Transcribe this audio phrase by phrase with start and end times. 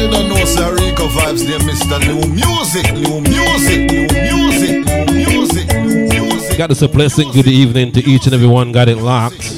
[0.00, 1.98] Everybody don't know say Rico vibes Mr.
[2.06, 6.56] New Music, new music, new music, new music, new music.
[6.56, 7.32] Got us a blessing.
[7.32, 8.70] Good evening to each and everyone.
[8.70, 9.50] Got it locked.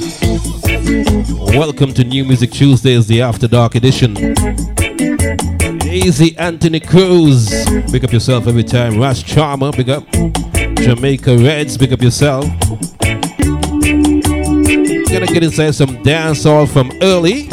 [1.55, 4.17] Welcome to New Music Tuesdays, the After Dark edition.
[5.85, 7.51] Easy Anthony Cruz,
[7.91, 8.99] pick up yourself every time.
[8.99, 10.09] Rash Charmer, pick up.
[10.11, 12.45] Jamaica Reds, pick up yourself.
[15.11, 17.47] Gonna get inside some dancehall from early,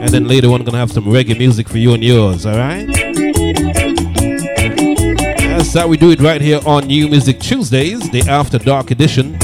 [0.00, 2.44] and then later on we're gonna have some reggae music for you and yours.
[2.46, 2.86] All right.
[5.56, 9.36] That's how we do it right here on New Music Tuesdays, the After Dark edition.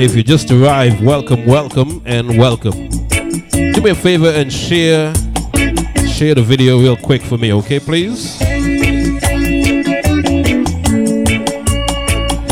[0.00, 2.88] If you just arrived, welcome, welcome, and welcome.
[2.88, 5.12] Do me a favor and share
[6.06, 8.38] share the video real quick for me, okay, please?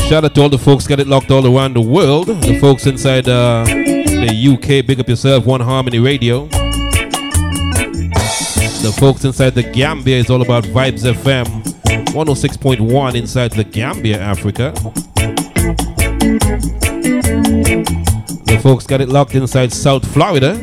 [0.08, 2.28] Shout out to all the folks got it locked all around the world.
[2.28, 3.64] The folks inside uh,
[4.20, 6.46] the UK, big up yourself, One Harmony Radio.
[8.86, 11.46] The folks inside the Gambia is all about Vibes FM
[12.12, 14.72] 106.1 inside the Gambia, Africa.
[18.46, 20.58] The folks got it locked inside South Florida.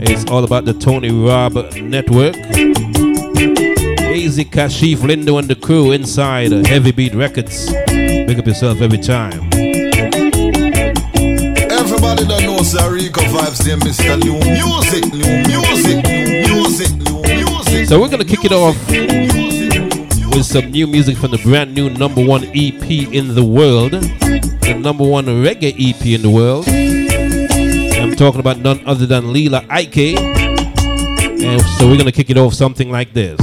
[0.00, 2.36] It's all about the Tony Robb Network.
[4.14, 7.72] Easy Kashif, Lindo, and the crew inside Heavy Beat Records.
[7.86, 9.50] Pick up yourself every time.
[12.08, 14.16] Everybody don't know say Rico vibes there, Mr.
[14.22, 17.88] New Music, new music, new music, new music.
[17.88, 18.76] So we're gonna kick it off
[20.32, 24.78] with some new music from the brand new number one EP in the world, the
[24.80, 26.68] number one reggae EP in the world.
[26.68, 30.16] I'm talking about none other than Lila Iké.
[31.42, 33.40] And so we're gonna kick it off something like this.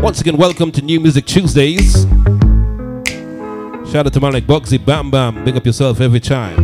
[0.00, 2.06] Once again, welcome to New Music Tuesdays.
[3.90, 5.44] Shout out to Malik Boxy Bam Bam.
[5.46, 6.56] Big up yourself every time.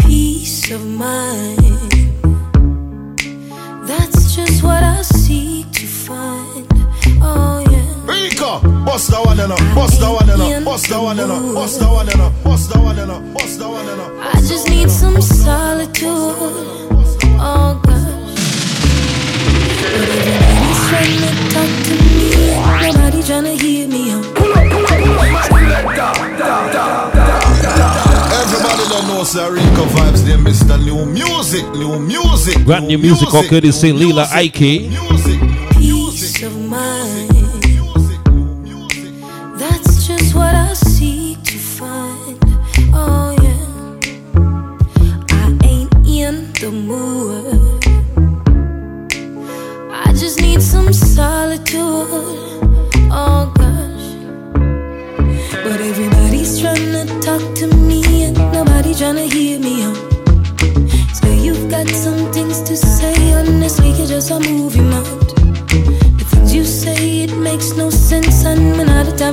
[0.00, 1.56] peace of mind.
[3.88, 6.66] That's just what I seek to find.
[7.22, 8.04] Oh yeah.
[8.04, 11.32] Rico, bust the one and up, bust the one and up, bust the one and
[11.32, 14.00] up, bust the one and up, bust the one and up, bust the one and
[14.02, 14.34] up.
[14.34, 16.06] I just need some solitude.
[17.40, 18.36] Oh gosh.
[19.80, 22.92] But everybody's trying to talk to me.
[22.92, 24.65] Nobody trying to hear me out.
[28.42, 30.16] Everybody don't know say Rico vibes.
[30.84, 32.64] New Music, new music.
[32.64, 34.88] Brand new music all courtesy Lila Iké.
[34.88, 35.15] Music, Peace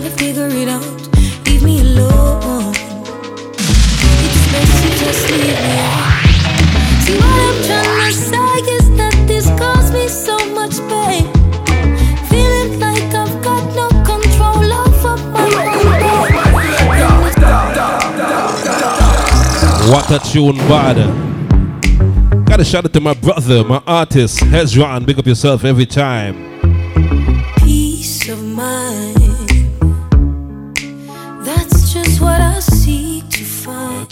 [0.03, 0.83] To figure it out.
[1.45, 2.73] Leave me alone.
[3.55, 5.75] It's best you just leave me.
[7.03, 11.23] See, what I'm trying to say is that this caused me so much pain.
[12.27, 16.33] Feeling like I've got no control over my own.
[19.89, 20.97] What a tune, bad.
[22.45, 25.05] Gotta shout out to my brother, my artist, Hezron.
[25.05, 26.52] Big up yourself every time.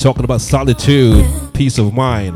[0.02, 1.24] Talking about solitude,
[1.54, 2.36] peace of mind.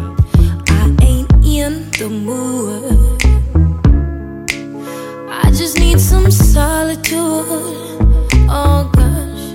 [0.69, 3.23] I ain't in the mood.
[5.31, 7.17] I just need some solitude.
[8.47, 9.45] Oh gosh.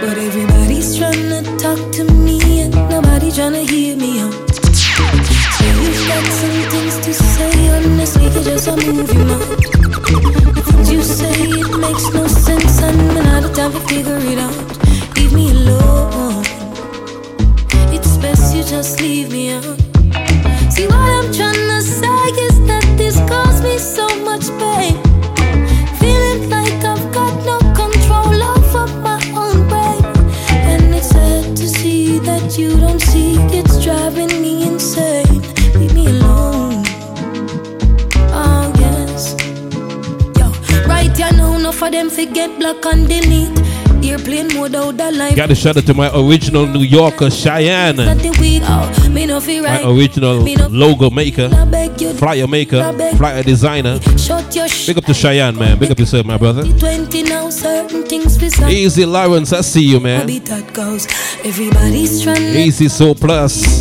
[0.00, 4.32] But everybody's trying to talk to me and nobody trying to hear me out.
[4.32, 7.50] So you've got some things to say
[8.18, 9.48] we could just a movie mount.
[10.54, 12.80] The things you say, it makes no sense.
[12.82, 15.16] I'm out of time to figure it out.
[15.18, 16.43] Leave me alone.
[18.34, 19.62] Best you just leave me out.
[20.72, 24.96] See what I'm trying to say is that this caused me so much pain.
[26.00, 30.02] Feeling like I've got no control over my own brain.
[30.50, 35.40] And it's sad to see that you don't see it's driving me insane.
[35.78, 36.82] Leave me alone.
[40.38, 40.46] Yo,
[40.88, 43.73] right you know them forget block and delete.
[44.04, 45.34] Airplane mode out the line.
[45.34, 47.96] Got to shout out to my original New Yorker, Cheyenne.
[47.96, 49.08] Not the week out.
[49.10, 50.40] Me no feel My original
[50.70, 52.12] logo maker, I beg you.
[52.14, 52.82] flyer maker,
[53.16, 54.00] flyer designer.
[54.18, 55.78] Shut your sh- Big up to Cheyenne, man.
[55.78, 56.64] Big up yourself, my brother.
[56.64, 58.70] 20 now, certain things be sad.
[58.70, 60.20] Easy Lawrence, I see you, man.
[60.20, 61.06] Habitat goes.
[61.44, 63.80] Everybody's trying to Easy Soul Plus.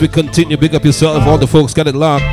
[0.00, 1.26] As we continue, big up yourself.
[1.26, 2.24] All the folks got it locked.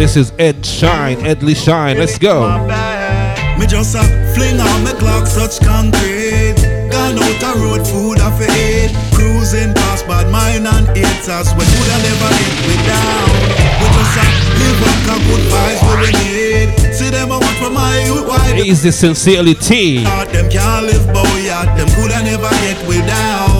[0.00, 1.98] This is Ed Shine, Edley Shine.
[1.98, 2.56] Let's go.
[3.60, 4.00] Me just a
[4.32, 6.56] fling on me clock, such concrete.
[6.88, 8.88] Gone out a road, food off a.
[9.12, 11.52] Cruising past bad mind and haters.
[11.52, 13.28] When would I never get me down?
[13.76, 14.24] We just a
[14.56, 14.80] live
[15.12, 16.94] a good vibes we need.
[16.94, 20.02] See them a watch for my youth, why they Easy Sincerely T.
[20.32, 21.76] them can't live bow yet.
[21.76, 23.55] Them could never get we down.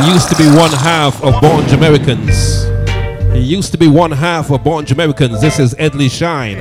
[0.00, 2.64] He used to be one half of Born Jamericans.
[3.34, 5.42] He used to be one half of Born Jamericans.
[5.42, 6.56] This is Edley Shine.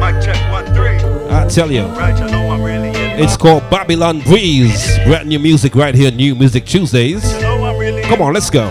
[0.00, 0.96] Mic check one three.
[1.28, 1.82] I tell you.
[1.82, 2.88] Right, you know I'm really.
[3.22, 4.98] It's called Babylon Breeze.
[5.04, 7.30] Brand new music right here, New Music Tuesdays.
[7.34, 8.64] You know I'm really Come on, let's go.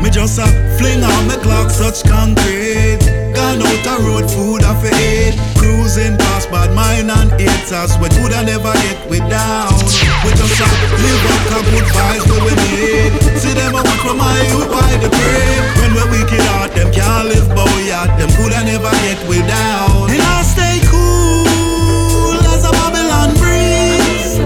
[0.00, 0.46] Me just a
[0.78, 3.00] fling on me clock, such concrete.
[3.34, 5.34] Gone out a road, food off a eat.
[5.58, 7.96] Cruising past bad mind and haters.
[7.98, 9.83] When could I never get we down?
[10.24, 10.64] We just a
[11.04, 13.12] live up a good vibes what we need.
[13.36, 15.60] See them a watch for my youth, why they pray.
[15.84, 18.08] When we wicked out, them can't live bow yet.
[18.18, 20.08] Them could I never get we down.
[20.10, 24.40] And I stay cool as a Babylon breeze.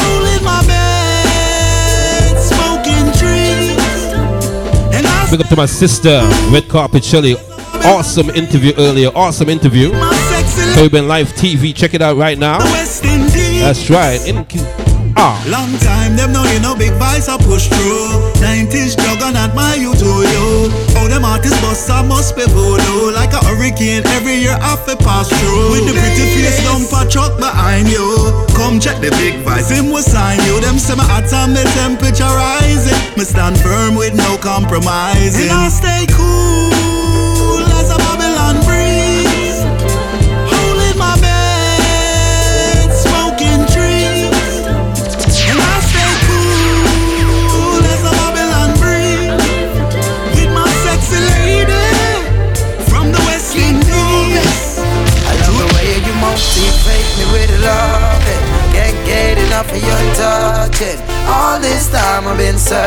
[0.00, 3.76] Holding my bed, smoking trees.
[4.96, 7.36] And I Big up to my sister, Red Carpet Shelly.
[7.84, 9.10] Awesome interview earlier.
[9.14, 9.92] Awesome interview.
[10.74, 11.74] Caribbean Live TV.
[11.74, 12.58] Check it out right now.
[12.58, 14.26] That's right.
[14.26, 14.44] In
[15.16, 15.36] ah.
[15.48, 18.32] Long time them know you know big vice I push through.
[18.40, 20.46] 90s juggernaut my you to you.
[20.96, 23.12] Oh them artists bust I must be voodoo.
[23.12, 25.72] Like a hurricane every year I fi pass through.
[25.72, 28.06] With the pretty face dumper truck behind you.
[28.54, 30.60] Come check the big vice him will sign you.
[30.60, 32.98] Them say my hot and my temperature rising.
[33.16, 35.48] Me stand firm with no compromising.
[35.48, 36.85] And I stay cool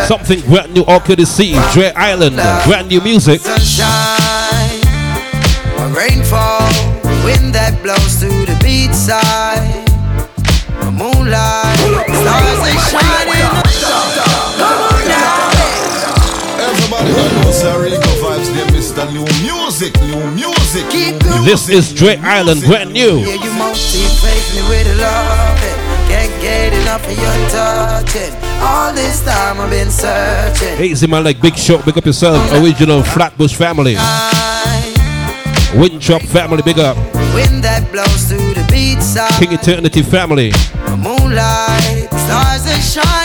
[0.09, 1.53] Something brand new all could see.
[1.71, 2.35] Dre Island.
[2.65, 3.41] Brand new music.
[3.41, 4.81] Sunshine,
[5.93, 6.65] rainfall,
[7.21, 9.85] wind that blows through the beach side.
[10.81, 11.77] A moonlight,
[12.09, 13.69] stars that shine in the
[14.57, 15.53] Come on now.
[16.57, 19.05] Everybody know say Rico vibes, they Mr.
[19.13, 20.89] New Music, New Music.
[21.45, 22.63] This is Dre Island.
[22.65, 23.19] Brand new.
[23.19, 23.37] Yeah,
[26.49, 28.33] get enough of your touching.
[28.61, 30.83] All this time I've been searching.
[30.83, 31.77] Easy man like Big Show.
[31.81, 32.39] Big up yourself.
[32.53, 33.95] Original Flatbush family.
[35.79, 36.61] Windchop family.
[36.63, 36.97] Big up.
[37.35, 39.31] wind that blows through the beach side.
[39.39, 40.51] King Eternity family.
[41.05, 43.18] Moonlight, stars that shine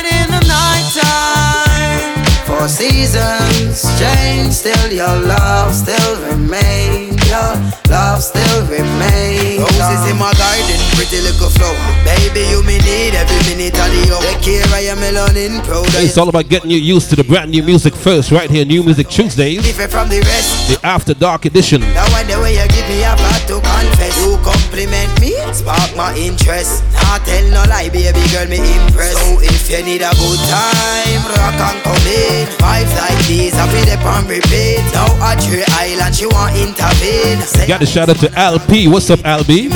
[2.65, 2.69] nighttime.
[2.69, 7.15] Four seasons change, still your love still remains.
[7.29, 7.57] Your
[7.91, 9.61] love still remains.
[9.61, 11.75] Roses in my garden, pretty little flower.
[12.05, 14.23] Baby, you me need every minute of the hour.
[14.23, 17.25] Take care of your melanin, proud of It's all about getting you used to the
[17.25, 20.69] brand new music first, right here, New Music Tuesdays, different from the rest.
[20.69, 21.81] the After Dark edition.
[21.81, 25.24] Now when the way you give me a part to confess You compliment me,
[25.55, 26.83] spark my interest
[27.15, 31.23] I tell no lie, baby girl, me impressed So if you need a good time,
[31.31, 35.65] rock and come in Vibes like these, I feel the on repeat Now at your
[35.79, 38.89] island, she want intervene Say Got to shout out to LP.
[38.89, 39.71] What's up, LB?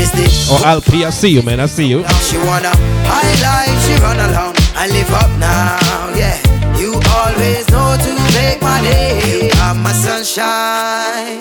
[0.51, 1.61] Or LP, I see you, man.
[1.61, 2.03] I see you.
[2.03, 2.73] now she wanna
[3.07, 6.37] high life, she run along and live up now, yeah.
[6.79, 9.49] You always know to make my day.
[9.49, 11.41] You are my sunshine,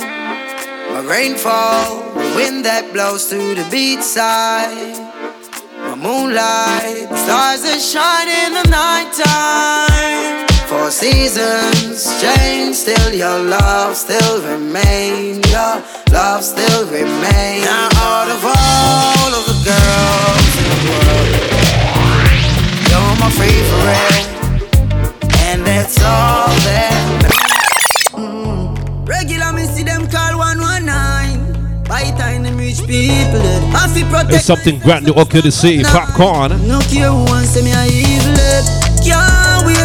[0.98, 4.98] my rainfall, the wind that blows through the beachside.
[5.78, 10.50] My moonlight, the stars that shine in the nighttime.
[10.66, 15.46] Four seasons change, still your love still remains.
[15.54, 17.70] Your love still remains.
[17.70, 21.30] Now out of all of the girls in the world,
[22.90, 24.26] you're my favorite,
[25.46, 27.27] and that's all that matters.
[32.90, 35.14] It's something brand new.
[35.14, 35.84] Okay to see.
[35.84, 36.68] Popcorn.
[36.68, 38.64] No care who wants me evil head.
[39.04, 39.78] Can't wait.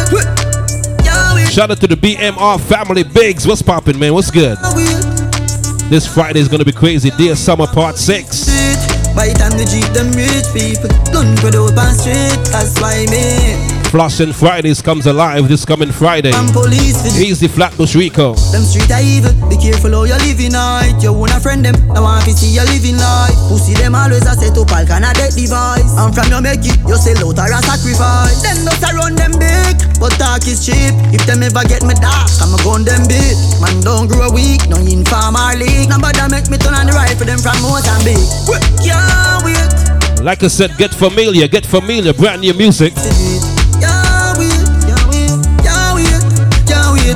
[1.03, 1.51] Can't wait.
[1.51, 3.03] Shout out to the BMR family.
[3.03, 4.13] Biggs, what's popping, man?
[4.13, 4.57] What's good?
[5.89, 7.11] This Friday is gonna be crazy.
[7.11, 8.45] Dear Summer Part 6.
[9.15, 13.05] By the time the Jeep them rich people Gun put up on street That's why
[13.11, 16.33] me Flushing Fridays comes alive this coming Friday.
[16.33, 18.33] And police for Easy Flatbush Rico.
[18.49, 19.29] Them street are evil.
[19.45, 20.97] Be careful how you're living night.
[20.97, 21.77] You wanna friend them.
[21.93, 23.37] I want to see you living life.
[23.53, 25.85] Pussy them always a set up all kind of dead device.
[25.93, 28.41] And from you make it You sell out or a sacrifice.
[28.41, 30.97] Them not around them big But talk is cheap.
[31.13, 33.37] If them ever get me dark I'm a gun them big.
[33.61, 37.37] Man don't grow weak No informer league Nobody make me turn on the rifle Them
[37.37, 38.25] from Mozambique
[38.81, 39.93] Can't wait.
[40.23, 42.13] Like I said, get familiar, get familiar.
[42.13, 42.93] Brand new music.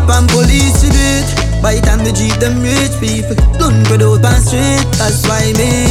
[0.07, 3.83] Can't wait police to do it By the time the Jeep them rich people Gun
[3.85, 5.83] put out pan street That's why me.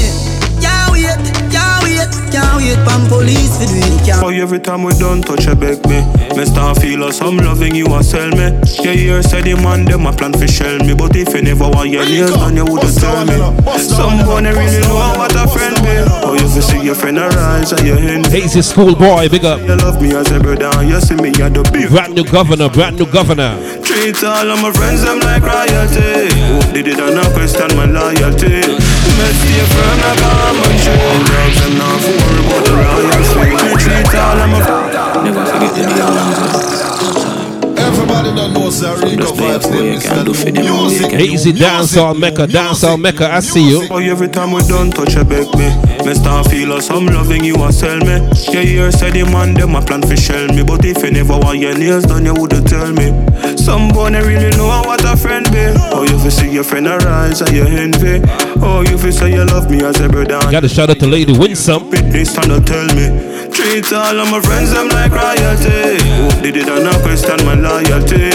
[0.56, 1.20] Can't wait,
[1.52, 5.22] can't wait, can't wait Pan police to do it Can't Oh, every time we done
[5.22, 6.00] touch a beg me.
[6.36, 8.52] Me start feel us some loving you a sell me.
[8.82, 10.94] Yeah, you said the man them a plan for shell me.
[10.94, 13.36] But if you never want your nails done you wouldn't tell me.
[13.78, 17.86] Someone really know what a friend be Oh, you fi see your friend arise and
[17.86, 19.60] you envy Hazy Schoolboy, big up.
[19.60, 22.68] You love me as a brother you see me as the big Brand new governor,
[22.68, 23.56] brand new governor.
[23.86, 26.26] Treat all of my friends them like royalty.
[26.50, 28.66] Hope they did not question my loyalty?
[28.66, 30.98] Me stay firm like a almond tree?
[31.30, 33.54] Dogs them not for worry about the royalty.
[33.62, 34.58] Me treat all of my
[35.22, 36.02] Never forget the day
[37.78, 40.50] Everybody that knows that Rico a vibes, boy, they you miss can the do for
[40.50, 41.12] new them, music.
[41.12, 43.34] you Easy new dancehall oh, music, Mecca, new dancehall oh, music, Mecca.
[43.34, 43.86] I see you.
[43.88, 47.42] Oh, every time we done touch a beg me Me start feel us some loving
[47.42, 48.22] you a sell me.
[48.54, 50.62] Yeah, you said the man them a plan for shell me.
[50.62, 53.10] But if you never want your nails done you wouldn't tell me.
[53.58, 55.66] Some boy they really know what a friend be.
[55.90, 58.22] Oh, you fi see your friend arise and you envy.
[58.62, 60.38] Oh, you fi say you love me as a brother.
[60.48, 61.90] Got a shout out to Lady Winsome.
[61.90, 63.10] Stand to tell me
[63.66, 65.98] Treat all of my friends them like royalty.
[66.40, 68.30] They did not question my loyalty.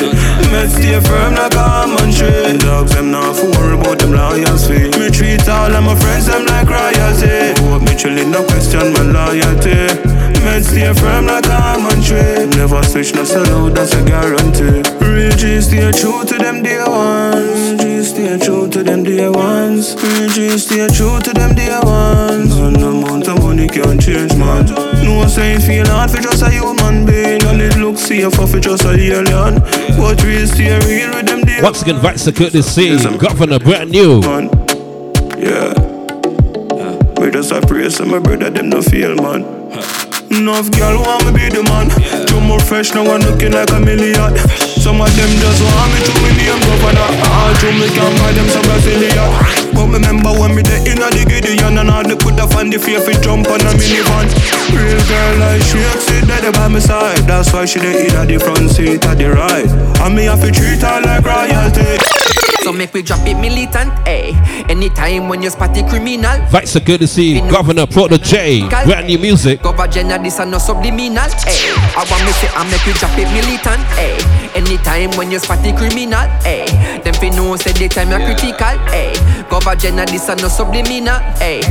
[0.51, 2.57] Me stay firm like a tree.
[2.57, 6.45] Dogs them not for worry about them loyalty Me treat all of my friends them
[6.47, 7.55] like royalty.
[7.63, 12.45] Hope me chillin' no question my loyalty Me stay firm like a almond tree.
[12.57, 14.81] Never switch no out that's a guarantee.
[15.05, 17.81] Real G stay true to them dear ones.
[17.81, 19.95] G stay true to them dear ones.
[20.01, 22.57] Real G stay true to them dear ones.
[22.57, 24.65] And the amount of money can't change man.
[25.05, 27.43] No say it feel hard for just a human being.
[27.43, 28.01] And it looks
[28.47, 29.61] for just a alien.
[29.95, 34.21] But real stay real with them dear Once again, Vice Courtesy, Governor, brand new.
[34.21, 34.49] man
[35.37, 35.73] Yeah.
[37.19, 39.61] We just a pray so my brother them no feel man
[40.31, 41.91] Enough girl want me be the man.
[42.23, 44.15] Two more fresh now I'm looking like a million.
[44.79, 47.03] Some of them just want me to me name governor.
[47.35, 49.27] All two me can buy them some Brazilian
[49.75, 52.79] But remember when me the inna the Gideon And all the put up on the
[52.79, 54.31] fear fi jump on a minivan.
[54.71, 57.27] Real girl like she sit there by my side.
[57.27, 59.67] That's why she the inna the front seat at the ride.
[59.99, 62.20] And me have to treat her like royalty
[62.63, 64.37] So make we drop it militant, eh?
[64.69, 66.37] Anytime when you spot the criminal.
[66.49, 69.61] Vice Courtesy, Governor Protege, brand new music.
[69.61, 71.73] Cover gender, this and no subliminal, eh?
[71.97, 74.21] I want me say I make we drop it militant, eh?
[74.53, 76.99] Anytime when you spot the criminal, eh?
[77.01, 79.13] Them fi know say the time you're critical, eh?
[79.49, 81.61] Cover gender, this and no subliminal, eh?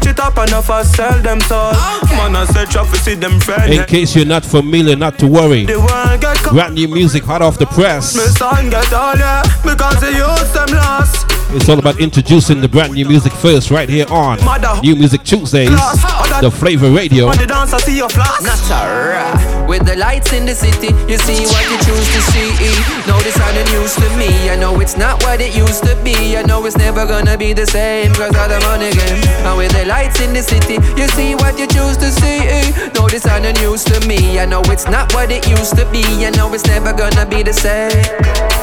[0.00, 1.72] For reach it up and offer sell them soul.
[2.16, 3.72] Man, I said trap to see them friend.
[3.72, 5.66] In case you're not familiar, not to worry.
[5.66, 6.54] The world get come.
[6.54, 8.16] Brand new music hot off the press.
[8.16, 11.39] My son get all yeah because they use them lost.
[11.52, 14.38] It's all about introducing the brand new music first, right here on
[14.82, 15.68] New Music Tuesdays,
[16.40, 17.26] the Flavor Radio.
[17.26, 18.38] When the dance, I see your flash.
[18.38, 19.66] Natara.
[19.66, 22.54] With the lights in the city, you see what you choose to see.
[23.10, 24.30] No, this ain't the news to me.
[24.48, 26.36] I know it's not what it used to be.
[26.38, 29.18] I know it's never gonna be the same, cause of the money game.
[29.42, 32.46] And with the lights in the city, you see what you choose to see.
[32.94, 34.38] No, this ain't the news to me.
[34.38, 36.06] I know it's not what it used to be.
[36.24, 37.90] I know it's never gonna be the same.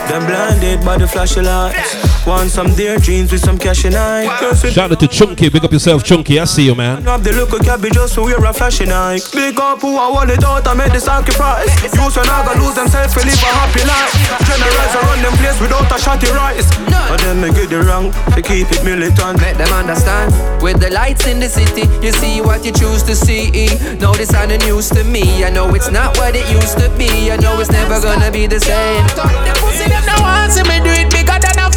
[0.07, 2.25] Them blinded by the flashy lights.
[2.25, 4.29] Want some dear jeans with some cash in eye.
[4.53, 6.39] Shout out to Chunky, big up yourself, Chunky.
[6.39, 7.01] I see you, man.
[7.09, 9.25] Have the look of cabbage just to wear a flashy Nike.
[9.33, 11.73] Big up who I want it out and make the sacrifice.
[11.81, 14.13] Use when I gonna lose themselves to live a happy life.
[14.45, 16.69] Generalize and run them place without a shotty rise.
[17.09, 19.41] But then me get it wrong, to keep it militant.
[19.41, 20.29] Make them understand.
[20.61, 23.73] With the lights in the city, you see what you choose to see.
[23.97, 25.43] No, this ain't the news to me.
[25.43, 27.31] I know it's not what it used to be.
[27.31, 29.01] I know it's never gonna be the same.
[29.17, 31.73] The pussy them no want see me do it bigger than a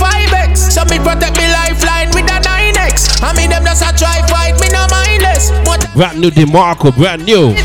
[0.61, 0.73] 5x.
[0.73, 3.23] So me protect me lifeline with a 9x.
[3.23, 5.51] I mean them just a try fight me no mindless.
[5.67, 7.57] What Brand new DeMarco, brand new.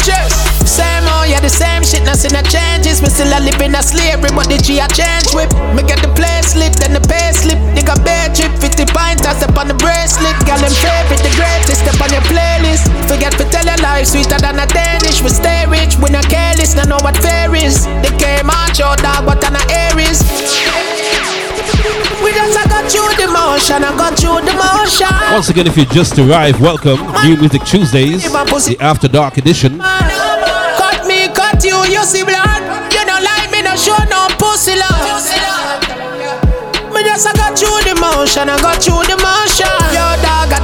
[0.65, 3.01] Same how yeah, the same shit, nothing a changes.
[3.01, 5.53] Me still a live in a slavery, but the G a change whip.
[5.77, 7.59] Me get the place lit, then the pay slip.
[7.77, 10.35] Nigga bad trip, 50 pints, I step on the bracelet.
[10.43, 12.89] Girl, them favorite, the greatest, step on your playlist.
[13.05, 15.21] Forget to tell your life, sweeter than a Danish.
[15.21, 17.85] We stay rich, we not careless, now know what fair is.
[18.01, 19.44] They came out your dog, but
[23.65, 25.33] motion, I got you the motion.
[25.33, 26.99] Once again, if you just arrived, welcome.
[27.25, 29.79] New Music Tuesdays, the After Dark edition.
[29.79, 32.61] Cut me, cut you, you see blood.
[32.93, 35.01] You don't like me, no show no pussy love.
[36.93, 39.44] Me just I got you the motion, I got you the motion.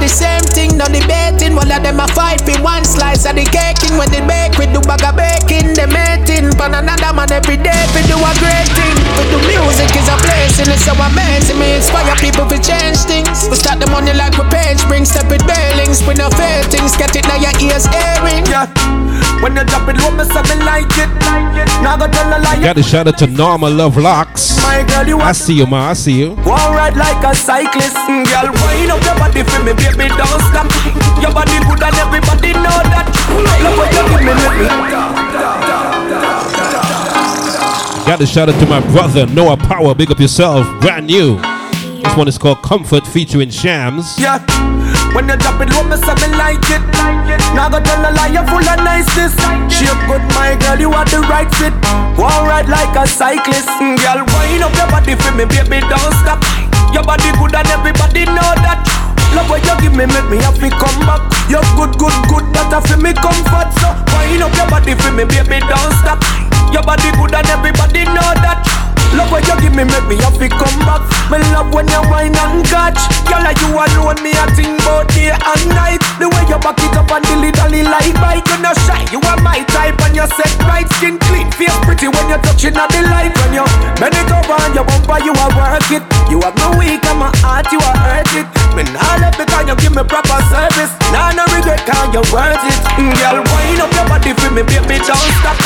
[0.02, 1.54] The same thing, no debating.
[1.54, 3.94] One of them a fight for one slice of the caking.
[3.94, 5.78] When they bake, we do bag of baking.
[5.78, 8.96] They mating, but another man every day we do a great thing.
[9.14, 11.54] We do music is a blessing, it's so amazing.
[11.62, 13.46] Me inspire people to change things.
[13.46, 16.02] We start the money like we page, bring step with bailings.
[16.02, 18.42] We no fair things, get it now your ears airing.
[18.50, 19.31] Yeah.
[19.42, 21.10] When you drop it low, me say me like it.
[21.82, 22.62] Now go tell a lie.
[22.62, 24.56] Got a shout out to Norma Love Locks.
[24.62, 25.90] My girl, you I see you, ma.
[25.90, 26.36] I see you.
[26.36, 28.54] Go ride like a cyclist, girl.
[28.62, 30.70] Wind up your body for me, baby, don't stop.
[31.20, 33.10] Your body good and everybody know that.
[33.64, 35.52] Love what you give me, me.
[38.06, 39.92] Got a shout out to my brother Noah Power.
[39.94, 40.66] Big up yourself.
[40.80, 41.40] Brand new.
[42.02, 44.18] This one is called Comfort featuring Shams.
[44.20, 44.38] Yeah.
[45.12, 46.80] When you drop it low, me say me like it.
[47.52, 49.36] Now go tell a you full of niceness.
[49.68, 51.74] Shape good, my girl, you are the right fit.
[52.16, 54.24] Go ride like a cyclist, mm, girl.
[54.24, 56.40] Wind up your body for me, baby, don't stop.
[56.96, 58.80] Your body good and everybody know that.
[59.36, 61.20] Love what you give me, make me happy come back.
[61.48, 63.68] You're good, good, good, that a for me comfort.
[63.84, 66.24] So wind up your body for me, baby, don't stop.
[66.72, 68.64] Your body good and everybody know that.
[69.12, 71.04] Love what you give me, make me happy come back.
[71.28, 72.96] Me love when you wine and catch.
[73.28, 76.00] Girl, like you alone, me a think about day and night.
[76.16, 79.04] The way you back it up and dilly dally like bike, you no shy.
[79.12, 82.72] You are my type and you set right, skin clean, feel pretty when you're touching
[82.76, 83.36] on the light.
[83.36, 83.64] When you
[84.00, 86.04] bend it over and your bumper, you are work it.
[86.32, 88.48] You have no weak and my heart, you are hurt it.
[88.72, 88.80] Me
[89.20, 90.88] let because you give me proper service.
[91.12, 92.80] Nah no regret, cause you worth it.
[92.96, 95.56] Mm, Girl, wind up your body for me, baby, don't stop.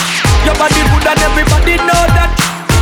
[0.42, 2.30] Your body good and everybody know that.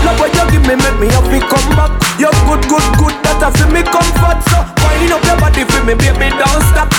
[0.05, 1.93] Love what you give me, make me happy come back.
[2.21, 4.39] You're good, good, good, that a feel me comfort.
[4.53, 6.93] So wind up your body for me, baby, don't stop.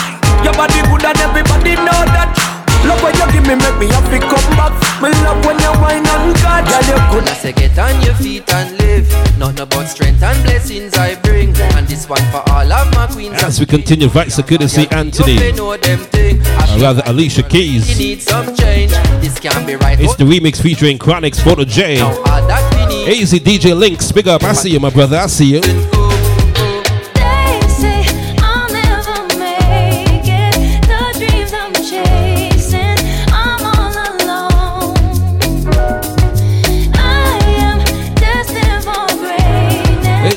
[0.43, 2.54] Your body good and everybody know that.
[2.87, 4.73] Love what you give me, make me happy come back.
[5.01, 6.65] Me love when you wine and catch.
[6.69, 7.29] Girl, you good.
[7.29, 9.09] I say get on your feet and live.
[9.37, 11.55] Nothing about strength and blessings I bring.
[11.75, 13.41] And this one for all of my queens.
[13.43, 15.33] As we continue, Vice Security Anthony.
[15.33, 16.39] You know them thing.
[16.41, 17.97] Or rather, Alicia You Keys.
[17.99, 18.91] need some change.
[19.21, 19.99] This can't be right.
[19.99, 21.99] It's the remix featuring Chronix Photo J.
[21.99, 22.13] All
[22.47, 23.07] that.
[23.07, 24.11] Easy DJ Links.
[24.11, 24.43] Big up.
[24.43, 25.17] I see you, my brother.
[25.17, 25.94] I see you.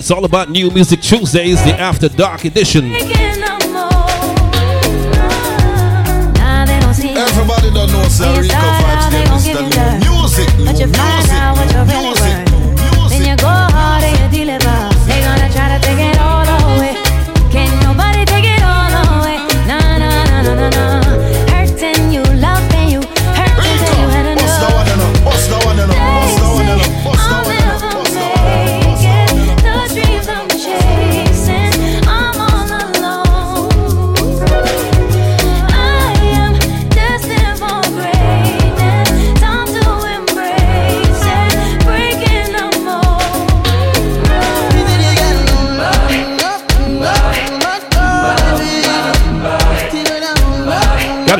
[0.09, 2.88] It's all about New Music Tuesdays, the After Dark edition.
[2.88, 3.92] Making a move.
[6.33, 7.29] Now they don't see us.
[7.29, 10.64] Everybody don't know When you Sarika vibes, out, they them gon' the new music, new
[10.64, 11.38] But you find music,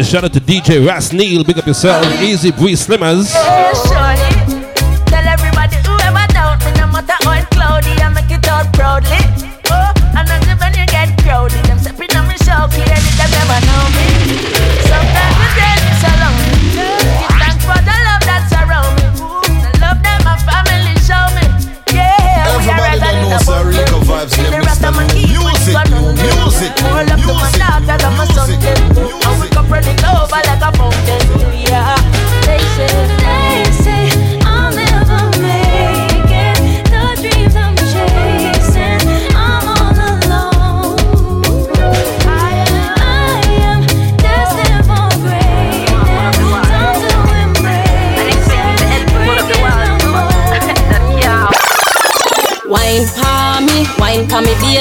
[0.05, 1.45] shout out to DJ Ras Neil.
[1.45, 2.05] Big up yourself.
[2.21, 3.35] Easy Breeze Slimmers.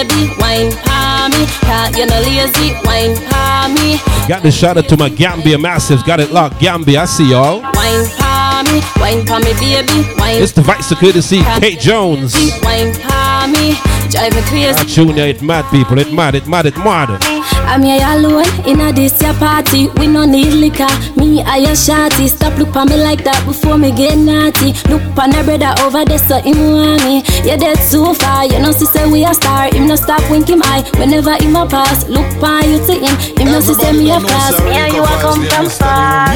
[0.04, 1.46] Baby, wine pa me.
[1.66, 6.06] Can't you no lazy, wine pa me, Got the shout out to my Gambia Massives.
[6.06, 6.60] Got it locked.
[6.60, 7.02] Gambia.
[7.02, 7.62] I see y'all.
[7.62, 10.42] wine pa me, wine pa me baby, wine.
[10.42, 12.34] It's the Vice Courtesy, Kate Jones.
[12.62, 13.76] Wine pa me,
[14.12, 14.74] drive me crazy.
[14.74, 17.37] That tune there, it mad people, it mad, it mad, it mad.
[17.68, 19.90] I'm here alone in a this your party.
[20.00, 20.88] We no need liquor.
[21.20, 22.30] Me I your shawty.
[22.30, 24.72] Stop look on me like that before me get naughty.
[24.88, 27.24] Look on a brother over there so him want me.
[27.44, 28.46] You dead so far.
[28.46, 29.68] You know see say we a star.
[29.68, 32.08] Him no stop wink him eye whenever him a pass.
[32.08, 33.16] Look on you to him.
[33.36, 34.56] Him no see say me a class.
[34.64, 36.32] Me and you a come from far.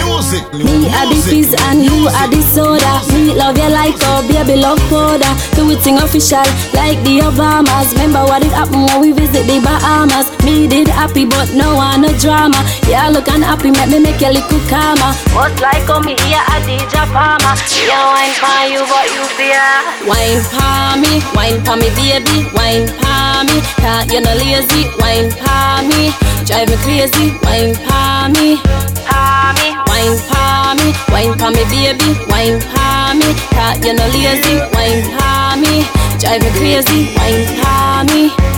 [0.52, 3.00] Me a the fizz and you a the soda.
[3.16, 5.32] Me love you like a baby love powder.
[5.56, 6.44] Do it thing official
[6.76, 7.94] like the Obamas.
[7.96, 10.28] Remember what it happened when we visit the Bahamas.
[10.44, 12.58] Me did happy but no one no drama.
[12.88, 15.12] Yeah, look unhappy, make me make you little calmer.
[15.34, 17.56] But like on me here a DJ Palmer.
[17.86, 19.66] Yeah, wine for you, but you fear.
[20.08, 22.48] Wine for me, wine for me, baby.
[22.56, 24.90] Wine for me, can't you no lazy.
[25.00, 26.14] Wine for me,
[26.46, 27.36] drive me crazy.
[27.44, 28.58] Wine for me,
[29.06, 29.68] for me.
[29.92, 32.10] Wine for me, wine for me, baby.
[32.32, 34.58] Wine for me, can't you no lazy.
[34.74, 35.86] Wine for me,
[36.20, 37.12] drive me crazy.
[37.16, 38.51] Wine for me.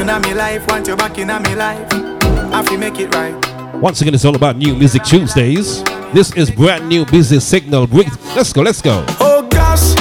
[0.00, 1.86] You in my life, want you back in my life.
[2.54, 3.34] I feel make it right.
[3.74, 5.84] Once again, it's all about New Music Tuesdays.
[6.14, 7.84] This is brand new Busy Signal.
[8.34, 9.04] Let's go, let's go.
[9.20, 9.94] Oh gosh,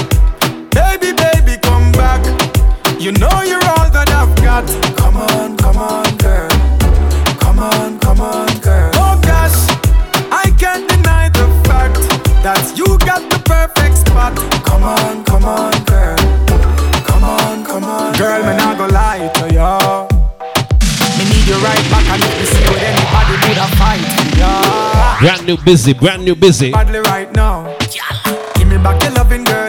[0.71, 2.23] baby, baby, come back.
[2.97, 4.65] You know you're all that I've got.
[4.95, 6.49] Come on, come on, girl.
[7.41, 8.91] Come on, come on, girl.
[8.93, 9.67] Oh gosh,
[10.31, 11.99] I can't deny the fact
[12.41, 14.33] that you got the perfect spot.
[14.63, 16.18] Come on, come on, girl.
[18.19, 18.43] Girl.
[18.43, 19.79] Me not go lie to ya.
[21.17, 24.03] Me need you right back and if me see with anybody would have fight.
[24.37, 25.19] Yeah.
[25.21, 26.71] Brand new Busy, brand new Busy.
[26.71, 27.63] Badly right now.
[28.55, 29.68] Give me back your loving girl,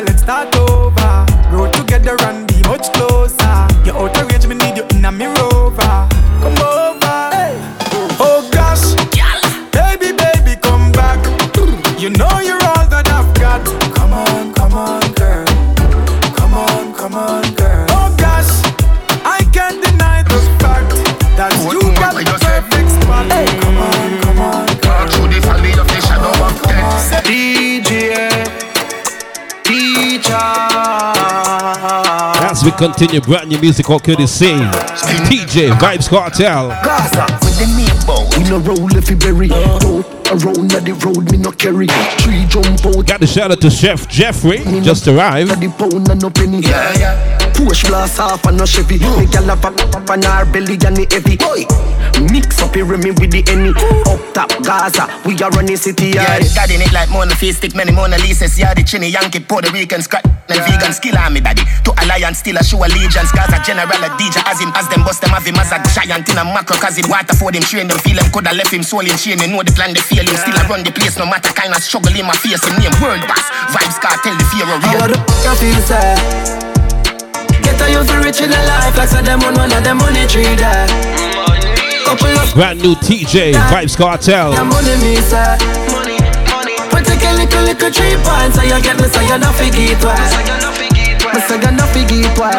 [32.71, 34.53] we continue, brand new music all courtesy.
[35.27, 36.69] TJ Vybz Kartel.
[36.85, 38.29] Gaza with the meat bow.
[38.37, 39.49] We no roll if you bury.
[39.49, 41.87] Go around the road, me no carry.
[42.19, 43.07] Tree jump out.
[43.07, 45.51] Got the shout out to Chef Jeffrey, just arrived.
[45.61, 46.61] The pound and no penny.
[46.61, 47.40] Yeah, yeah.
[47.61, 48.99] Push blast off and no Chevy.
[48.99, 49.21] Mm.
[49.21, 51.37] Me gyal have a up on her belly and the heavy.
[51.37, 51.69] Boy,
[52.33, 53.77] mix up here me with the enemy.
[54.09, 56.17] Up top Gaza, we are running city.
[56.17, 58.59] Yeah, Yeah, the in it like Mona Face, stick many Mona Lisa's.
[58.59, 60.25] Yeah, the chinny Yankee, Puerto Rican, scratch.
[60.49, 61.63] And vegan skill on me daddy.
[61.85, 63.31] To alliance, still a show allegiance.
[63.31, 64.73] Gaza general, a DJ as him.
[64.75, 66.81] As them bust them have him as a giant in a macro.
[66.81, 68.27] Cause him water for them, train them, feel them.
[68.33, 69.37] Coulda left him soul in chain.
[69.37, 70.35] They know the plan, they feel him.
[70.35, 72.65] Still I run the place, no matter kind of struggle in my face.
[72.65, 73.47] Him name world boss.
[73.71, 75.13] Vybz Kartel, the fear of real.
[75.13, 76.70] the you feel sad?
[77.81, 80.27] Get a youth rich in the life like so them on one of them money
[80.29, 80.85] tree there.
[82.53, 84.53] Brand new TJ Vybz Kartel.
[84.53, 85.57] the money me say.
[86.93, 89.97] But take a little little three points so you get me so you not forget
[90.05, 90.13] why.
[91.33, 92.53] Me say you not forget why.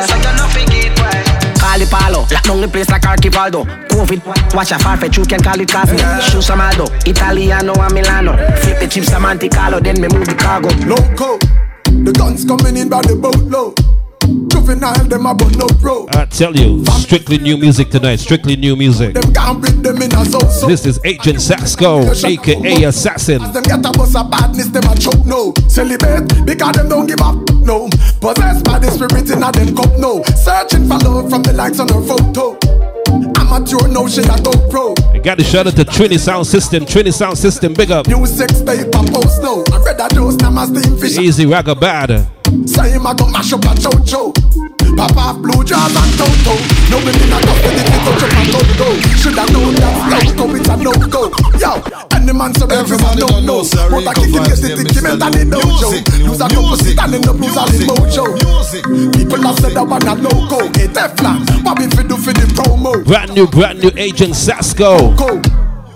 [1.62, 3.66] Call it palo, lock down the place like Archivaldo.
[3.90, 5.98] COVID, watch a farfetch, you can call it Cosmo.
[6.20, 8.34] Shoes Amado, Italiano and Milano.
[8.58, 10.70] Flip the chips, a Monte Carlo, then me move the cargo.
[10.90, 11.38] Loco,
[11.86, 13.91] the guns coming in by the boatload.
[14.22, 16.08] Juvenile, them a but no pro.
[16.14, 19.14] I tell you, strictly new music tonight, strictly new music.
[19.16, 20.68] Them can't bring them in a so so.
[20.68, 23.42] This is Agent Sasco, aka Assassin.
[23.42, 25.54] As Them get a bus of badness, them a choke no.
[25.68, 27.90] Celebrate because them don't give up no.
[28.20, 30.24] Possessed by the spirit in a them cup no.
[30.36, 32.58] Searching for love from the likes on her photo.
[33.42, 34.94] Amateur no shit I go pro.
[35.14, 38.08] I got to shout out to Trini Sound System, Trini Sound System, big up.
[38.08, 39.64] New sex tape and post no.
[39.74, 41.18] I read that those now my steam fish.
[41.18, 42.41] Easy Ragga Bad.
[42.66, 44.34] Say him I go mash up a chocho.
[44.98, 46.54] Pop off blue jaws and toto.
[46.92, 48.88] No women are tough with it, it touch up and go go.
[49.16, 51.32] Shoulda known that no go, it's a no go.
[51.56, 51.80] Yo,
[52.12, 53.64] any man so everybody don't know.
[53.64, 55.90] But I kick him get the ticky mental in dojo.
[56.20, 58.36] Use a couple sit and in the blues all in mojo.
[59.16, 60.68] People have said that one a loco.
[60.76, 63.04] Hey Teflon, what if you do for the promo?
[63.06, 65.16] Brand new, brand new Agent Sasco.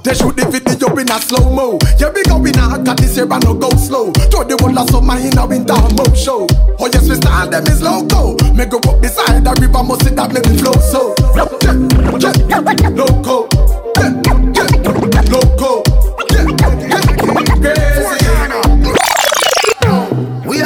[0.05, 0.11] Go.
[0.11, 1.79] They shoot the video in a slow mo.
[1.97, 4.11] Yeah, we going hard got this year, but no go slow.
[4.29, 6.45] Throw the whole of summer in a winter mo show.
[6.79, 8.37] Oh yes, we style them is loco.
[8.53, 11.15] Me go up beside the river, must see that make me flow so.
[11.33, 11.49] Yeah,
[12.21, 13.49] yeah, yeah, loco.
[13.97, 14.44] Yeah,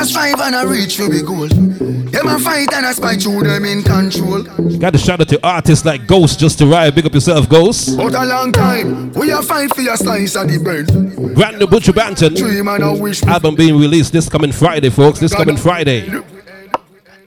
[0.10, 1.48] strive and a reach for the goal.
[1.48, 4.44] Them a fight and a spite through them in control.
[4.80, 6.96] Got to shout out to artists like Ghost just arrived.
[6.96, 7.96] Big up yourself, Ghost.
[7.96, 10.88] But a long time, we a fight for your slice of the bread.
[11.36, 12.36] Brand new Buju Banton.
[12.36, 13.24] Dream and a wish.
[13.24, 15.20] Album being released this coming Friday, folks.
[15.20, 16.10] This coming Friday.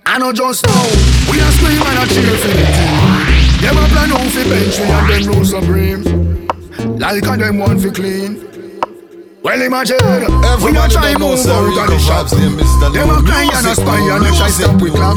[0.05, 0.83] I know just now,
[1.31, 3.63] we a scream and a cheer for the team.
[3.63, 6.99] Them a plan out for bench me and them know supreme.
[6.99, 8.52] Like a them want for clean.
[9.43, 9.99] Well imagine,
[10.63, 12.31] we a try move out of the shop.
[12.31, 15.17] Them a cry and a spy and a try stop we clock.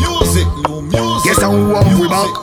[1.23, 2.33] Guess how walk we back.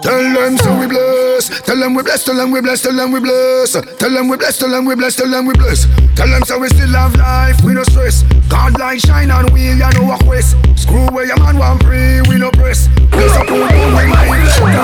[0.00, 1.60] Tell them so we bless.
[1.62, 2.24] Tell them we bless.
[2.24, 2.82] Tell them we bless.
[2.82, 3.72] Tell them we bless.
[3.98, 4.58] Tell them we bless.
[4.58, 5.16] Tell them we bless.
[5.16, 5.86] Tell them we bless.
[6.14, 7.60] Tell them so we still have life.
[7.64, 8.22] We no stress.
[8.48, 10.56] God like shine and we ya know walk west.
[10.76, 12.22] Screw where your man want free.
[12.30, 12.88] We no press.
[13.10, 14.30] Bless up who do we mind.
[14.30, 14.78] We a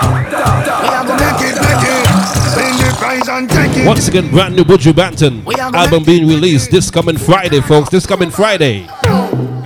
[1.07, 2.86] go make it, make it.
[2.99, 3.87] Bring and take it.
[3.87, 5.45] Once again, brand new Buju Banton.
[5.75, 7.91] Album being released this coming Friday, folks.
[7.91, 8.89] This coming Friday.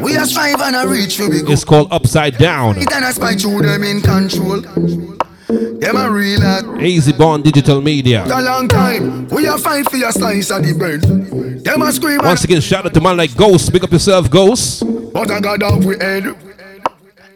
[0.00, 1.48] We are strive and a reach for big.
[1.48, 2.78] It's called Upside Down.
[2.78, 4.60] It and a spy through them in control.
[4.60, 8.24] Them a real at Easy Born Digital Media.
[8.24, 9.28] a long time.
[9.28, 11.02] We a fight for your slice of the bread.
[11.64, 13.72] Them a scream Once again, shout out to man like Ghost.
[13.72, 14.82] Pick up yourself, Ghost.
[15.12, 16.34] but I got off we head.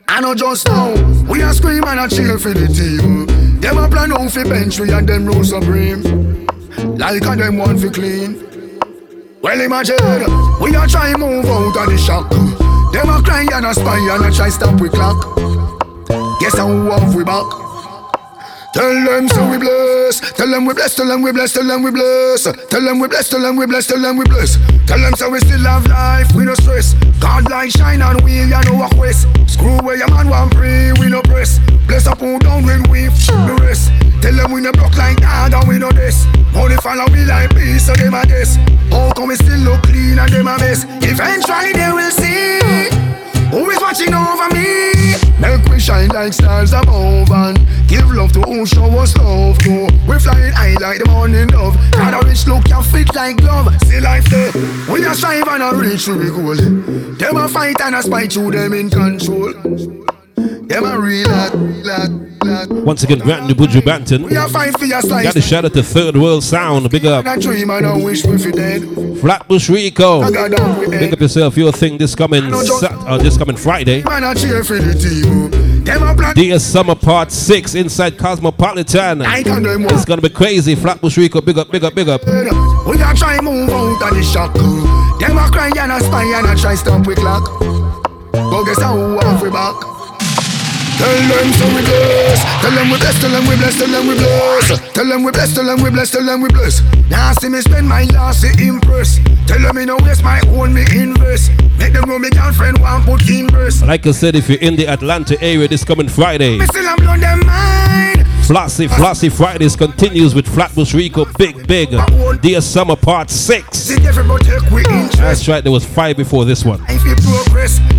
[0.09, 0.93] I know just now.
[1.25, 3.44] We a scream and a cheer for the team.
[3.65, 6.03] Them a plan out for bench we and them rule supreme.
[6.99, 8.37] Like a them want for clean.
[9.41, 9.97] Well imagine,
[10.61, 12.31] we a try move out of the shop.
[12.93, 15.17] Them a cry and a spy and a try stop we clock.
[16.41, 17.64] Guess how off we back.
[18.75, 20.19] Tell them so we bless.
[20.33, 20.97] Tell them we bless.
[20.97, 21.53] Tell them we bless.
[21.53, 22.43] Tell them we bless.
[22.43, 23.31] Tell them we bless.
[23.31, 23.87] Tell them we bless.
[23.87, 24.59] Tell them we bless.
[24.87, 26.35] Tell them so we still have life.
[26.35, 26.95] We no stress.
[27.21, 29.29] God like shine and we ya know walk west.
[29.47, 30.91] Screw where your man want free.
[30.99, 31.61] We no press.
[31.87, 33.93] Bless up who down when we the rest.
[34.21, 36.27] Tell them we no block like dog and we no this.
[36.57, 38.57] Only follow me like peace so them a this.
[38.91, 40.85] How come we still look clean and them a mess?
[40.99, 43.24] Eventually they will see.
[43.55, 45.15] Who is watching over me?
[45.39, 49.89] Make we shine like stars above and give love to who show us love to.
[50.09, 51.77] We flying high like the morning dove.
[51.93, 53.73] God a rich look can fit like glove.
[53.83, 54.51] See life there.
[54.91, 56.57] We a strive and a reach the goal.
[57.15, 59.55] Them a fight and a spite through them in control.
[62.85, 64.29] Once again, brand new Buju Banton.
[64.29, 65.01] We a fight for your.
[65.01, 66.91] Got to shout out to Third World Sound.
[66.91, 67.25] Big up.
[67.25, 68.83] And a dream and a wish we fi dead.
[69.21, 70.21] Flatbush Rico.
[70.21, 71.57] I got down with Big up yourself.
[71.57, 74.03] Your thing this coming Sat- uh, this coming Friday.
[74.03, 75.51] Man a cheer for the team.
[75.85, 76.35] Them a plan.
[76.35, 79.23] Dear Summer Part 6 inside Cosmopolitan.
[79.25, 80.75] It's gonna be crazy.
[80.75, 81.41] Flatbush Rico.
[81.41, 82.23] Big up, big up, big up.
[82.87, 84.53] We a try move out of the shock.
[84.55, 87.49] Them a cry and a spy and a try stop we clock.
[88.33, 88.95] Go guess how
[89.43, 90.04] we back.
[91.05, 92.41] Tell them so we bless.
[92.63, 93.21] Tell them we bless.
[93.21, 93.79] Tell them we bless.
[93.79, 94.95] Tell them we bless.
[94.95, 95.55] Tell them we bless.
[95.55, 96.11] Tell them we bless.
[96.11, 96.83] Tell them we bless.
[97.11, 99.21] Now see me spend my last to impress.
[99.47, 101.51] Tell them me no waste my own me invest.
[101.79, 103.83] Make them know me girlfriend want put in verse.
[103.83, 106.97] Like I said, if you're in the Atlanta area this coming Friday, Me still am
[106.97, 108.27] blown them mind.
[108.47, 111.91] Flossy Flossy Fridays continues with Flatbush Rico Big Big.
[112.41, 113.77] Dear Summer Part 6.
[113.77, 115.17] See everybody take we interest.
[115.17, 116.81] That's right, there was five before this one.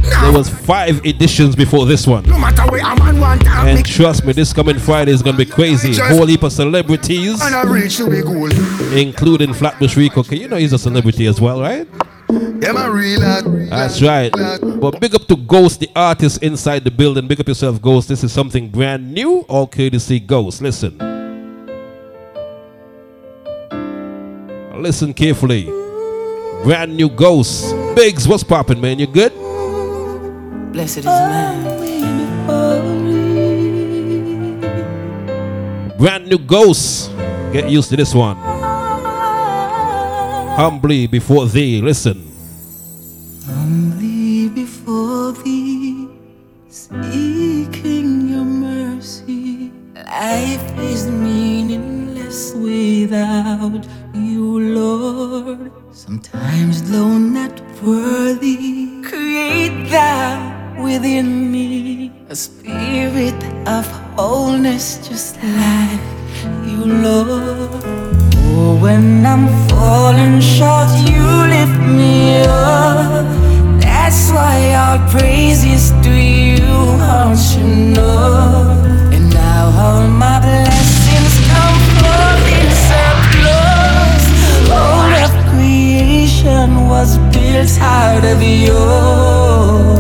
[0.05, 2.23] If you progress, There was five editions before this one.
[2.23, 5.37] no matter where a man want to And trust me, this coming Friday is gonna
[5.37, 5.95] be crazy.
[6.01, 8.49] Whole heap of celebrities, and I reach to the goal.
[8.97, 10.21] including Flatbush Rico.
[10.21, 11.87] Okay, you know he's a celebrity as well, right?
[12.27, 13.19] Them a real.
[13.69, 14.31] That's right.
[14.31, 17.27] But big up to Ghost, the artist inside the building.
[17.27, 18.07] Big up yourself, Ghost.
[18.07, 19.41] This is something brand new.
[19.47, 20.61] All courtesy Ghost.
[20.61, 20.97] Listen.
[24.75, 25.65] Listen carefully.
[26.63, 27.73] Brand new Ghost.
[27.95, 28.99] Biggs, what's popping, man?
[28.99, 29.31] You good?
[30.75, 31.63] Blessed is man.
[35.97, 37.15] Brand new Ghost.
[37.53, 38.35] Get used to this one.
[40.59, 41.79] Humbly before thee.
[41.79, 42.29] Listen.
[43.47, 46.09] Humbly before thee,
[46.67, 49.71] seeking your mercy.
[49.95, 55.71] Life is meaningless without you, Lord.
[55.95, 63.35] Sometimes, though not worthy, create thou within me a spirit
[63.67, 63.85] of
[64.15, 65.99] wholeness, just like
[66.65, 67.83] you, Lord.
[68.57, 71.23] Oh, when I'm falling short, you
[71.55, 73.25] lift me up.
[73.79, 78.81] That's why our praise is to you, aren't you know?
[79.13, 84.23] And now all my blessings come forth in surplus.
[84.71, 89.94] All of creation was built out of your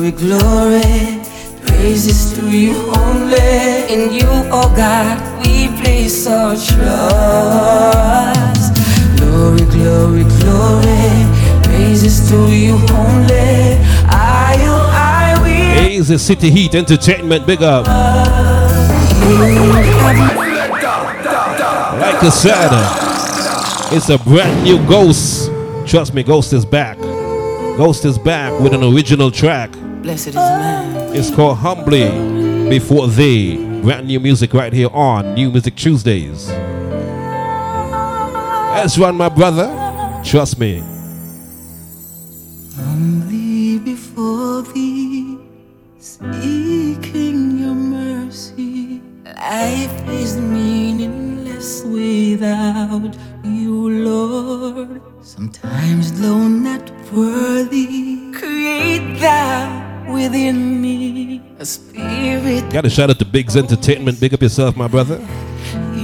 [0.00, 1.20] Glory, glory.
[1.66, 3.84] Praises to you only.
[3.92, 6.72] In you, oh God, we place our trust.
[9.18, 11.26] Glory, glory, glory.
[11.64, 13.76] Praises to you only.
[14.08, 15.90] I, you I will.
[15.90, 17.86] Easy City Heat Entertainment, big up.
[22.00, 22.70] Like I said,
[23.94, 25.50] it's a brand new Ghost.
[25.86, 26.96] Trust me, Ghost is back.
[27.76, 29.70] Ghost is back with an original track.
[30.02, 31.14] Blessed is man.
[31.14, 32.08] It's called Humbly
[32.70, 33.58] Before Thee.
[33.82, 36.48] Brand new music right here on New Music Tuesdays.
[36.48, 36.56] Let's
[39.18, 39.68] my brother.
[40.24, 40.82] Trust me.
[42.76, 45.36] Humbly before thee,
[45.98, 49.02] seeking your mercy.
[49.24, 55.02] Life is meaningless without you, Lord.
[55.20, 58.09] Sometimes, though not worthy, create thou
[60.22, 62.70] within me a spirit.
[62.70, 64.20] Got a shout out to Biggs Entertainment.
[64.20, 65.18] Big up yourself, my brother.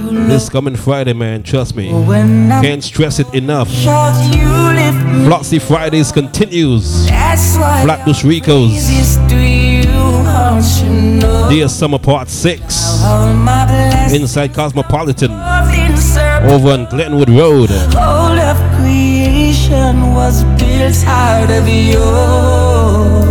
[0.07, 1.43] This coming Friday, man.
[1.43, 1.89] Trust me.
[1.89, 3.69] Can't stress it enough.
[3.71, 5.25] Short you lift me.
[5.27, 7.09] Flossy Fridays continues.
[7.09, 8.71] Flatbush Ricos.
[8.71, 11.49] this to you, you know?
[11.51, 13.03] Dear Summer Part 6.
[13.03, 15.33] All my blessings Inside Cosmopolitan.
[15.33, 17.71] Over on Glenwood Road.
[17.97, 21.99] All of creation was built out of you.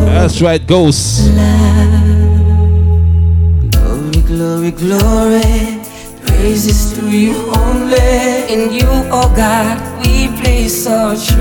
[0.05, 1.31] That's right, Ghost.
[3.71, 5.74] Glory, glory, glory.
[6.45, 8.45] Praises to you only.
[8.53, 11.33] In you, oh God, we place our trust.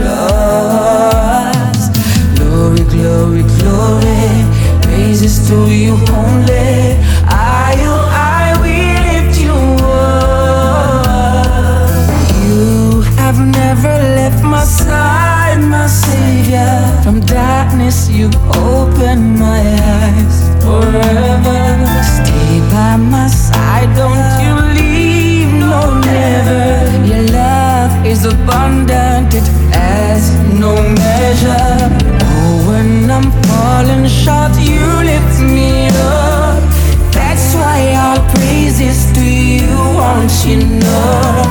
[2.39, 4.45] Glory, glory, glory.
[4.81, 6.97] Praises to you only.
[7.29, 8.09] I, oh,
[8.41, 9.59] I will lift you
[9.93, 11.05] up.
[12.47, 16.81] You have never left my side, my Savior.
[17.05, 19.61] From darkness, you opened my
[20.01, 21.77] eyes forever.
[22.03, 24.74] Stay by my side, don't you
[26.35, 31.79] Your love is abundant, it has no measure.
[32.27, 36.59] Oh, when I'm falling short, you lift me up.
[37.13, 41.45] That's why all praises to you, won't you know?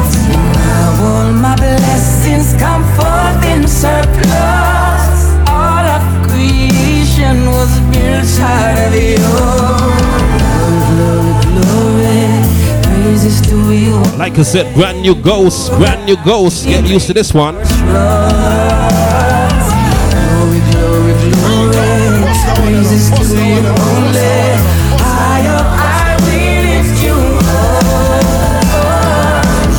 [0.54, 5.18] Now all my blessings come forth in surplus.
[5.48, 9.73] All of creation was built out of you.
[13.24, 13.34] Glory.
[13.34, 14.18] Praises to you.
[14.18, 15.72] Like I said, brand new Ghost.
[15.72, 16.66] Brand new Ghost.
[16.66, 17.56] Get used to this one.
[17.56, 17.80] Glory,
[20.72, 21.84] glory, glory.
[22.56, 24.58] Praises to you only.
[25.00, 25.48] I,
[25.80, 28.26] I will lift you up.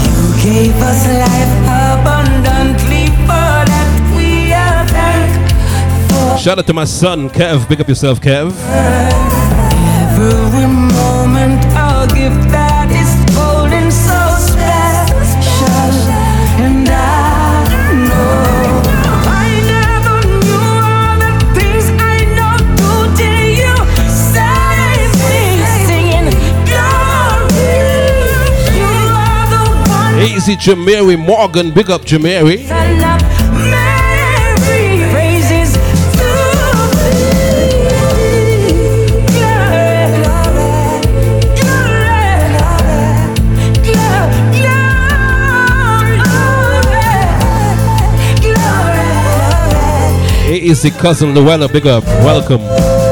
[0.04, 1.54] You gave us life
[2.00, 6.36] abundantly, for that we are thankful.
[6.38, 7.66] Shout out to my son, Kev.
[7.68, 8.52] Pick up yourself, Kev.
[10.16, 13.23] Every moment I'll give that is
[30.24, 31.70] Easy Jamari Morgan.
[31.70, 32.56] Big up Jamari.
[32.56, 33.74] thee.
[50.46, 51.68] Glory, Easy cousin Luella.
[51.68, 52.04] Big up.
[52.24, 53.03] Welcome.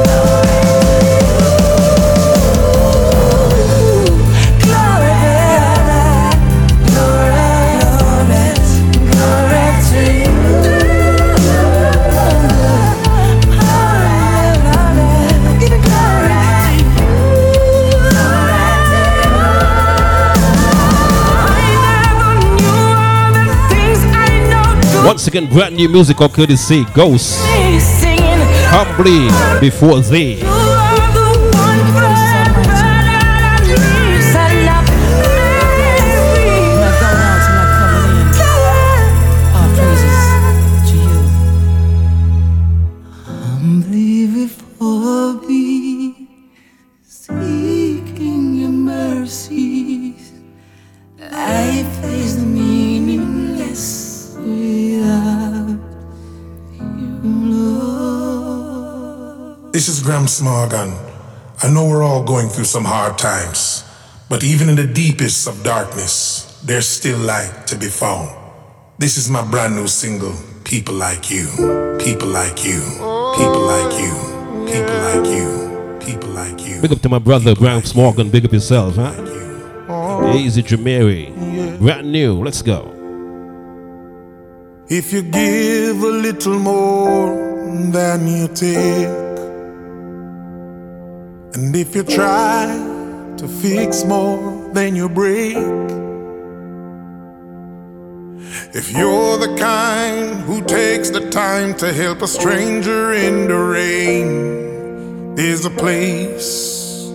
[25.12, 27.38] Once again, brand new music or courtesy Ghost.
[28.72, 29.28] Humbly
[29.60, 30.40] before thee.
[60.40, 60.42] Is
[61.62, 63.84] I know we're all going through some hard times,
[64.30, 68.30] but even in the deepest of darkness, there's still light to be found.
[68.96, 71.48] This is my brand new single, People Like You,
[72.02, 72.80] People Like You,
[73.36, 74.14] People Like You,
[74.72, 76.80] People Like You, People Like You.
[76.80, 78.30] Big up to my brother, Gramps Morgan.
[78.30, 79.12] Big up yourself, huh?
[80.34, 81.28] Easy Jamari.
[81.78, 82.42] Brand new.
[82.42, 82.88] Let's go.
[84.88, 87.36] If you give a little more
[87.92, 89.21] than you take,
[91.54, 92.66] and if you try
[93.36, 95.56] to fix more than you break,
[98.74, 105.34] if you're the kind who takes the time to help a stranger in the rain,
[105.34, 107.10] there's a place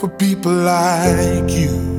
[0.00, 1.96] for people like you.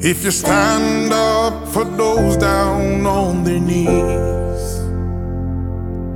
[0.00, 4.45] If you stand up for those down on their knees,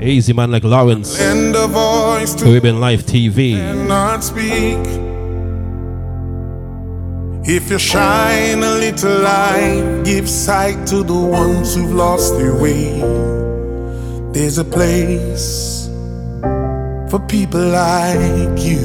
[0.03, 1.19] Easy man like Lawrence.
[1.19, 3.55] lend a voice to Caribbean Life TV.
[3.87, 4.79] not speak.
[7.45, 13.01] If you shine a little light, give sight to the ones who've lost their way.
[14.33, 15.89] There's a place
[17.11, 18.81] for people like you.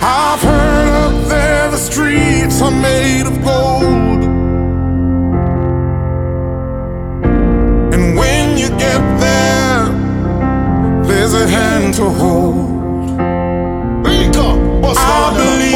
[0.00, 4.27] I've heard up there the streets are made of gold.
[11.38, 12.78] A hand to hold.
[14.90, 15.74] I believe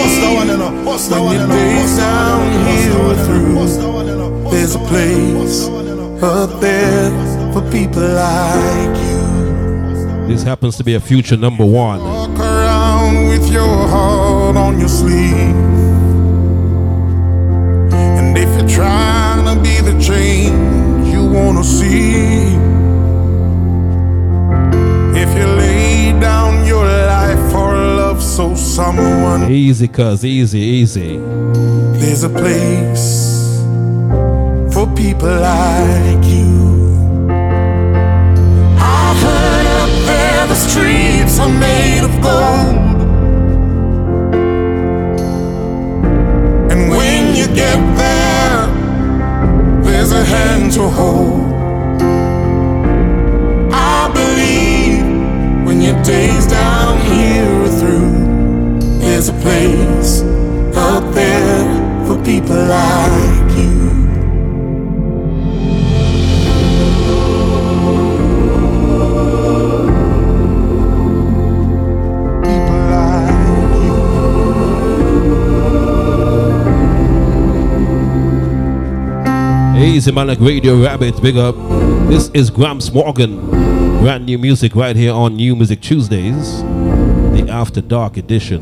[1.11, 5.69] when your days down here are through, there's a place
[6.23, 7.11] up there
[7.53, 10.27] for people like you.
[10.29, 12.01] This happens to be a future number one.
[12.01, 15.57] Walk around with your heart on your sleeve.
[17.93, 22.72] And if you're trying to be the change you wanna see, if
[25.37, 31.18] you lay down your life for love so someone Easy, cuz, easy, easy.
[32.01, 33.07] there's a place
[34.74, 36.51] for people like you.
[38.78, 42.78] I've heard up there the streets are made of gold.
[46.72, 48.66] And when you get there,
[49.85, 51.52] there's a hand to hold.
[56.03, 60.23] Days down here are through, there's a place
[60.77, 63.93] up there for people like you.
[79.79, 81.55] Easy man like Radio Rabbit, big up.
[82.09, 83.62] This is Gramps Morgan.
[84.03, 88.61] Brand new music right here on New Music Tuesdays, the After Dark edition.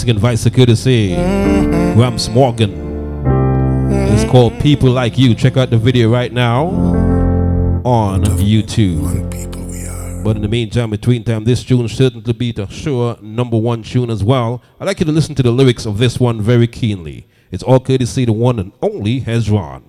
[0.00, 1.14] Once again, Vice Courtesy,
[1.94, 2.72] Gramps Morgan.
[4.14, 5.34] It's called People Like You.
[5.34, 6.68] Check out the video right now
[7.84, 9.04] on YouTube.
[10.24, 13.82] But in the meantime, between time, this tune certain to be the sure number one
[13.82, 14.62] tune as well.
[14.80, 17.26] I'd like you to listen to the lyrics of this one very keenly.
[17.50, 19.82] It's all courtesy the one and only Hezron.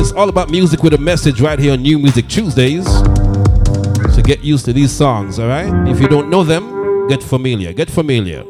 [0.00, 2.88] It's all about music with a message right here on New Music Tuesdays.
[4.20, 5.88] So get used to these songs, all right?
[5.88, 7.72] If you don't know them, get familiar.
[7.72, 8.44] Get familiar.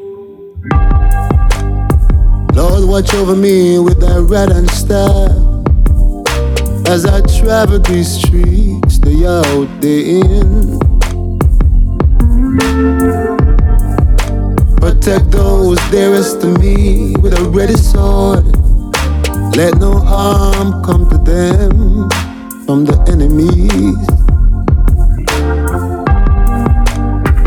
[2.53, 5.31] Lord, watch over me with thy rod and staff.
[6.89, 10.77] As I travel these streets, day out, day in.
[14.75, 18.43] Protect those dearest to me with a ready sword.
[19.55, 22.09] Let no harm come to them
[22.65, 24.20] from the enemies.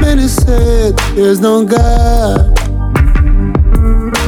[0.01, 2.53] Many said there's no God.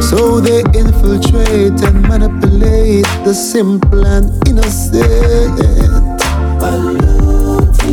[0.02, 5.56] So they infiltrate and manipulate the simple and innocent.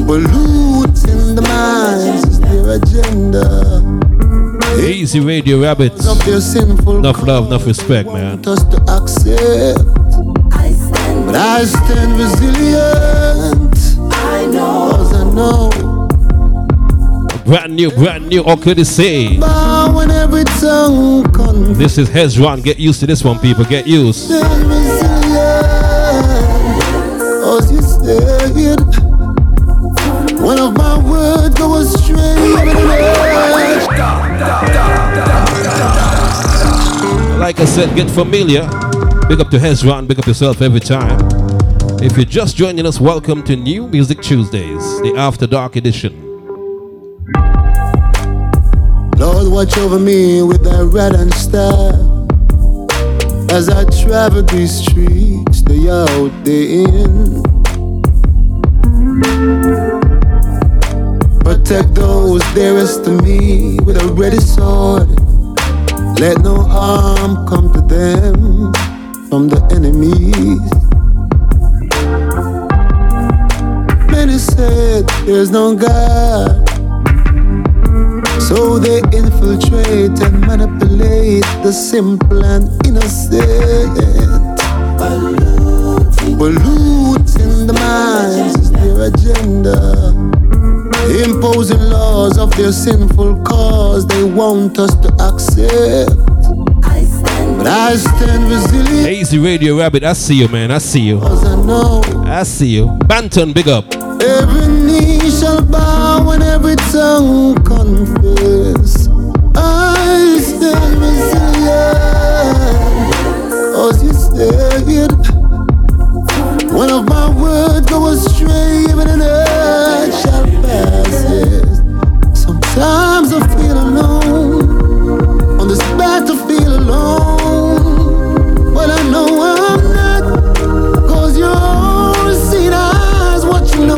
[0.05, 3.81] Polluting the minds is their agenda.
[4.83, 6.05] Easy Radio Rabbits.
[6.07, 8.41] Of their sinful Enough love, enough respect, man.
[8.47, 9.83] us to accept.
[11.25, 13.75] But I stand resilient.
[14.13, 14.91] I know.
[14.91, 15.69] Cause I know.
[17.45, 19.37] Brand new, brand new, all courtesy.
[19.37, 21.77] Bow when every tongue confess.
[21.77, 22.63] This is Hezron.
[22.63, 23.65] Get used to this one, people.
[23.65, 24.31] Get used.
[30.41, 32.53] One of my words go astray.
[37.37, 38.61] Like I said, get familiar.
[39.27, 40.07] Big up to Hezron.
[40.07, 41.19] Big up yourself every time.
[42.01, 46.32] If you're just joining us, welcome to New Music Tuesdays, the After Dark edition.
[49.53, 51.93] Watch over me with thy rod and staff.
[53.51, 57.43] As I travel these streets, day out, day in.
[61.41, 65.07] Protect those dearest to me with a ready sword.
[66.19, 68.73] Let no harm come to them
[69.29, 70.65] from the enemies.
[74.09, 76.62] Many said there's no God.
[78.53, 83.97] So they infiltrate and manipulate the simple and innocent.
[86.37, 90.13] Polluting the minds is their agenda.
[91.25, 96.15] Imposing laws of their sinful cause they want us to accept.
[97.57, 99.09] But I stand resilient.
[99.09, 100.69] Easy Radio Rabbit, I see you, man.
[100.69, 101.19] I see you.
[101.23, 102.85] I I see you.
[103.09, 103.85] Banton, big up.
[104.21, 104.72] every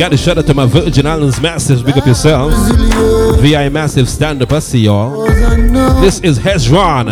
[0.06, 1.84] Got to shout out to my Virgin Islands Massives.
[1.84, 2.54] Big up yourself.
[3.42, 4.52] VI Massive stand up.
[4.52, 5.26] I see y'all.
[6.00, 7.10] This is Hezron.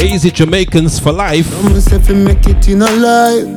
[0.00, 1.50] Easy Jamaicans for life.
[1.50, 3.48] Come say fi make it in a life.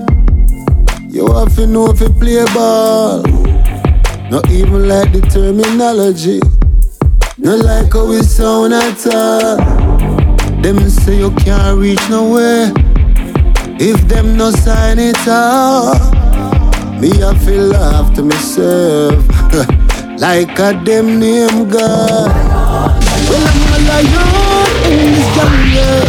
[1.09, 3.21] You have to know if you play ball.
[4.31, 6.39] Not even like the terminology.
[7.37, 9.76] Not like how we sound at all.
[10.67, 12.73] Them say you can't reach nowhere.
[13.79, 15.95] If them no sign it out.
[16.99, 19.25] Me I feel laugh to myself.
[20.19, 22.27] like a them name God.
[23.29, 26.03] Well I'm a lion in this jungle.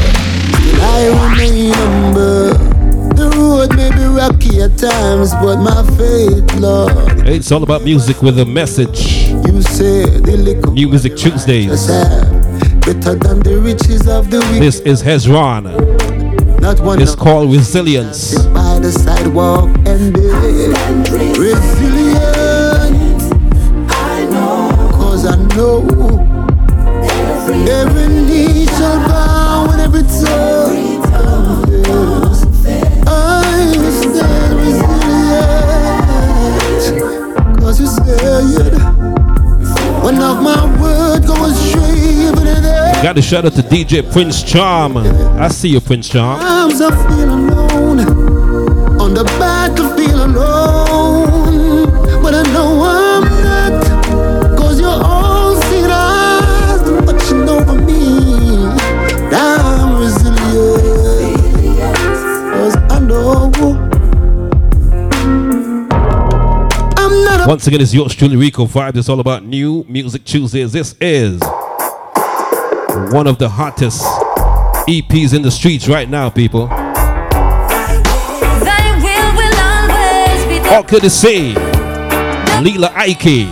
[0.51, 2.69] Still I remain humble.
[3.15, 7.29] The road may be rocky at times, but my faith, Lord.
[7.29, 9.29] It's all about music with a message.
[9.29, 12.38] You say the New Music Tuesdays.
[12.95, 14.39] Better than the riches of the.
[14.59, 15.65] This is Hezron.
[16.61, 18.35] Not one It's called Resilience.
[18.49, 20.15] by the sidewalk and
[43.09, 44.99] Got to shout out to DJ Prince Charm.
[44.99, 46.43] I see you, Prince Charm.
[46.43, 48.01] Sometimes I feel alone
[49.01, 51.87] on the battlefield alone,
[52.23, 54.59] but I know I'm not.
[54.59, 58.67] Cause you're all seen eyes watching over me.
[59.33, 61.17] I'm resilient.
[62.53, 63.51] Cause I know
[66.99, 68.97] I'm not a Once again, it's yours truly, Rico Vibes.
[68.97, 70.73] It's all about New Music Tuesdays.
[70.73, 71.41] This is
[73.11, 74.03] one of the hottest
[74.87, 76.67] EPs in the streets right now, people.
[76.67, 76.85] Thy
[79.01, 80.75] will will always be done.
[80.75, 81.55] All could it say?
[82.61, 83.49] Lila Iké.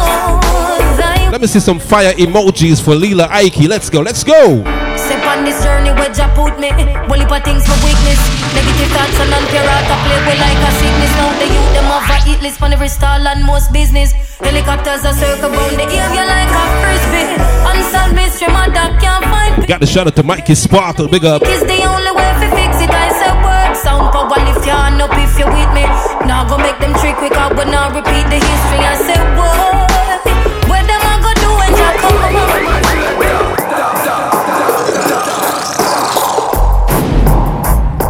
[1.30, 3.68] Let me see some fire emojis for Lila Iké.
[3.68, 4.62] Let's go, let's go.
[4.96, 6.70] Step on this journey where Jah put me.
[7.08, 8.20] Well, if things for weakness.
[8.52, 11.12] Negative thoughts and play with like a sickness.
[11.16, 11.88] Now the youth them
[12.28, 14.12] hit list on every stall and most business.
[14.40, 17.55] Helicopters are circle round the area like a frisbee.
[17.86, 19.66] Unsolved mystery, my dog can't find.
[19.68, 21.06] Got the shout out to Mikey Sparkle.
[21.06, 21.42] Big up.
[21.42, 22.90] Is the only way to fix it.
[22.90, 25.86] I say work, sound power, lift your hand up if you're with me.
[26.26, 28.82] Now go make them trick quick out, but now repeat the history.
[28.82, 30.26] I say work.
[30.66, 32.18] Where them I go do when Jah come?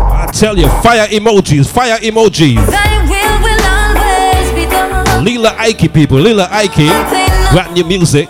[0.09, 2.57] I tell you, fire emojis, fire emojis.
[2.57, 5.23] Will will.
[5.23, 6.19] Lila Iké, people.
[6.19, 6.89] Lila Iké.
[7.53, 8.29] Brand new music.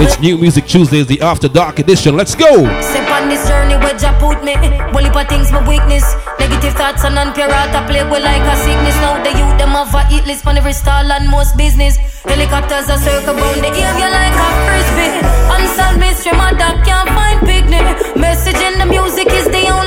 [0.00, 2.16] It's New Music Tuesdays, the After Dark edition.
[2.16, 2.64] Let's go.
[2.80, 4.54] Step on this journey where Jah put me.
[4.92, 6.04] Well, if things my weakness.
[6.42, 10.02] Negative thoughts and I play with like a sickness Now the youth them have a
[10.06, 14.36] hit list on every stall and most business Helicopters are circle round the area like
[14.46, 15.10] a frisbee
[15.54, 17.82] Unsolved mystery, my dog can't find picnic
[18.16, 19.81] Message in the music is the only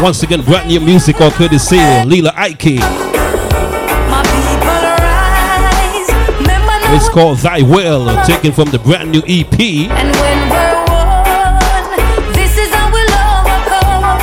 [0.00, 2.78] Once again, brand new music on courtesy of Lila Iké.
[4.06, 6.06] My people rise
[6.38, 9.58] Remember now It's called Thy Will, taken from the brand new EP.
[9.90, 14.22] And when we're one, this is how we'll overcome.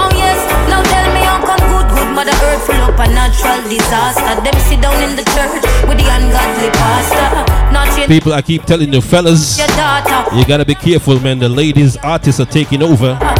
[0.00, 0.40] Oh yes,
[0.72, 4.32] now tell me how come good, good Mother Earth full up a natural disaster.
[4.40, 7.50] Them sit down in the church with the ungodly pastor.
[8.08, 9.58] People, I keep telling you, fellas,
[10.34, 11.38] you gotta be careful, man.
[11.38, 13.10] The ladies artists are taking over.
[13.20, 13.39] Uh-huh.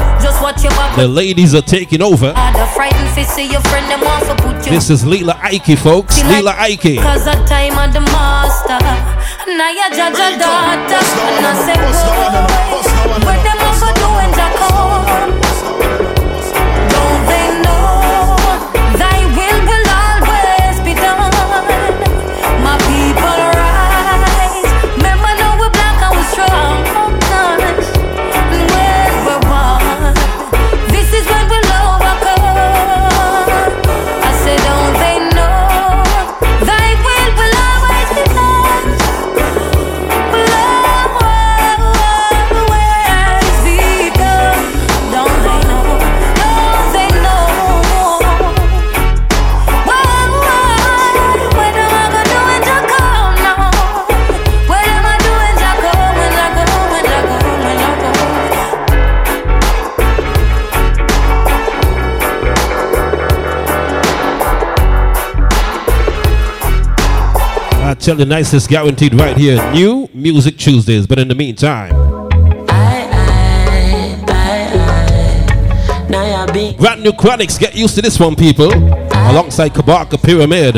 [0.96, 2.32] The ladies are taking over.
[2.32, 4.72] The frightened face see your friend them want to put you.
[4.72, 6.22] This is Lila Iké, folks.
[6.24, 7.00] Lila Iké.
[7.00, 8.78] Cause the time of the master.
[9.46, 11.00] Now you judge your daughter.
[11.36, 11.76] And I say,
[13.22, 15.39] boy, them a go do
[68.00, 69.56] tell you, nicest guaranteed right here.
[69.72, 71.06] New Music Tuesdays.
[71.06, 71.90] But in the meantime,
[76.08, 77.58] Now you be brand new Chronixx.
[77.60, 78.72] Get used to this one, people.
[78.72, 80.76] Alongside Kabaka Pyramid.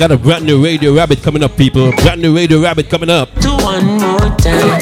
[0.00, 1.92] Got a brand new Radio Rabbit coming up, people.
[1.92, 3.28] Brand new Radio Rabbit coming up.
[3.34, 4.80] to one more time.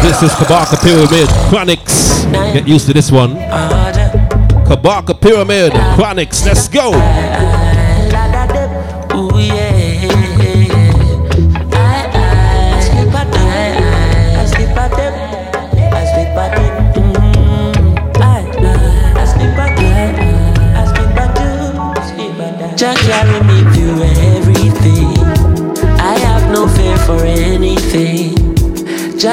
[0.00, 2.32] This is Kabaka Pyramid Chronixx.
[2.54, 3.34] Get used to this one.
[4.64, 6.46] Kabaka Pyramid Chronixx.
[6.46, 6.92] Let's go.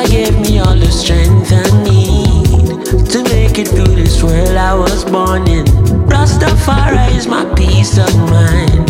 [0.03, 4.73] Jah gave me all the strength I need to make it through this world I
[4.73, 5.65] was born in.
[6.07, 8.87] Rastafari is my peace of mind.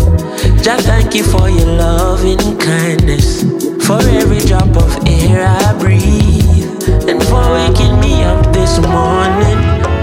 [0.63, 3.43] Jah, thank you for your loving kindness,
[3.85, 9.59] for every drop of air I breathe, and for waking me up this morning.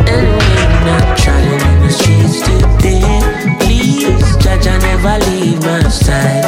[0.07, 6.40] And I'm trotting in the streets today, please, Jah, never leave my side.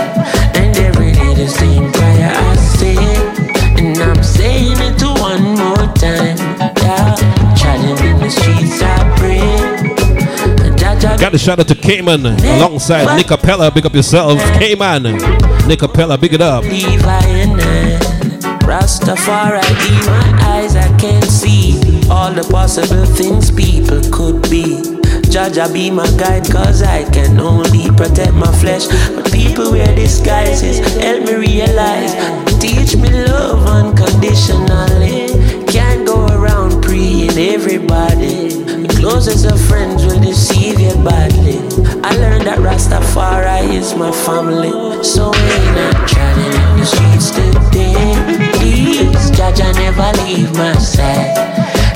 [11.33, 13.71] Got a shout out to Cayman alongside Nick Capella.
[13.71, 15.05] Big up yourself, Cayman.
[15.67, 16.63] Nick Capella, big it up.
[18.69, 19.63] Rastafari,
[20.05, 21.81] my eyes I can see
[22.11, 24.83] all the possible things people could be.
[25.33, 28.87] Jaja be my guide, cause I can only protect my flesh.
[29.15, 32.13] But people wear disguises, help me realize.
[32.61, 35.33] Teach me love unconditionally.
[35.65, 38.42] Can't go around preying everybody.
[39.03, 41.59] The closest of friends will deceive you badly.
[42.05, 44.71] I learned that Rastafari is my family.
[45.03, 48.15] So when I'm trotting in the streets today,
[48.55, 51.35] please, Jaja never leave my side.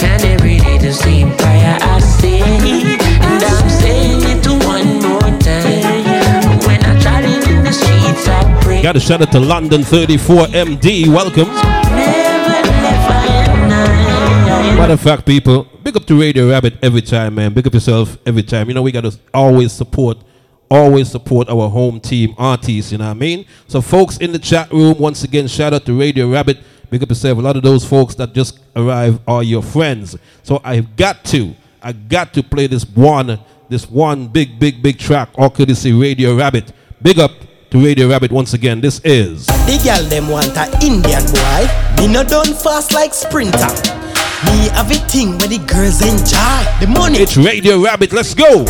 [0.03, 5.31] And every day the same prayer I say, and I'm saying it to one more
[5.39, 6.59] time.
[6.67, 8.83] When I'm trotting in the streets, I pray.
[8.83, 11.07] Got a shout out to London 34 MD.
[11.07, 11.86] Welcome.
[14.77, 17.55] Matter of fact, people, big up to Radio Rabbit every time, man.
[17.55, 18.69] Big up yourself every time.
[18.69, 20.19] You know, we got to always support,
[20.71, 23.47] always support our home team artists, you know what I mean?
[23.69, 26.59] So, folks in the chat room, once again, shout out to Radio Rabbit.
[26.91, 27.39] Big up yourself.
[27.39, 30.15] A lot of those folks that just arrived are your friends.
[30.43, 34.99] So, I've got to, I got to play this one, this one big, big, big
[34.99, 36.73] track, all courtesy Radio Rabbit.
[37.01, 37.33] Big up
[37.71, 38.83] to Radio Rabbit once again.
[38.83, 39.47] This is.
[39.47, 41.67] The girl them want a Indian boy.
[41.97, 44.06] Me no done fast like sprinter.
[44.47, 47.19] Me have a thing where the girls enjoy the money.
[47.19, 48.13] It's Radio Rabbit.
[48.13, 48.65] Let's go.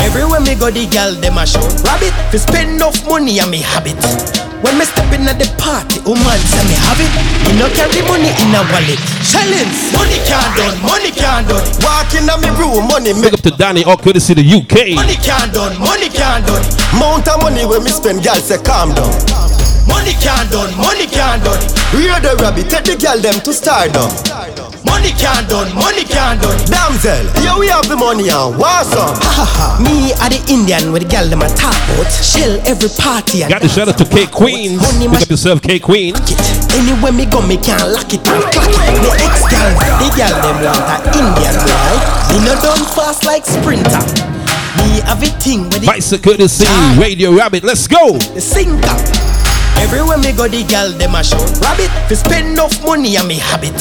[0.00, 2.12] Everywhere me go, the girl them a show rabbit.
[2.32, 4.00] Fi spend enough money on me habit.
[4.64, 7.12] When me step in at the party, oh woman say me have it.
[7.48, 9.00] Me no carry money in a wallet.
[9.24, 11.64] Shillings, money can't done, money can't done.
[11.84, 14.96] Walking on me room, money Big up to Danny, all courtesy the UK.
[14.96, 16.64] Money can't done, money can't done.
[16.96, 19.12] Mount of money when me spend, girl say calm down.
[19.90, 21.60] Money can't done, money can't done.
[21.92, 24.08] Rear the rabbit, take the girl them to stardom.
[24.86, 26.58] Money can't done, money can't done.
[26.70, 29.18] Damsel, here we have the money and want some.
[29.82, 32.06] Me are the Indian with the girl them a top out.
[32.10, 34.78] Shell every party and Got the shout out to K Queen.
[35.10, 36.14] Big up yourself, K Queen.
[36.72, 39.02] Anywhere me go, me can't lock it and clock it.
[39.02, 41.94] The ex girl, the girl them want a Indian boy.
[42.30, 44.02] Me no done fast like sprinter.
[44.78, 46.96] Me have a thing with the Vice see ah.
[47.00, 47.64] Radio Rabbit.
[47.64, 48.18] Let's go.
[48.34, 49.29] the sinker.
[49.80, 51.90] Everywhere me go, the girl them a show rabbit.
[52.08, 53.74] Fi spend enough money on me habit.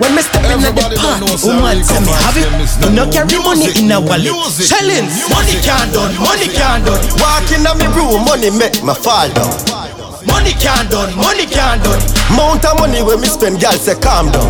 [0.00, 2.48] When me step in at the party, woman say me have it.
[2.80, 4.32] Me no carry money in a wallet.
[4.56, 7.00] Shillings, money can't done, money can't done.
[7.20, 9.52] Walking on me room, money make me fall down.
[10.28, 12.00] Money can't done, money can't done.
[12.36, 14.48] Mount of money when me spend, girl say calm down.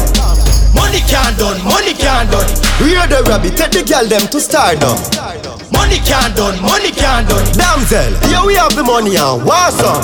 [0.75, 2.47] Money can't done, money can't done.
[2.83, 5.60] Rear the rabbit, take the girl them to stardom.
[5.73, 7.47] Money can't done, money can't done.
[7.55, 10.03] Damsel, here we have the money and want some.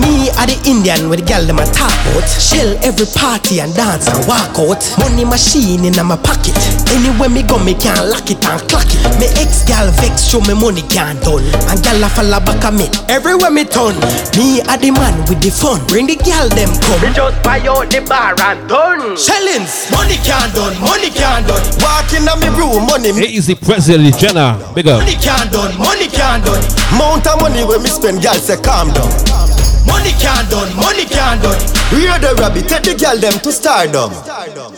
[0.00, 2.28] Me are the Indian with the girl them a top out.
[2.28, 4.80] Shell every party and dance and walk out.
[5.00, 6.56] Money machine in my pocket.
[6.92, 9.00] Anywhere me go, me can't lock it and clock it.
[9.16, 11.44] Me ex gal vex show me money can't done.
[11.72, 12.88] And gal a fall back at me.
[13.08, 13.96] Everywhere me turn.
[14.36, 15.80] Me are the man with the fun.
[15.88, 17.00] Bring the gal them come.
[17.00, 19.16] Me just buy out the bar and done.
[19.16, 21.64] Shellings, money can't done, money can't done.
[21.80, 24.60] Walking on me room, money It is the President Jenna.
[24.74, 26.62] Big Money can't done, money can't done.
[26.98, 29.49] Mount of money when me spend, girl say calm down.
[29.90, 31.58] Money can't done, money can't done.
[31.90, 34.14] Rear the rabbit, take the girl them to stardom.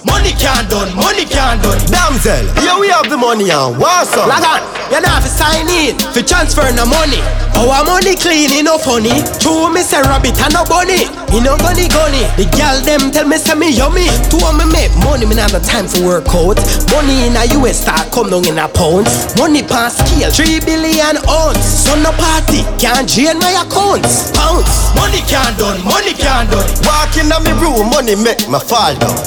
[0.08, 1.78] Money can't done, money can't done.
[1.92, 4.28] Damsel, here we have the money and want some.
[4.28, 7.20] Log on, you know fi sign in, fi transfer no money.
[7.52, 9.12] Our money clean, it no funny.
[9.38, 11.04] True, me say rabbit and no bunny.
[11.30, 12.24] Me no gunny gunny.
[12.40, 14.08] The girl them tell me say me yummy.
[14.32, 16.56] Two of me make money, me not have no time for work out.
[16.90, 19.36] Money in a US start come down in a pounds.
[19.36, 21.62] Money pass scale, three billion ounce.
[21.86, 24.32] So no party, can't drain my accounts.
[24.32, 24.66] Pounds.
[25.02, 26.62] Money can't done, money can't done.
[26.86, 29.18] Walking on me room, money make me fall down.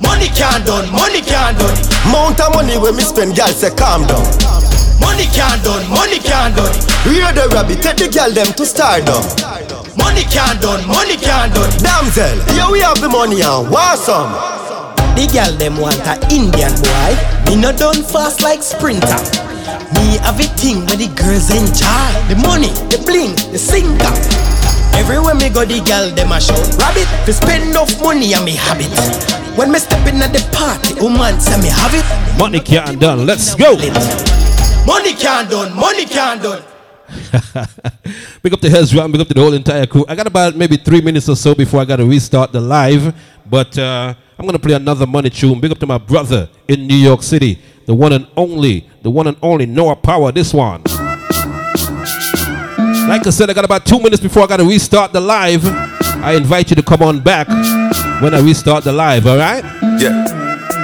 [0.00, 1.76] Money can't done, money can't done.
[2.08, 4.24] Mount of money when me spend, girl say calm down.
[5.04, 6.72] Money can't done, money can't done.
[7.04, 9.20] Rear the rabbit, take the girl them to stardom.
[10.00, 11.68] Money can't done, money can't done.
[11.84, 14.32] Damsel, here we have the money and want some.
[15.12, 17.12] The girl them want a Indian boy.
[17.52, 19.20] Me no done fast like sprinter.
[19.92, 22.08] Me have a thing where the girls enjoy.
[22.32, 24.51] The money, the bling, the sinker.
[24.94, 27.08] Everywhere me go, the girl them a show rabbit.
[27.26, 28.90] Fi spend enough money on me habit.
[29.56, 32.04] When me step in at the party, woman say me have it.
[32.38, 33.26] Money can't done.
[33.26, 33.76] Let's go.
[34.86, 36.62] Money can't done, money can't done.
[38.42, 40.04] Big up to Hezron, big up to the whole entire crew.
[40.08, 43.14] I got about maybe three minutes or so before I got to restart the live,
[43.48, 45.60] but uh, I'm going to play another money tune.
[45.60, 49.26] Big up to my brother in New York City, the one and only, the one
[49.28, 50.34] and only Noah Powa.
[50.34, 50.82] This one.
[53.08, 55.62] Like I said, I got about two minutes before I got to restart the live.
[56.22, 57.48] I invite you to come on back
[58.22, 59.64] when I restart the live, all right?
[60.00, 60.24] Yeah.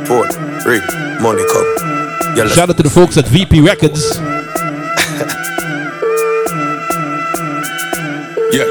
[0.05, 0.27] Four,
[0.61, 0.81] three,
[1.23, 2.37] money come.
[2.37, 4.19] Yeah, Shout out to the folks at VP Records.
[8.53, 8.67] yeah.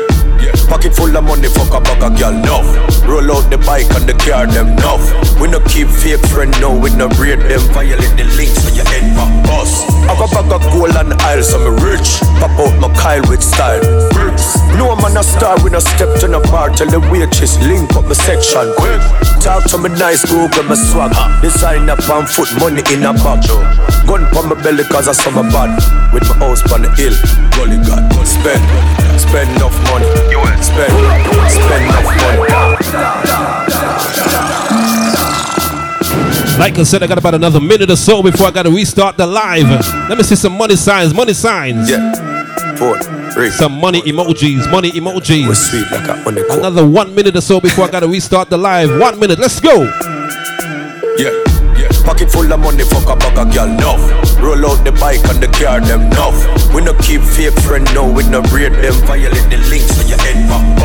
[0.68, 2.62] Pocket full of money, fuck a bag girl, no.
[3.08, 5.00] Roll out the bike and the car, them, no.
[5.42, 6.78] We no keep fake friend, no.
[6.78, 9.07] We no braid them, violate the links so you end
[9.48, 9.88] bust.
[10.08, 12.20] I got bag of gold and aisles, so me rich.
[12.40, 13.82] Pop out my Kyle with style.
[14.78, 16.70] No man a star, when I step to the bar.
[16.70, 19.02] Tell the waitress, link up my section, quick.
[19.42, 21.12] Talk to me nice, go get my swag.
[21.42, 23.44] Design up on foot, money in a bag.
[24.06, 25.80] Gun pon my belly, cause I saw my bad.
[26.14, 27.16] With my house on the hill,
[27.58, 28.04] gully god.
[28.28, 28.62] Spend,
[29.20, 30.08] spend enough money.
[30.62, 30.94] Spend,
[31.50, 32.18] spend enough money.
[36.58, 39.28] Like I said, I got about another minute or so before I gotta restart the
[39.28, 39.70] live.
[40.10, 41.90] Let me see some money signs, money signs.
[41.90, 42.76] Yeah.
[42.76, 43.00] Four,
[43.32, 43.52] three.
[43.52, 45.56] Some money emojis, money emojis.
[45.56, 46.58] sweet like a.
[46.58, 48.90] Another one minute or so before I gotta restart the live.
[49.00, 49.84] One minute, let's go.
[51.18, 51.30] Yeah,
[51.78, 51.90] yeah.
[52.04, 54.38] Pocket full of money, fuck a bag of girl, enough.
[54.42, 56.38] Roll out the bike and the car, them enough.
[56.74, 58.94] We no keep fake friend, no, we no rate them.
[59.06, 60.37] Violate the links when your head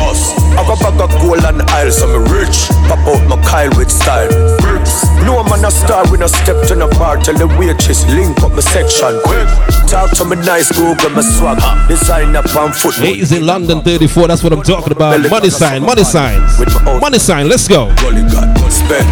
[0.03, 0.33] pop.
[0.53, 2.67] I got bag of gold and aisles, so me rich.
[2.87, 4.29] Pop out my Kyle with style.
[4.59, 5.05] Bricks.
[5.23, 7.17] No man a star, when I step to the bar.
[7.17, 9.47] Tell the waitress, link up my section, quick.
[9.87, 11.59] Talk to me nice, go get my swag.
[11.87, 12.99] Design up on foot.
[12.99, 15.19] in London 34, that's what I'm talking about.
[15.29, 16.59] Money sign, money signs.
[16.99, 17.93] Money sign, let's go.
[17.97, 19.07] Gully God, spend,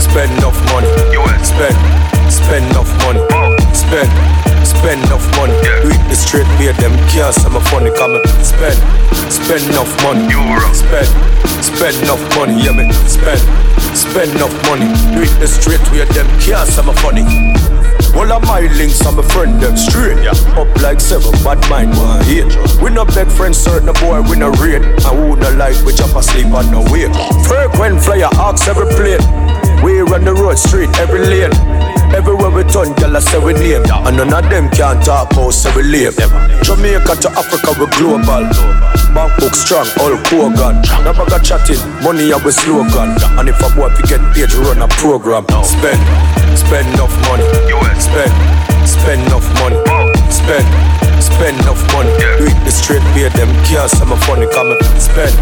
[0.00, 0.88] spend enough money.
[1.44, 1.76] Spend,
[2.32, 3.20] spend enough money.
[3.74, 4.10] Spend,
[4.66, 5.99] spend enough money.
[6.20, 7.90] Straight way, them say my funny.
[7.96, 8.78] Come spend,
[9.32, 10.28] spend enough money.
[10.74, 11.08] Spend,
[11.64, 12.54] spend enough money.
[12.62, 13.40] Yeah, me spend,
[13.96, 14.86] spend enough money.
[15.16, 17.24] Do it the straight way, them say my funny.
[18.14, 20.32] All of my links, I'm a friend them straight yeah.
[20.58, 22.44] Up like seven, bad mind one hate
[22.82, 26.46] We no beg friends, certain boy, we no rate who no like, we jump asleep
[26.46, 27.06] on no way
[27.46, 29.22] Frequent flyer, ask every plane
[29.84, 31.52] We run the road straight, every lane
[32.20, 35.56] Everywhere we turn, girl, I say we name And none of them can talk about
[35.56, 36.12] say we lame.
[36.60, 38.44] Jamaica to Africa, we global.
[39.16, 40.84] Bank book strong, all Kogan.
[41.00, 43.16] No bag of chatting, money and we slogan.
[43.40, 45.48] And if a boy fi get paid, run a program.
[45.64, 45.96] Spend,
[46.60, 47.48] spend enough money.
[47.96, 48.32] Spend,
[48.84, 49.80] spend enough money.
[50.28, 50.68] Spend,
[51.40, 52.12] spend enough money.
[52.36, 55.32] Do it the straight way, them can't say my funny Come and spend,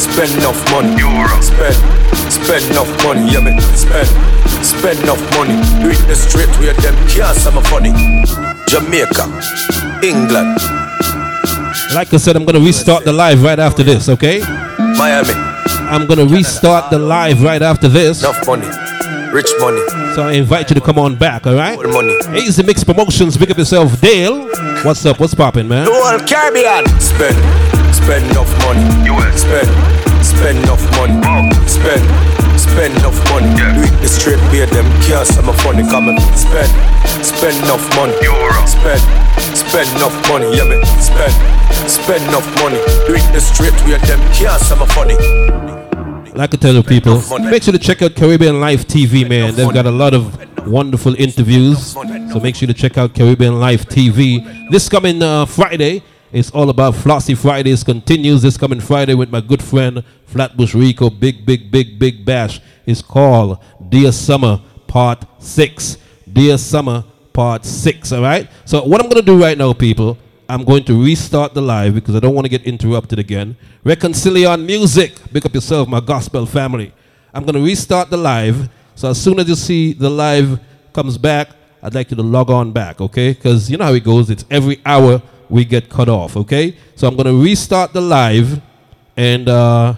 [0.00, 0.96] spend enough money.
[1.44, 1.76] Spend,
[2.32, 4.08] spend enough money Yeah, me spend,
[4.64, 5.60] spend enough money.
[5.84, 7.92] Do it the straight way, them can't say my funny.
[8.66, 9.28] Jamaica,
[10.02, 10.56] England,
[11.92, 14.40] Like I said, I'm gonna restart the live right after this, okay?
[14.96, 15.34] Miami.
[15.92, 18.22] I'm gonna restart the live right after this.
[18.22, 18.68] Enough money,
[19.32, 19.80] rich money.
[20.14, 21.78] So I invite you to come on back, alright?
[21.88, 22.14] money.
[22.38, 24.00] Easy Mix Promotions, big up yourself.
[24.00, 24.46] Dale,
[24.84, 25.18] what's up?
[25.18, 25.86] What's popping, man?
[25.86, 26.84] The whole Caribbean.
[27.00, 27.36] Spend,
[27.94, 28.84] spend enough money.
[29.08, 29.68] you Spend,
[30.24, 31.16] spend enough money.
[31.66, 32.04] Spend,
[32.60, 33.48] spend enough money.
[33.56, 35.82] Do it the straight way, them can't say my funny.
[35.88, 36.68] Come and spend,
[37.24, 38.12] spend enough money.
[38.68, 39.00] Spend,
[39.56, 40.52] spend enough money.
[40.56, 41.32] Yeah, me spend,
[41.88, 42.78] spend enough money.
[43.08, 45.16] Do it the straight way, them can't say my funny.
[46.34, 49.54] Like I tell you people, make sure to check out Caribbean Life TV, man.
[49.54, 51.92] They've got a lot of wonderful interviews.
[51.92, 54.70] So make sure to check out Caribbean Life TV.
[54.70, 56.02] This coming uh, Friday,
[56.32, 61.10] it's all about Flossy Fridays continues this coming Friday with my good friend Flatbush Rico.
[61.10, 62.62] Big, big, big, big bash.
[62.86, 63.58] It's called
[63.90, 65.98] Dear Summer Part 6.
[66.32, 67.04] Dear Summer
[67.34, 68.48] Part 6, all right?
[68.64, 70.16] So what I'm going to do right now, people,
[70.52, 73.56] I'm going to restart the live because I don't want to get interrupted again.
[73.84, 76.92] Reconcilion Music, pick up yourself, my gospel family.
[77.32, 78.68] I'm going to restart the live.
[78.94, 80.60] So as soon as you see the live
[80.92, 81.48] comes back,
[81.82, 83.32] I'd like you to log on back, okay?
[83.32, 84.28] Because you know how it goes.
[84.28, 86.76] It's every hour we get cut off, okay?
[86.96, 88.60] So I'm going to restart the live,
[89.16, 89.94] and uh,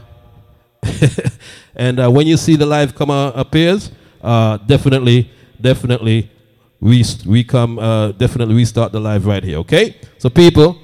[1.75, 3.91] and uh, when you see the live come uh, appears,
[4.23, 6.31] uh, definitely, definitely
[6.85, 9.97] we we come uh, definitely restart the live right here okay?
[10.19, 10.79] So people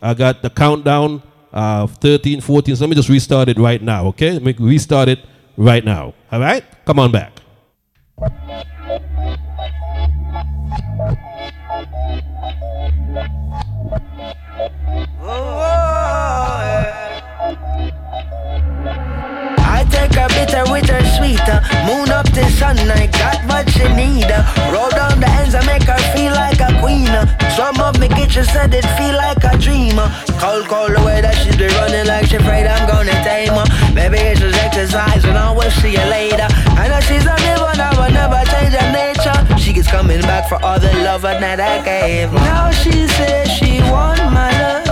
[0.00, 1.22] i got the countdown
[1.52, 4.32] uh 13 14 so let me just restart it right now okay?
[4.34, 5.18] Let me restart it
[5.56, 6.64] right now all right?
[6.86, 7.32] Come on back
[21.22, 21.62] sweeter.
[21.86, 24.26] Moon up the sun, I got what she need.
[24.26, 24.42] Uh,
[24.74, 27.14] roll down the ends and make her feel like a queen.
[27.54, 29.98] Some of me kitchen said it feel like a dream.
[29.98, 30.10] Uh,
[30.42, 33.66] cold, cold the way that she be running like she afraid I'm gonna tame her.
[33.94, 36.48] Maybe it's just exercise and I will see you later.
[36.82, 39.38] I know she's a one, I will never change her nature.
[39.62, 42.32] She keeps coming back for all the love that I gave.
[42.32, 44.91] Now she says she want my love,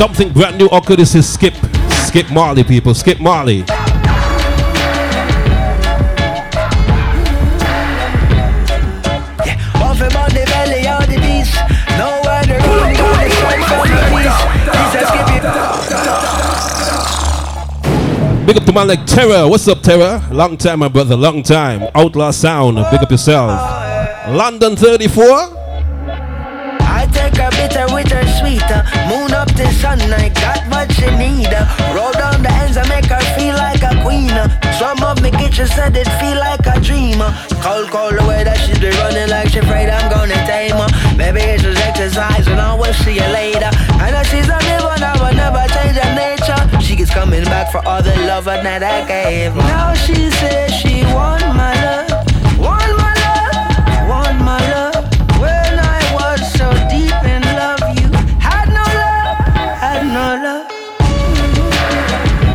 [0.00, 0.98] Something brand new occurred.
[0.98, 1.52] This is Skip.
[2.06, 2.94] Skip Marley, people.
[2.94, 3.60] Skip Marley.
[3.60, 3.70] Big
[18.56, 19.46] up to man like Terror.
[19.50, 20.26] What's up, Terror?
[20.32, 21.14] Long time, my brother.
[21.14, 21.90] Long time.
[21.94, 22.76] Outlaw Sound.
[22.90, 23.50] Big up yourself.
[24.30, 25.59] London 34.
[29.80, 31.48] Sun, I got what she need.
[31.96, 34.28] Roll down the ends and make her feel like a queen.
[34.76, 37.16] Some of me kitchen said it feel like a dream.
[37.64, 40.90] Cold, cold the way that she's been running like she afraid I'm gonna tame her.
[41.16, 43.70] Maybe it's just exercise and I will see you later.
[43.96, 46.60] I know she's a giver, I will never change her nature.
[46.84, 49.56] She keeps coming back for all the love that I gave.
[49.56, 52.09] Now she says she want my love,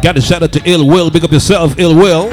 [0.06, 1.10] Got a shout out to Ill Will.
[1.10, 2.30] Big up yourself, Ill Will.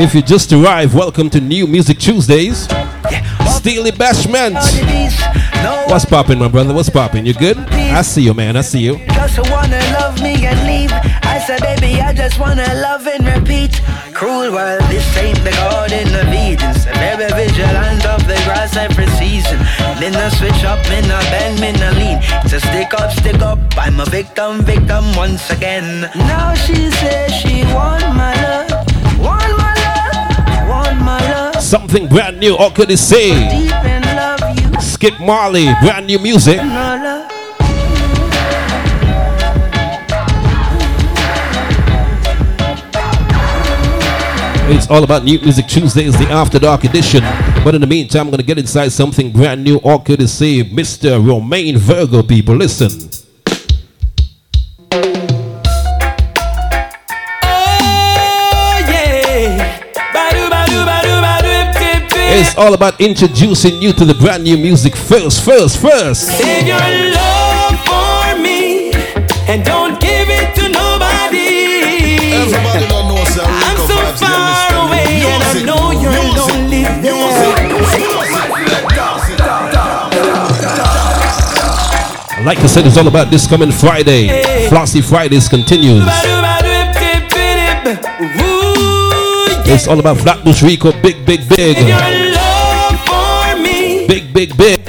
[0.00, 2.62] If you just arrived, welcome to New Music Tuesdays.
[3.50, 4.56] Steely Bashment.
[5.90, 6.72] What's poppin', my brother?
[6.72, 7.26] What's poppin'?
[7.26, 7.58] You good?
[7.58, 8.56] I see you, man.
[8.56, 8.96] I see you.
[9.08, 11.09] Just wanna love me and leave.
[11.40, 13.80] I said, baby, I just wanna love and repeat.
[14.12, 16.74] Cruel world, this ain't the garden of Eden.
[16.74, 19.56] So very vigilant of the grass every season.
[19.96, 22.18] Then I switch up, then I bend, then I lean.
[22.44, 23.58] It's a stick up, stick up.
[23.78, 26.10] I'm a victim, victim once again.
[26.14, 28.70] Now she says she want my love,
[29.18, 31.62] want my love, want my love.
[31.62, 32.54] Something brand new.
[32.54, 33.32] What could it say?
[33.48, 35.72] Deep in love, you Skip Marley.
[35.80, 36.60] Brand new music.
[44.72, 47.22] It's all about New Music Tuesday Tuesdays, the After Dark edition.
[47.64, 49.80] But in the meantime, I'm going to get inside something brand new.
[49.80, 50.28] Could it
[50.62, 51.18] Mr.
[51.26, 52.54] Romain Virgo, people?
[52.54, 52.88] Listen.
[62.32, 66.28] It's all about introducing you to the brand new music first, first, first.
[66.38, 66.78] Save your
[67.12, 68.92] love for me
[69.48, 72.32] and don't give it to nobody.
[72.32, 72.89] Everybody
[82.44, 84.42] Like I said, it's all about this coming Friday.
[84.68, 86.02] Flossy Fridays continues.
[89.66, 91.76] It's all about Flatbush Rico, big, big, big.
[94.08, 94.80] Big, big, big.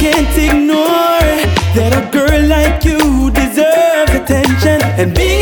[0.00, 1.28] Can't ignore
[1.76, 4.80] that a girl like you deserves attention.
[4.96, 5.39] And being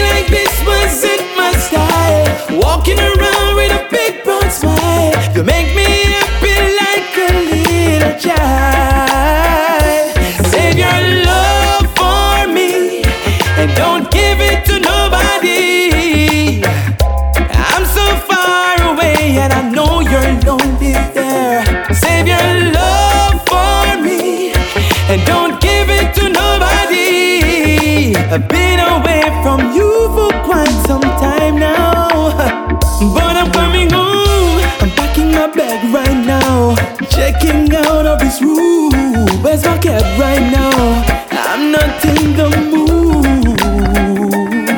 [40.18, 41.04] right now?
[41.30, 43.56] I'm not in the mood,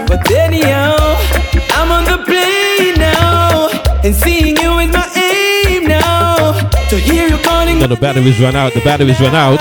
[0.07, 0.97] but anyhow,
[1.73, 3.71] I'm on the plane now,
[4.05, 6.53] and seeing you is my aim now.
[6.91, 7.79] To hear you calling.
[7.79, 8.75] No, the batteries run out.
[8.75, 9.61] The batteries run out.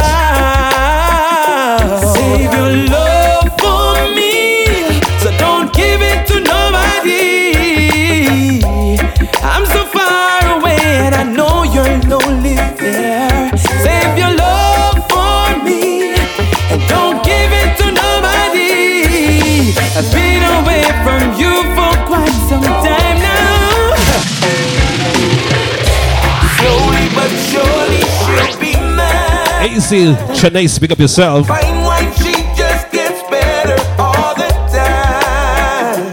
[29.79, 31.47] AC, Chanace, pick up yourself.
[31.47, 36.03] Fine wine, she just gets better all the time.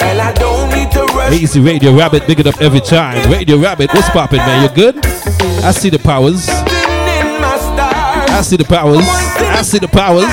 [0.00, 1.32] And I don't need to rush.
[1.32, 3.28] AC Radio Rabbit, big it up every time.
[3.32, 4.62] Radio Rabbit, what's poppin', man?
[4.62, 5.04] You good?
[5.64, 6.48] I see the powers.
[6.48, 8.30] in my stars.
[8.30, 9.04] I see the powers.
[9.08, 10.30] I see the powers.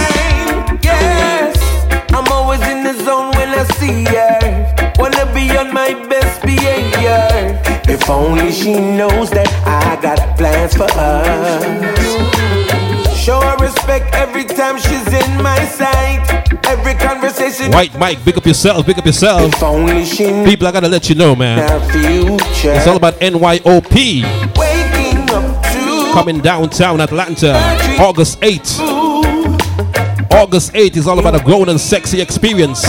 [0.84, 1.58] Yes,
[2.14, 4.94] I'm always in the zone when I see her.
[5.00, 7.60] Wanna be on my best behavior.
[7.88, 9.50] If only she knows that
[9.96, 11.96] I got plans for her.
[13.16, 16.20] Show her respect every time she's in my sight.
[16.68, 17.72] every conversation.
[17.72, 19.54] White Mike, big up yourself, big up yourself.
[19.54, 21.60] People, I gotta let you know, man.
[21.94, 24.24] It's all about NYOP.
[24.58, 27.54] Waking up to Coming downtown Atlanta,
[27.98, 28.82] August 8th.
[30.32, 32.84] August 8th is all about a grown and sexy experience.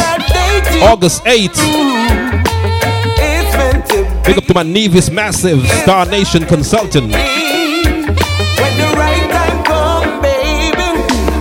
[0.83, 2.26] August 8th.
[4.27, 7.13] Big up to my Nevis Massive, Star Nation Consultant.
[7.13, 10.89] when the right time come, baby.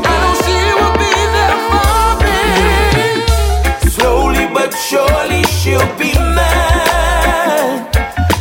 [0.06, 3.90] I know she will be there for me.
[3.90, 7.90] Slowly but surely she'll be mine.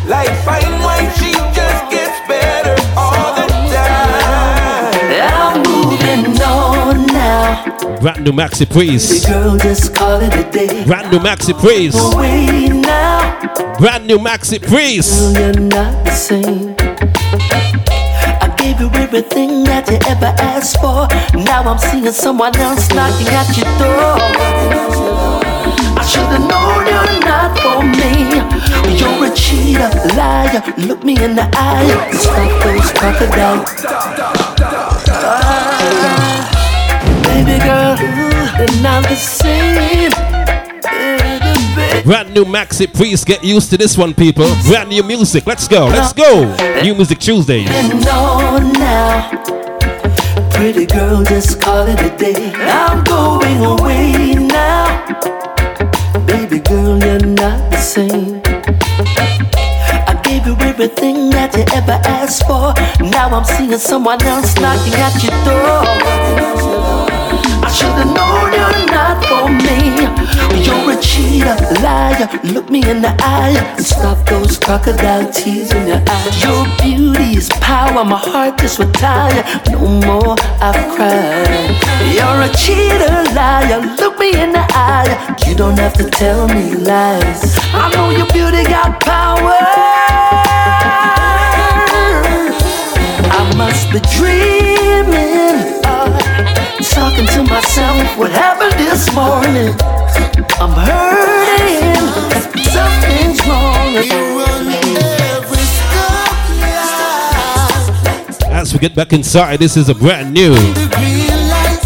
[0.06, 5.08] Like fine wine, she just gets better all the time.
[5.32, 7.98] I'm moving on now.
[8.00, 9.26] Brand new Maxi Priest.
[9.26, 10.84] Girl, just call it a day.
[10.84, 11.96] Brand new Maxi Priest.
[13.78, 14.60] Brand new Maxi.
[15.34, 16.76] You're same.
[18.40, 21.08] I gave you everything that you ever asked for.
[21.42, 24.18] Now I'm seeing someone else knocking at your door.
[25.98, 28.38] I should've known you're not for me.
[28.96, 30.62] You're a cheater, liar.
[30.86, 32.10] Look me in the eye.
[32.12, 33.70] Stop those crocodiles.
[35.18, 36.46] Ah,
[37.24, 37.96] baby girl,
[38.56, 39.93] they're not the same.
[42.02, 43.26] Brand new Maxi Priest.
[43.26, 44.46] Get used to this one, people.
[44.66, 45.46] Brand new music.
[45.46, 45.86] Let's go.
[45.86, 46.44] Let's go.
[46.82, 47.68] New Music Tuesdays.
[50.50, 52.52] Pretty girl, just call it a day.
[52.54, 55.04] I'm going away now.
[56.26, 58.40] Baby girl, you're not the same.
[60.06, 62.72] I gave you everything that you ever asked for.
[63.04, 65.84] Now I'm seeing someone else knocking at your door.
[67.62, 70.08] I should've known you're not for me.
[70.64, 72.28] You're a cheater, liar.
[72.44, 76.42] Look me in the eye and stop those crocodile tears in your eyes.
[76.42, 79.44] Your beauty is power, my heart just retire.
[79.70, 81.76] No more I've cried.
[82.14, 83.80] You're a cheater, liar.
[83.96, 85.36] Look me in the eye.
[85.46, 87.58] You don't have to tell me lies.
[87.72, 89.58] I know your beauty got power.
[93.36, 95.83] I must be dreaming.
[96.82, 98.18] Talking to myself.
[98.18, 99.74] What happened this morning?
[100.60, 101.94] I'm hurting.
[102.64, 103.94] Something's wrong.
[108.50, 110.54] As we get back inside, this is a brand new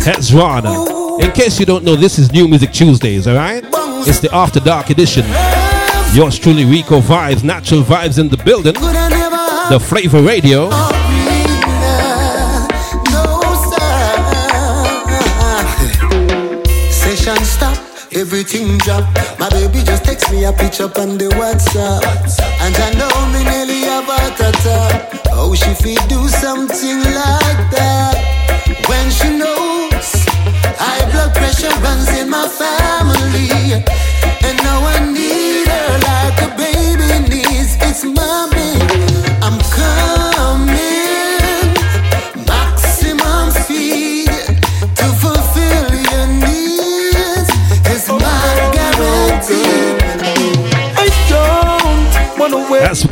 [0.04, 1.22] Hezron.
[1.22, 3.64] In case you don't know, this is New Music Tuesdays, alright?
[4.06, 5.24] It's the After Dark edition.
[6.14, 8.74] Yours truly, Rico Vibes, Natural Vibes in the building.
[8.74, 10.70] The Flavor Radio.
[20.48, 22.02] A picture on the WhatsApp.
[22.64, 25.20] And I know me nearly have heart attack.
[25.32, 28.16] Oh, she feel do something like that.
[28.88, 30.08] When she knows
[30.80, 33.84] high blood pressure runs in my family.
[34.46, 35.37] And now I need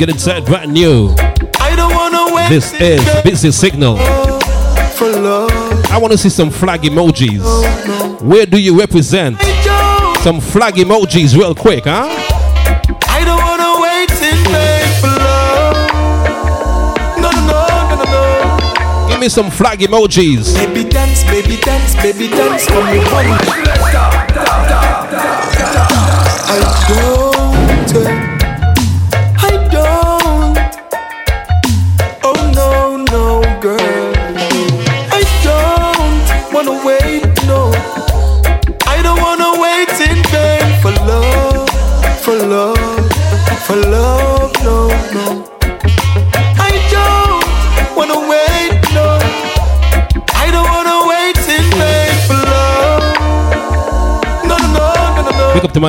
[0.01, 0.07] wanna wait.
[0.07, 1.15] Get inside, brand new.
[1.61, 2.49] I don't wanna wait.
[2.49, 3.97] This is Busy Signal.
[4.97, 5.51] for love.
[5.91, 7.41] I want to see some flag emojis.
[7.43, 9.39] Oh, Where do you represent?
[10.23, 12.09] Some flag emojis, real quick, huh?
[13.09, 15.77] I don't wanna wait in vain for love.
[17.21, 19.09] No, no, no, no, no.
[19.09, 20.55] Give me some flag emojis.
[20.55, 23.39] Baby dance, baby dance, baby dance, come me come.
[26.49, 26.59] I
[26.89, 27.16] don't,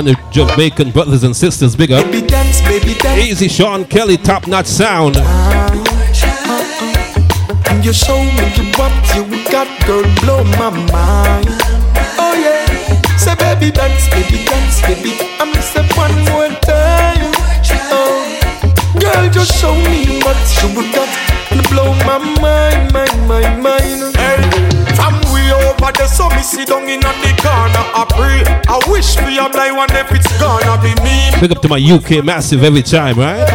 [0.04, 1.76] my Jamaican brothers and sisters.
[1.76, 2.06] Big up.
[2.06, 3.20] Baby dance, baby dance.
[3.26, 5.18] Easy Sean Kelly, top notch sound.
[7.68, 11.48] And you show me what you got, girl, blow my mind.
[12.20, 12.66] Oh yeah,
[13.18, 15.18] say baby dance, baby dance, baby.
[15.40, 17.34] I'm say one more time.
[17.90, 18.22] Oh,
[19.00, 21.10] girl, just show me what you got,
[21.52, 24.16] and blow my mind, mind, mind, mind.
[24.16, 24.77] Hey,
[25.48, 27.84] we over there, so me sit down in the corner.
[27.96, 31.32] I pray, I wish we a blind one if it's gonna be me.
[31.40, 33.48] Pick up to my UK massive every time, right?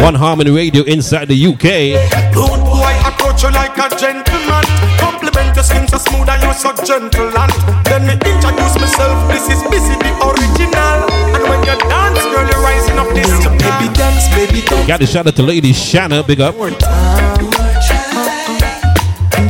[0.00, 1.96] One Harmony Radio inside the UK.
[2.36, 4.64] Rude boy, approach you like a gentleman.
[5.00, 7.32] Compliment your skin so smooth and you're so gentle.
[7.32, 7.52] And
[7.88, 9.16] then me introduce myself.
[9.32, 10.98] This is busy, the original.
[11.32, 13.32] And when you dance, girl, you're rising up this.
[13.64, 14.86] Baby dance, baby dance.
[14.86, 16.22] Got a shout out to Lady Shanna.
[16.22, 16.54] Big up.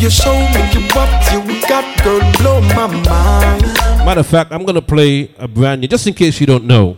[0.05, 1.41] You show me you what you
[1.81, 3.63] got, girl, blow my mind.
[4.07, 6.97] Matter of fact, I'm gonna play a brand new, just in case you don't know.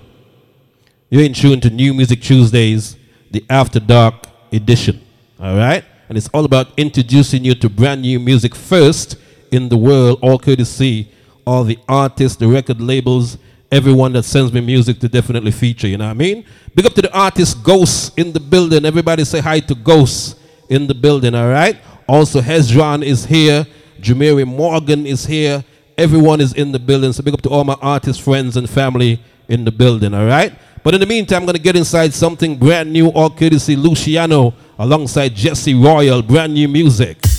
[1.09, 2.97] You're in tune to New Music Tuesdays,
[3.31, 5.01] the After Dark edition.
[5.41, 9.17] All right, and it's all about introducing you to brand new music first
[9.51, 11.13] in the world, all courtesy
[11.47, 13.39] all the artists, the record labels,
[13.71, 15.87] everyone that sends me music to definitely feature.
[15.87, 16.45] You know what I mean?
[16.75, 18.85] Big up to the artist Ghosts in the building.
[18.85, 20.35] Everybody say hi to Ghosts
[20.69, 21.35] in the building.
[21.35, 21.77] All right.
[22.09, 23.65] Also, Hezron is here.
[24.07, 25.65] Jamari Morgan is here.
[25.99, 27.13] Everyone is in the building.
[27.13, 30.15] So big up to all my artist friends and family in the building.
[30.15, 30.57] All right.
[30.85, 34.55] But in the meantime, I'm going to get inside something brand new, all courtesy Luciano
[34.79, 36.23] alongside Jesse Royal.
[36.23, 37.19] Brand new music.
[37.25, 37.33] You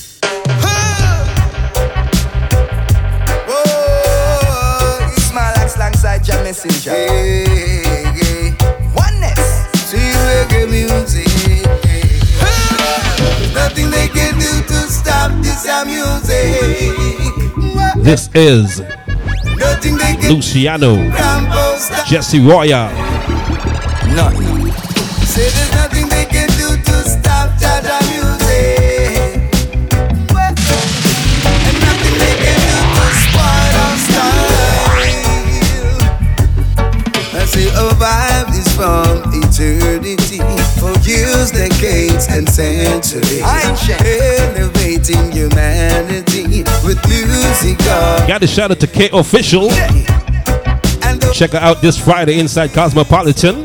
[5.23, 7.46] smile like alongside your messenger.
[18.07, 18.79] This is
[20.29, 20.95] Luciano,
[22.05, 22.87] Jesse Royal.
[24.15, 24.71] Nothing.
[25.25, 29.51] Say there's nothing they can do to stop Jaja music.
[30.39, 34.55] And nothing they can do to spoil our style.
[37.35, 39.26] I say a vibe is from eternity for
[41.53, 43.41] years, decades, and centuries.
[43.41, 47.77] Elevating humanity with music
[48.27, 49.69] Got to shout out to K Official.
[51.33, 53.63] Check her out this Friday inside Cosmopolitan.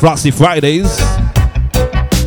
[0.00, 0.98] Flossy Fridays.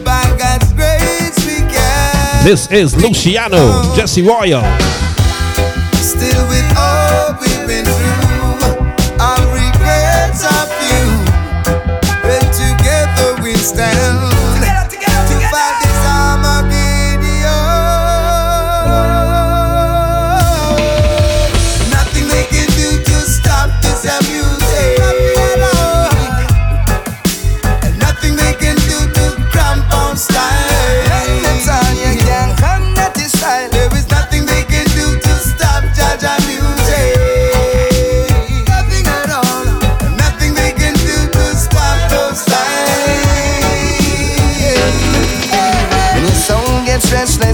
[0.04, 2.44] by God's grace we can.
[2.44, 4.89] This is Luciano, Jesse Royal.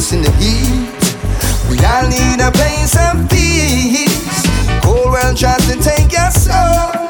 [0.05, 4.45] Restless in the heat, we all need a place of peace.
[4.83, 7.07] Whole world tries to take your soul.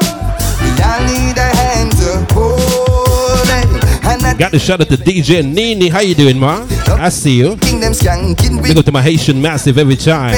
[0.61, 4.05] We all need a hand to hold it.
[4.05, 5.89] And Got to shout out to DJ Nini.
[5.89, 6.65] How you doing, ma?
[6.87, 7.55] I see you.
[7.55, 10.35] Big up to my Haitian massive every time.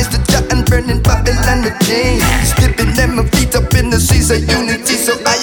[0.67, 2.23] Burning Babylon with chains.
[2.43, 4.95] Slipping them feet up in the seas of unity.
[4.95, 5.35] So I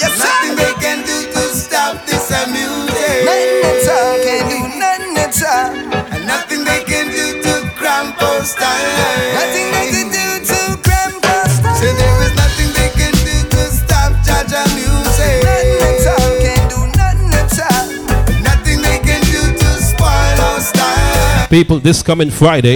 [21.55, 22.75] People, this coming Friday,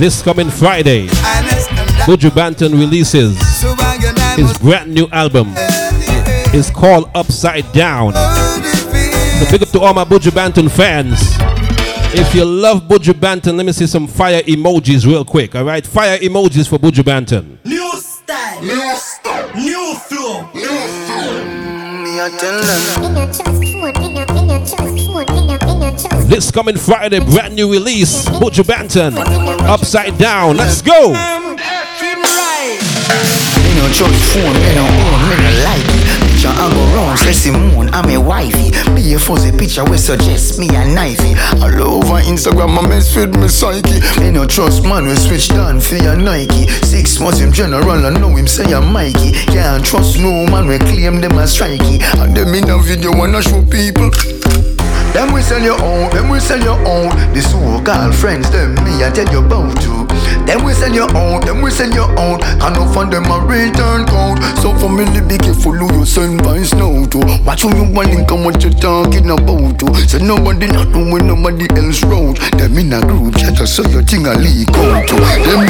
[0.00, 1.06] this coming Friday,
[2.06, 3.36] Buju Banton releases
[4.36, 5.52] his brand new album.
[6.54, 8.14] It's called Upside Down.
[8.14, 11.20] So big up to all my Buju Banton fans.
[12.18, 15.54] If you love Buju Banton, let me see some fire emojis real quick.
[15.54, 17.58] All right, fire emojis for Buju Banton.
[17.66, 21.44] New style, new style, new flow, new flow.
[22.02, 23.06] Me I tell them.
[26.28, 29.16] This coming Friday, brand new release, Buju Banton,
[29.66, 30.56] Upside Down.
[30.56, 31.08] Let's go.
[31.08, 31.14] Me
[33.76, 35.86] no trust phone, me no own, me no like.
[36.20, 38.72] Picture I go round, say Simone, I'm a wifey.
[38.94, 41.34] Be a fuzzy picture we suggest me a knifey.
[41.62, 44.00] All over Instagram, I mess with me psyche.
[44.20, 46.68] Me no trust man, we switch down for your Nike.
[46.84, 49.32] Six months him general, I know him say I'm Mikey.
[49.48, 52.02] Can't trust no man, we claim them as strikey.
[52.20, 54.10] And them in a video wanna show people.
[55.12, 57.08] Them we sell your own, them we sell your own.
[57.32, 60.06] The so-called friends, them me I tell you about to.
[60.46, 62.40] Them we sell your own, them we sell your own.
[62.40, 64.38] Can no find them a return code.
[64.60, 67.18] So me, be careful who you send by snow to.
[67.44, 69.94] Watch who you want and what you talking about to.
[70.08, 72.38] So nobody not know when nobody else wrote.
[72.58, 75.16] Them in a group chat, so your thing a leak out to.
[75.16, 75.66] Them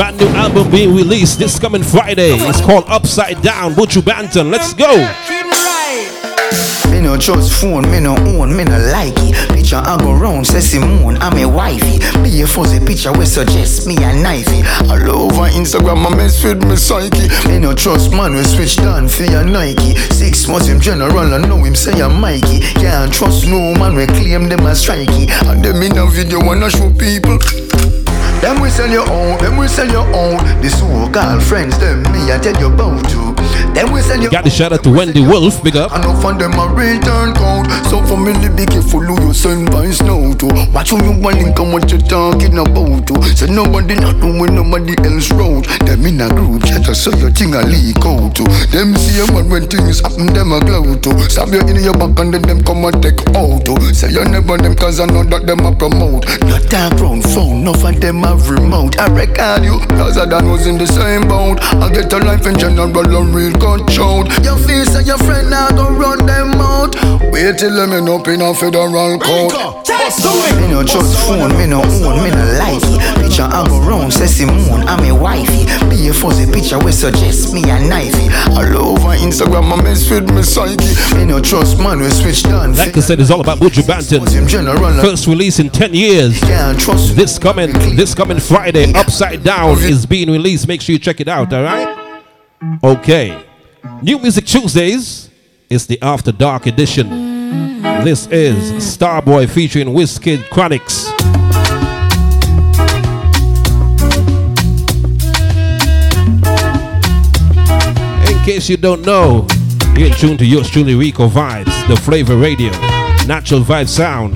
[0.00, 2.32] Brand new album being released this coming Friday.
[2.32, 4.50] It's called Upside Down, Buju Banton.
[4.50, 4.88] Let's go.
[6.90, 9.36] Me no trust phone, me no own, me no like it.
[9.50, 11.98] Picture I go round, say Simone, I'm a wifey.
[12.22, 14.64] Be a fuzzy picture we suggest me a knifey.
[14.88, 17.28] All over Instagram, I mess with me psyche.
[17.46, 19.96] Me no trust man, we switch down for your Nike.
[20.16, 22.60] Six months him general, I know him say I'm Mikey.
[22.80, 25.28] Can't trust no man, we claim them as strikey.
[25.44, 27.38] And them in a video wanna show people.
[28.40, 30.38] Them we sell your own, them we sell your own.
[30.62, 33.29] The so-called friends, them me I tell you about to.
[33.74, 35.92] Them we sell your Got the shout out to Wendy Wolf, big up.
[35.92, 37.66] I know from them a return code.
[37.88, 40.46] So for me, be careful who you send by snow to.
[40.72, 43.16] Watch who you want and what you talking about to.
[43.36, 45.66] So nobody not know when nobody else wrote.
[45.86, 48.44] Them in a group chat, so your thing a leak out to.
[48.70, 51.10] Them see a man when things happen, them a glow to.
[51.30, 53.74] Stab you in your back and then them come and take out to.
[53.94, 56.26] Say you never them cause I know that them a promote.
[56.46, 58.98] Not dark round phone, no for them a remote.
[58.98, 61.58] I record you, cause I done was in the same boat.
[61.60, 62.90] I get a life in general
[63.30, 64.28] and real cut short.
[64.44, 66.94] Your face and your friend now go run them out.
[67.30, 69.54] Wait till them end up in a federal court.
[70.60, 73.22] Me no trust phone, me no own, me no like it.
[73.22, 75.66] Picture I go round, say Simone, I'm a wifey.
[75.88, 78.28] Be a fuzzy picture we suggest me a knifey.
[78.50, 81.16] All over Instagram, I mess with me psyche.
[81.16, 82.74] Me no trust man, we switch down.
[82.74, 84.26] Like I said, it's all about Buju Banton.
[85.00, 86.40] First release in 10 years.
[87.14, 90.66] This coming, this coming Friday, Upside Down is being released.
[90.66, 91.99] Make sure you check it out, alright?
[92.84, 93.46] Okay.
[94.02, 95.30] New Music Tuesdays
[95.70, 97.08] is the After Dark edition.
[98.04, 101.08] This is Starboy featuring Wizkid Chronixx.
[108.30, 109.46] In case you don't know,
[109.96, 112.70] you're in tune to yours truly Rico Vibes, the Flavor Radio,
[113.26, 114.34] Natural Vibe Sound.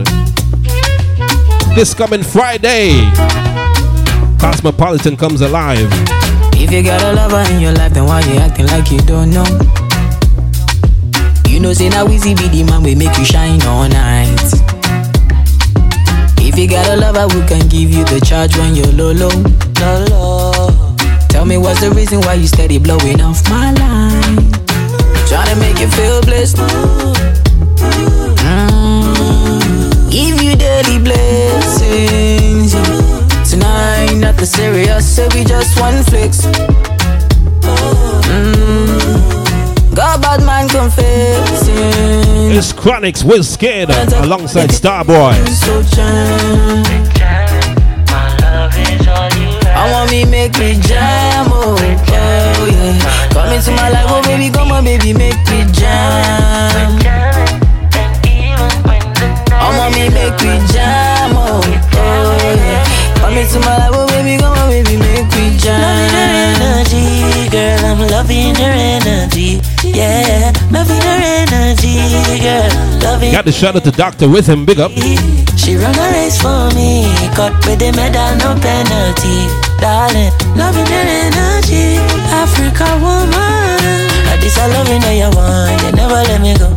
[1.77, 3.03] This coming Friday,
[4.39, 5.91] Cosmopolitan comes alive.
[6.65, 9.29] If you got a lover in your life, then why you acting like you don't
[9.29, 9.45] know?
[11.47, 14.41] You know, say now easy be the man we make you shine all night.
[16.41, 19.29] If you got a lover who can give you the charge when you're low, low,
[19.79, 20.97] low, low.
[21.29, 24.51] Tell me what's the reason why you steady blowing off my line?
[25.29, 26.57] Trying to make you feel blessed.
[28.41, 30.11] Mm.
[30.11, 32.54] Give you daily blessings.
[34.35, 36.45] Nothing serious, so we just one flex.
[38.27, 39.95] Mm.
[39.95, 42.51] God, bad man confessing.
[42.51, 43.91] It's Chronixx Wizkid
[44.25, 45.35] alongside Starboy.
[45.47, 45.83] So.
[49.77, 53.29] I want me make me jam, oh, oh yeah.
[53.33, 56.99] Come into my life, oh baby, come on, baby, make me jam.
[59.57, 61.14] I want me make me jam,
[63.25, 63.31] yeah.
[63.31, 65.81] Come into my life, oh baby, come on, baby, make me jam.
[65.81, 69.61] Loving her energy, girl, I'm loving her energy.
[69.85, 71.97] Yeah, loving her energy,
[72.41, 72.69] girl,
[73.01, 73.33] loving.
[73.33, 74.29] Got the shout out to Dr.
[74.29, 74.91] Rhythm, big up.
[75.57, 79.49] She run a race for me, cut with the medal, no penalty.
[79.81, 81.97] Darling, loving her energy,
[82.29, 84.05] Africa woman.
[84.27, 86.69] Like this, I love you, know you want, you never let me go.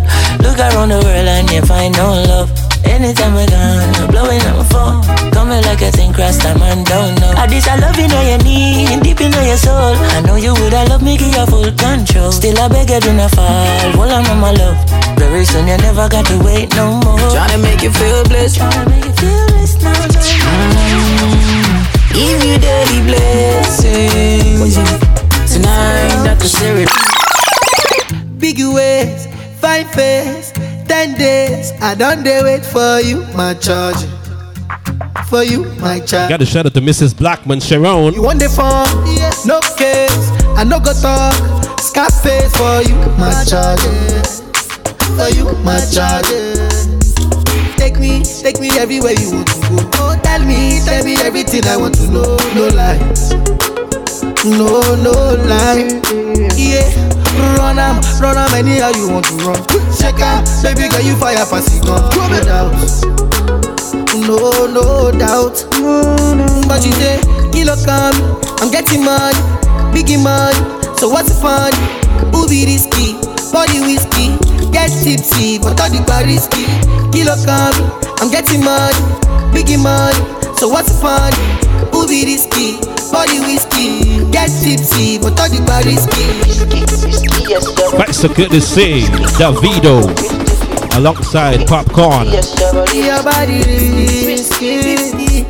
[0.43, 2.66] Look around the world and you find no love.
[2.97, 5.05] Anytime we're gone, I'm blowing up my phone.
[5.29, 7.29] Coming like a thing, cross time and don't know.
[7.37, 9.93] Like this, I love you, know you need, deep in your soul.
[10.17, 12.31] I know you would, I love me, give you a full control.
[12.31, 13.91] Still, I beg you, do not fall.
[13.93, 14.81] Hold on, my love.
[15.19, 17.19] Very soon, you never got to wait no more.
[17.29, 18.57] Trying to make you feel blessed.
[18.57, 19.36] Trying to make you feel
[31.79, 33.97] I don't dare wait for you, my charge.
[35.29, 36.29] For you, my child.
[36.29, 37.15] Got to shout out to Mrs.
[37.17, 38.13] Blackman Sharon.
[38.13, 38.87] You want the phone?
[39.45, 40.31] No case.
[40.57, 41.35] I no go talk.
[41.79, 43.81] Scarface for you, my charge.
[45.17, 46.27] For you, my charge.
[47.77, 49.89] Take me, take me everywhere you want to go.
[50.01, 52.37] Oh, tell me, tell me everything I want to know.
[52.55, 53.33] No lies.
[54.45, 55.13] No, no
[55.45, 56.01] lie.
[56.55, 56.89] Yeah,
[57.57, 59.59] run am, run am anyhow you want to run.
[59.97, 62.01] Check out, baby girl, you fire it gun.
[62.15, 62.73] No doubt,
[64.27, 65.57] no, no doubt.
[66.68, 69.38] But you say, kilo come, um, I'm getting money,
[69.93, 70.57] biggie money.
[70.97, 71.72] So what's the fun?
[72.47, 73.14] Be risky?
[73.51, 74.38] Body whiskey,
[74.72, 76.64] get tipsy, but all the bar risky.
[77.11, 78.95] Kilo come, um, I'm getting money,
[79.51, 80.15] biggie money.
[80.57, 81.66] So what's the fun?
[82.07, 82.79] Who be risky?
[83.11, 86.23] Body whiskey, get tipsy, but all the bar risky.
[87.99, 89.03] That's so good to see.
[89.35, 90.07] Davido
[90.95, 92.31] alongside Popcaan.
[92.31, 93.59] Your body
[94.23, 95.43] risky, risky,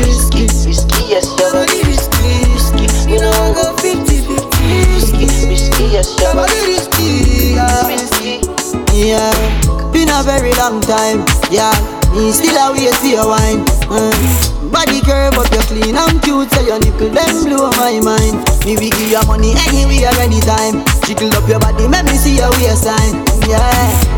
[0.00, 3.12] risky, risky, yes, your body risky, risky.
[3.12, 4.64] You know go 50, 50,
[4.96, 7.20] risky, risky, yes, your body risky,
[8.96, 11.20] yeah, been a very long time.
[11.50, 11.76] Yeah,
[12.16, 13.60] Me still a wait for your wine.
[13.92, 18.44] Uh, body curve up, you clean and cute, so your nipple them blow my mind.
[18.64, 20.84] Me we give you money anywhere, anytime.
[21.04, 23.24] Jiggle up your body, make me see your waistline.
[23.48, 23.64] Yeah,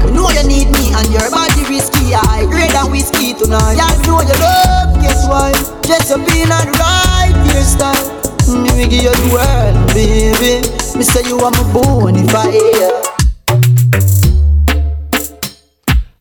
[0.04, 2.14] you know you need me and your body risky.
[2.14, 3.78] I grade and whiskey tonight.
[3.78, 5.52] Yeah, you know you love, guess why?
[5.82, 8.20] Dress up in the right hairstyle.
[8.50, 10.66] Me we give you the world, baby.
[10.98, 12.90] Me say you are my hear.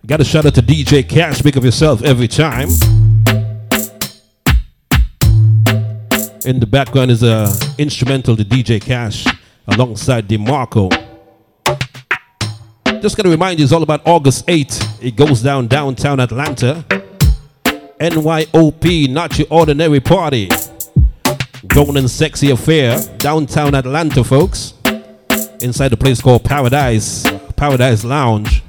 [0.05, 1.41] Got a shout out to DJ Cash.
[1.41, 2.69] Pick of yourself every time.
[6.49, 7.47] In the background is a
[7.77, 9.23] instrumental to DJ Cash
[9.67, 10.89] alongside DeMarco.
[13.03, 14.83] Just gonna remind you, it's all about August 8th.
[14.99, 16.83] It goes down downtown Atlanta.
[17.99, 20.49] NYOP, not your ordinary party.
[21.67, 24.73] Grown and sexy affair, downtown Atlanta, folks.
[25.61, 28.63] Inside a place called Paradise, Paradise Lounge.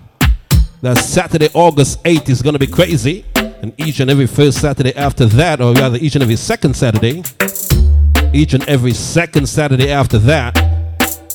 [0.83, 3.25] That Saturday, August 8th is gonna be crazy.
[3.63, 7.23] And each and every first Saturday after that, or rather each and every second Saturday,
[8.33, 10.57] each and every second Saturday after that,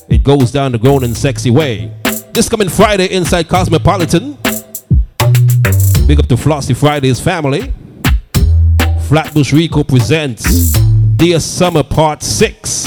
[0.10, 1.92] it goes down the grown and sexy way.
[2.34, 4.38] This coming Friday inside Cosmopolitan.
[6.08, 7.74] Big up to Flossy Fridays family.
[9.08, 10.72] Flatbush Rico presents
[11.18, 12.86] Dear Summer Part 6.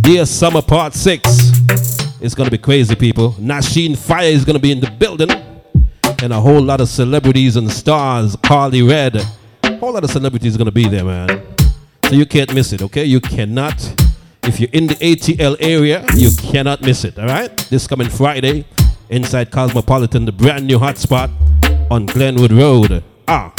[0.00, 1.52] Dear Summer Part 6.
[2.20, 3.32] It's gonna be crazy, people.
[3.32, 5.30] Nasheen Fire is gonna be in the building.
[6.22, 8.36] And a whole lot of celebrities and stars.
[8.42, 9.16] Carly Red.
[9.62, 11.49] A whole lot of celebrities gonna be there, man.
[12.10, 13.04] So you can't miss it, okay?
[13.04, 13.78] You cannot.
[14.42, 17.56] If you're in the ATL area, you cannot miss it, all right?
[17.70, 18.64] This coming Friday
[19.10, 21.30] inside Cosmopolitan, the brand new hotspot
[21.88, 23.04] on Glenwood Road.
[23.28, 23.52] Ah,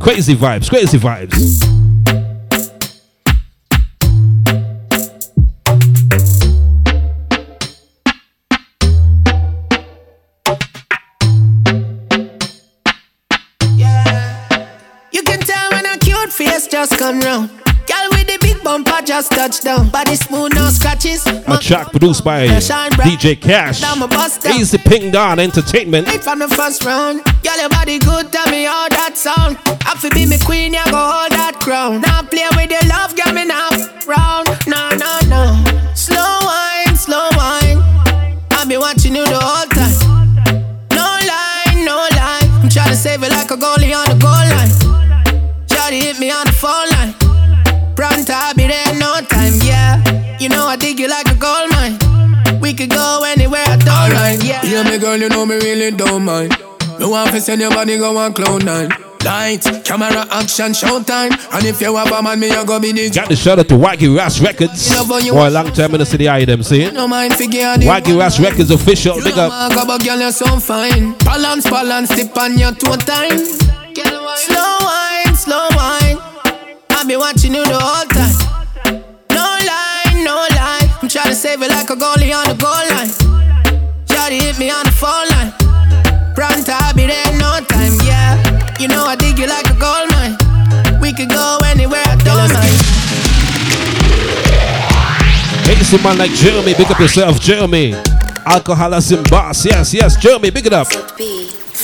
[0.00, 1.64] crazy vibes, crazy vibes.
[15.10, 17.63] You can tell when a cute face just come round.
[18.64, 19.90] Bumper just touched down.
[19.90, 21.24] Body smooth, no scratches.
[21.26, 23.82] A track produced by DJ Cash.
[24.58, 26.08] Easy Ping Don Entertainment.
[26.08, 27.22] Right from the first round.
[27.44, 29.58] Girl, your body good, tell me how that sound.
[29.84, 32.00] Have to be me queen, you go hold that crown.
[32.00, 32.63] Now play with
[54.82, 54.90] yeah.
[54.90, 56.56] me girl, you know me really don't mind.
[56.98, 58.90] Me want to send your body go on cloud nine.
[59.24, 61.32] Light, camera, action, showtime.
[61.54, 63.68] And if you have a man, me you go be the Got the shout out
[63.68, 64.92] to Waggy Ras Records.
[64.92, 66.90] For a long time in the city, I them see.
[66.90, 69.16] No mind figure Waggy Ras Records official.
[69.22, 69.72] Big up.
[70.04, 71.16] Girl, you're so fine.
[71.24, 73.38] Balance, balance, tip on your toe time.
[73.38, 76.18] Slow wine, slow wine.
[76.90, 79.04] I've been watching you the whole time.
[79.30, 80.98] No lie, no lie.
[81.00, 82.93] I'm trying to save it like a goalie on the goal line.
[84.24, 85.52] Shawty hit me on the phone line.
[86.34, 88.40] Pronto, I'll be there in no time, yeah.
[88.80, 90.98] You know I dig you like a gold mine.
[90.98, 92.72] We could go anywhere, I don't mind.
[95.66, 96.72] Hey, see man like Jeremy.
[96.72, 97.92] Big up yourself, Jeremy.
[98.46, 99.66] Alcoholism boss.
[99.66, 100.48] Yes, yes, Jeremy.
[100.48, 100.88] Big it up.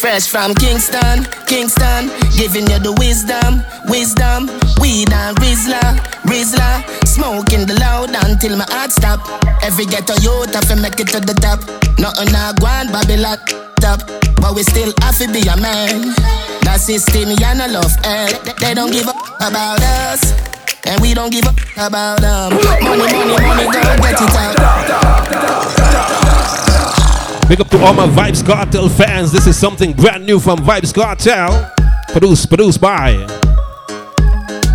[0.00, 4.48] Fresh from Kingston, Kingston, giving you the wisdom, wisdom.
[4.80, 9.20] Weed and Rizla, Rizla, smoking the loud until my heart stop.
[9.62, 11.60] Every ghetto youth have to make it to the top.
[12.00, 13.36] Nothing I go Babylon
[13.76, 14.00] top,
[14.40, 16.16] but we still have to be a man.
[16.64, 18.32] That system, you no love eh?
[18.56, 19.12] They don't give a
[19.44, 20.32] about us.
[20.88, 22.56] And we don't give a about them.
[22.56, 24.56] Money, money, money, go get it out.
[27.50, 29.32] Big up to all my Vybz Kartel fans.
[29.32, 31.68] This is something brand new from Vybz Kartel.
[32.12, 33.14] Produced, produced by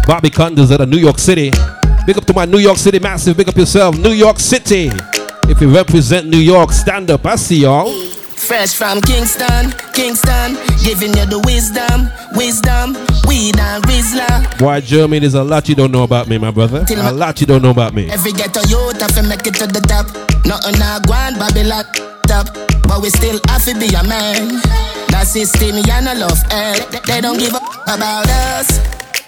[0.06, 1.52] Bobby Condos out of New York City.
[2.06, 3.38] Big up to my New York City massive.
[3.38, 4.90] Big up yourself, New York City.
[5.48, 7.26] If you represent New York, stand up.
[7.26, 8.15] I see y'all.
[8.48, 10.54] Fresh from Kingston, Kingston,
[10.86, 12.06] giving you the wisdom,
[12.38, 12.94] wisdom,
[13.28, 14.60] weed and Rizla.
[14.60, 16.86] Boy, Jeremy, there's a lot you don't know about me, my brother.
[16.88, 18.08] A lot you don't know about me.
[18.12, 20.06] Every ghetto youth have to make it to the top.
[20.46, 21.86] Nothing I on Babylon
[22.28, 22.54] top,
[22.88, 24.62] but we still have to be a man.
[25.10, 26.86] That system, you no love eh?
[27.08, 27.58] They don't give a
[27.90, 28.70] about us.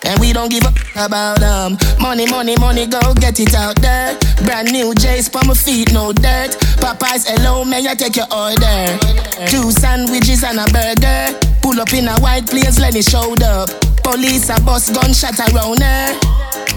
[0.04, 0.74] And we don't give a
[1.06, 1.78] about them.
[2.00, 4.18] Money, money, money, go get it out there.
[4.46, 6.56] Brand new J's for my feet, no dirt.
[6.80, 8.98] Popeyes, hello, may I take your order?
[9.50, 11.38] Two sandwiches and a burger.
[11.62, 13.70] Pull up in a white place, let me show up.
[14.04, 16.20] Police a bus gunshot around her.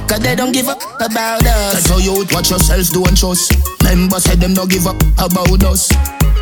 [0.08, 1.86] Cause they don't give up about us.
[1.86, 3.54] Tell you watch yourself, don't trust.
[3.84, 5.92] Members say them don't give up about us.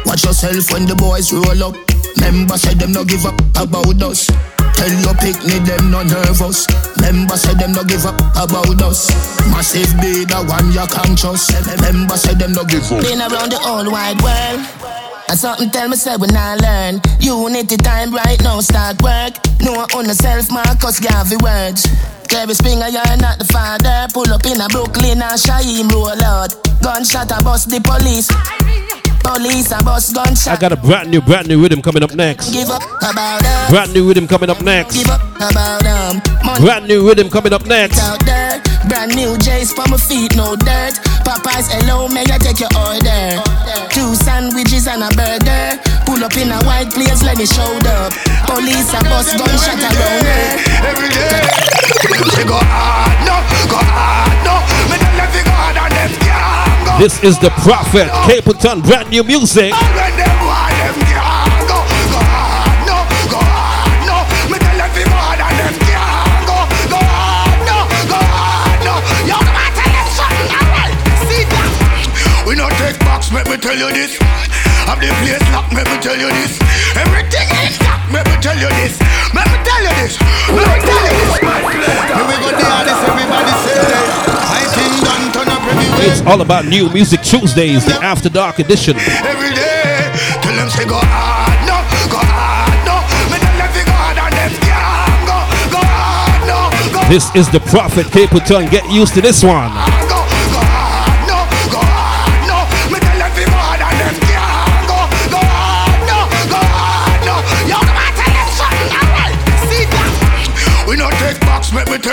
[0.06, 1.76] Watch yourself when the boys roll up.
[2.16, 4.30] Members say them don't give up about us.
[4.72, 6.67] Tell your picnic them no nervous.
[7.00, 9.08] Member say them no give up about us.
[9.50, 11.48] Massive be the one you conscious.
[11.80, 13.02] Member say them no give up.
[13.02, 14.60] Been around the whole wide world.
[15.28, 19.74] And something tell me say when I learn Unity time right now start work No
[19.96, 21.84] on the self Marcus Garvey words
[22.28, 24.06] Jerry Springer, you're not the father.
[24.12, 26.52] Pull up in a Brooklyn and Shaheem roll out.
[26.84, 28.28] Gunshot a bust the police.
[29.24, 30.52] Police a bust gunshot.
[30.52, 32.52] I got a brand new, brand new rhythm coming up next.
[32.52, 33.70] Give up about them.
[33.70, 34.94] Brand new rhythm coming up next.
[34.94, 36.20] Give up about them.
[36.44, 37.98] Money Brand new rhythm coming up next.
[38.00, 38.60] out there.
[38.88, 41.00] Brand new J's for my feet, no dirt.
[41.24, 43.40] Popeyes, hello, may I take your order?
[43.90, 45.82] Two sandwiches and a burger.
[46.06, 48.14] Pull up in a white place, let me show up.
[48.46, 50.46] Police a bust gunshot around her.
[50.54, 50.90] Eh?
[50.94, 51.42] Every day,
[52.32, 53.36] she go hard, no,
[53.66, 54.54] go hard, no.
[54.88, 56.92] Me tell them fi go hard and them can't go.
[57.02, 59.74] This is the Prophet Capleton, brand new music.
[59.74, 61.78] When them want them can't go,
[62.14, 64.16] go hard, no, go hard, no.
[64.48, 66.58] Me tell them fi go hard and them can't go,
[66.94, 67.78] go hard, no,
[68.08, 68.94] go hard, no.
[69.28, 70.96] Yo, come on, tell them something, alright?
[71.28, 71.70] See that?
[72.48, 74.16] We not take box, let me tell you this.
[74.88, 76.58] The place let me tell you this.
[76.96, 78.98] Everything intact, let me tell you this.
[79.30, 80.18] Me tell you this.
[80.50, 81.38] Me tell you this.
[81.38, 83.78] We go there, this everybody say.
[84.48, 86.10] I think done turn up everywhere.
[86.10, 88.96] It's all about New Music Tuesdays, the After Dark edition.
[88.98, 90.10] Every day,
[90.42, 91.78] tell them say go hard, no,
[92.10, 92.98] go hard, no.
[93.30, 95.38] Me tell them go hard and them can't go,
[95.70, 96.58] go hard, no,
[96.90, 98.68] go This is the Prophet Capleton.
[98.70, 99.70] Get used to this one.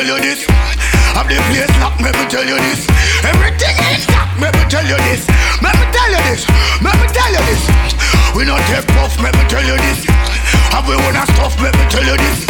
[0.06, 0.45] Tell you this.
[1.18, 2.86] Have the place let me tell you this.
[3.26, 5.26] Everything intact, let me tell you this.
[5.65, 6.45] Let me tell you this.
[6.86, 7.61] Let me tell you this.
[8.38, 10.06] We not take puff, let me tell you this.
[10.69, 12.45] Have we wanna stuff, me tell you this.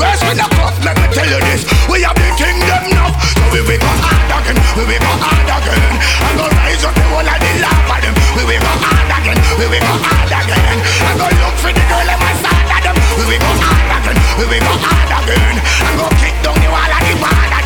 [0.00, 1.68] Where's with the cuff, let me tell you this.
[1.92, 4.56] We have the king them now, so we will go hard again.
[4.72, 5.92] We will go hard again.
[6.24, 8.14] I'm gonna rise up the whole of the love of them.
[8.32, 9.38] We will go hard again.
[9.60, 10.78] We will go hard again.
[11.04, 12.96] I'm gonna look for the girl in my side of them.
[13.18, 14.16] We will go hard again.
[14.40, 15.56] We will go hard again.
[15.84, 16.37] I'm gonna kick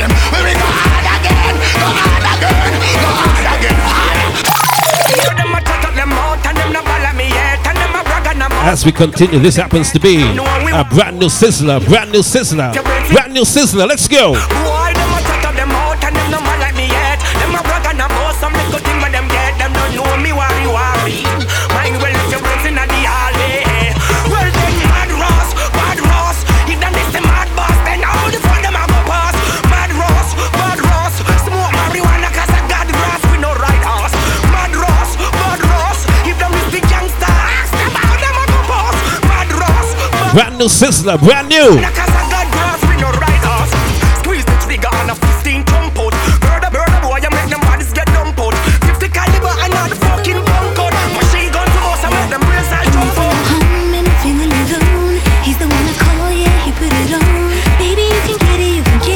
[0.03, 0.11] them.
[0.35, 1.55] We will go hard again.
[1.79, 2.73] Go hard again.
[2.99, 3.79] Go hard again.
[8.65, 12.73] As we continue, this happens to be a brand new sizzler, brand new sizzler,
[13.13, 13.87] brand new sizzler.
[13.87, 14.33] Let's go.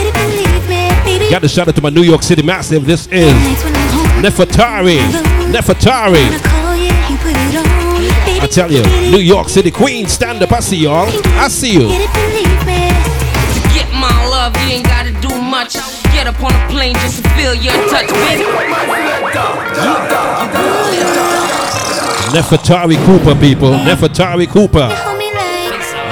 [0.07, 0.91] It, believe me.
[1.05, 2.87] Baby, Got to shout out to my New York City massive.
[2.87, 3.33] This is
[4.23, 4.99] Nefertari.
[5.53, 6.46] Nefertari.
[8.39, 10.53] I tell you, New York City Queen, stand up.
[10.53, 11.09] I see y'all.
[11.39, 11.89] I see you.
[11.89, 12.89] get it, believe me.
[13.55, 15.75] To get my love, you ain't gotta do much.
[16.13, 18.45] Get up on a plane just to feel your touch, baby.
[22.33, 23.71] Nefertari Cooper, people.
[23.71, 24.89] Nefertari Cooper.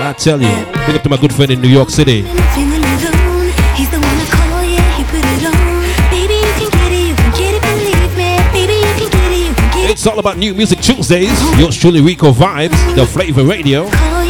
[0.07, 0.49] I tell you,
[0.87, 2.23] big up to my good friend in New York City.
[10.05, 11.33] It's all about New Music Tuesdays.
[11.59, 13.85] Yours truly, Rico Vibes, the Flavor Radio,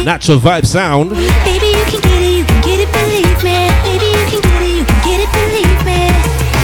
[0.05, 1.09] Natural Vibe Sound.
[1.09, 3.67] Baby, you can get it, you can get it, believe me.
[3.83, 6.07] Baby, you can get it, you can get it, believe me.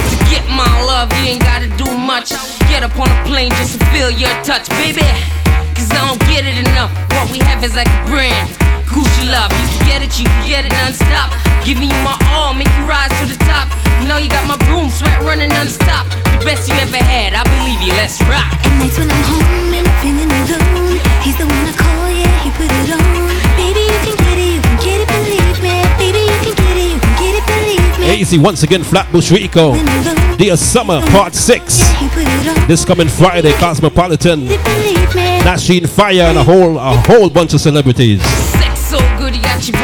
[0.08, 2.30] To get my love, you ain't gotta do much.
[2.72, 5.04] Get up on a plane just to feel your touch, baby.
[5.76, 6.90] Cause I don't get it enough.
[7.12, 8.61] What we have is like a brand.
[9.22, 11.30] Gucci love, you can get it, you can get it non-stop.
[11.64, 13.68] Giving you my all, make you rise to the top.
[14.00, 16.06] You know you got my broom sweat running non-stop.
[16.38, 18.50] The best you ever had, I believe you, let's rock.
[18.66, 20.98] And nights when I'm home and I'm feeling alone.
[21.22, 23.02] He's the one I call, yeah, he put it on.
[23.54, 25.74] Baby, you can get it, you can get it, believe me.
[25.98, 28.20] Baby, you can get it, you can get it, believe me.
[28.20, 29.74] Easy once again, Flatbush Rico.
[30.36, 31.78] Dear Summer, Part 6.
[32.66, 34.48] This coming Friday, Cosmopolitan.
[35.46, 38.20] Nasheen Fire and a whole a whole bunch of celebrities.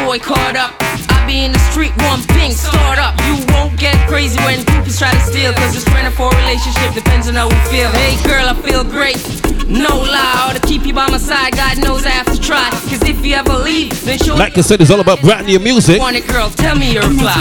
[0.09, 0.73] Boy caught up.
[1.13, 3.13] I be in the street, one pink, start up.
[3.29, 5.53] You won't get crazy when groupies try to steal.
[5.53, 7.93] Cause the strength for a relationship depends on how we feel.
[7.93, 9.21] Hey girl, I feel great.
[9.69, 12.73] No lie, or to keep you by my side, God knows I have to try.
[12.89, 15.59] Cause if you ever leave, then show Like I said, it's all about brand new
[15.59, 15.99] music.
[15.99, 17.37] Want it, girl, tell me your reply.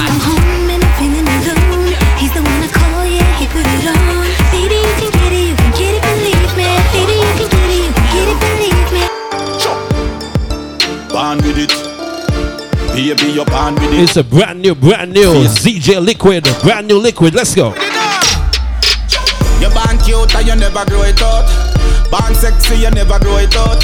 [2.21, 3.97] He's the one I call, yeah, he put it on.
[4.53, 6.69] Baby, you can get it, you can get it, believe me.
[6.93, 9.09] Baby, you can get it, you can get it, believe me.
[11.09, 11.78] Born with it.
[12.99, 14.11] Baby, you're born with it.
[14.11, 17.33] It's a brand new, brand new ZJ Liquid, brand new liquid.
[17.33, 17.71] Let's go.
[19.63, 21.47] You born cute and you never grow it out.
[22.11, 23.79] Born sexy, you never grow it out.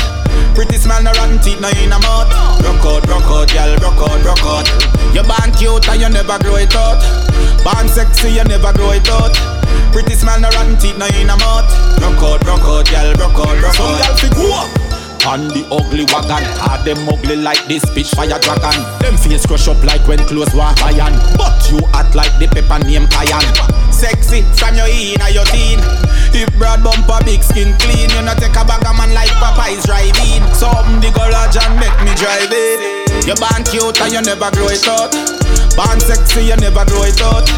[0.59, 2.27] Pretty smile, no rotten teeth, no in a mouth.
[2.66, 4.66] Rock out, rock out, girl, rock out, rock out.
[5.15, 6.99] You born cute and you never grow it out.
[7.62, 9.31] Born sexy, you never grow it out.
[9.95, 11.70] Pretty smile, no rotten teeth, no in a mouth.
[12.03, 13.78] Rock out, rock out, girl, rock out, rock out.
[13.78, 14.84] Some girl fi go up.
[15.25, 18.77] On the ugly wagon, hard them ugly like this bitch fire dragon.
[19.01, 21.17] Them face crush up like when clothes were iron.
[21.41, 23.41] But you act like the pepper name Kayan.
[23.89, 25.81] Sexy from your in or your teen.
[26.37, 29.89] If broad bumper, big skin clean, you not take a bag of man like Popeye's
[29.89, 30.45] driving.
[30.53, 33.25] Something the garage and make me drive it.
[33.25, 35.17] You born cute and you never grow it out.
[35.77, 37.51] Born sexy, you never grow it out.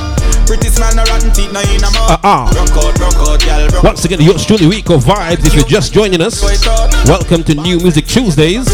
[0.47, 2.17] Pretty smile, no rotten teeth, no in a mouth.
[2.17, 2.49] Uh-uh.
[2.49, 5.45] Rock out, rock out, girl, rock Once again, yours truly, Rico Vibes.
[5.45, 6.43] If you're just joining us,
[7.07, 8.65] welcome to New Music Tuesdays.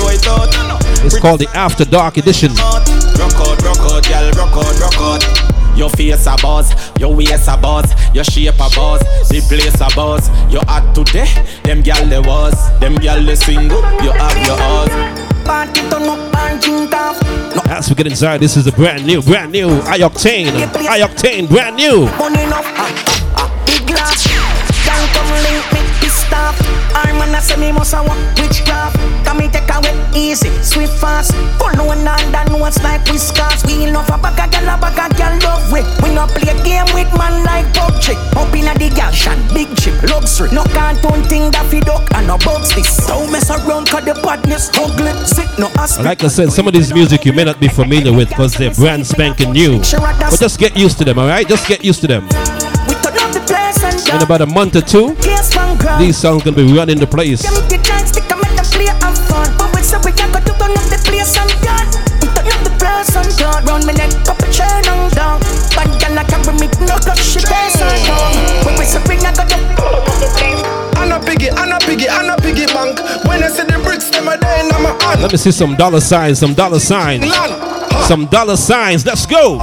[1.04, 2.52] It's called the After Dark Edition.
[2.54, 5.76] Rock out, rock out, girl, rock out, rock out.
[5.76, 6.70] Your face a buzz,
[7.00, 10.28] your waist a buzz, your shape a buzz, the place a buzz.
[10.52, 11.26] You hot today,
[11.64, 15.31] them gal they was, them gal they single, you have your us.
[15.44, 17.20] Party turn up and drink off.
[17.68, 21.76] As we get inside, this is a brand new, brand new I-Octane, I I-Octane, brand
[21.76, 23.21] new.
[26.60, 26.94] Off.
[26.94, 28.06] I'm gonna say me must have
[28.38, 28.96] witchcraft.
[29.24, 31.32] Come me take away easy, sweet fast.
[31.58, 33.64] Pull no one under no one's like whiskers.
[33.66, 35.80] We love a bag of gal, a bag of gal love we.
[36.02, 38.16] We no play game with man like PUBG.
[38.36, 40.50] Up inna the gal shan, big chip, luxury.
[40.52, 43.06] No cartoon thing that fi duck and no bugs this.
[43.06, 45.12] Don't mess around 'cause the badness ugly.
[45.26, 45.98] Sick no ass.
[45.98, 48.70] Like I said, some of this music you may not be familiar with because they're
[48.74, 49.78] brand spanking new.
[49.78, 51.48] But just get used to them, alright?
[51.48, 52.28] Just get used to them.
[54.12, 56.02] In about a month or two, Place from ground.
[56.02, 57.42] these songs gonna be running the place.
[75.20, 77.24] Let me see some dollar signs, some dollar signs.
[78.08, 79.06] Some dollar signs.
[79.06, 79.58] Let's go.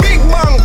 [0.00, 0.60] Big bank,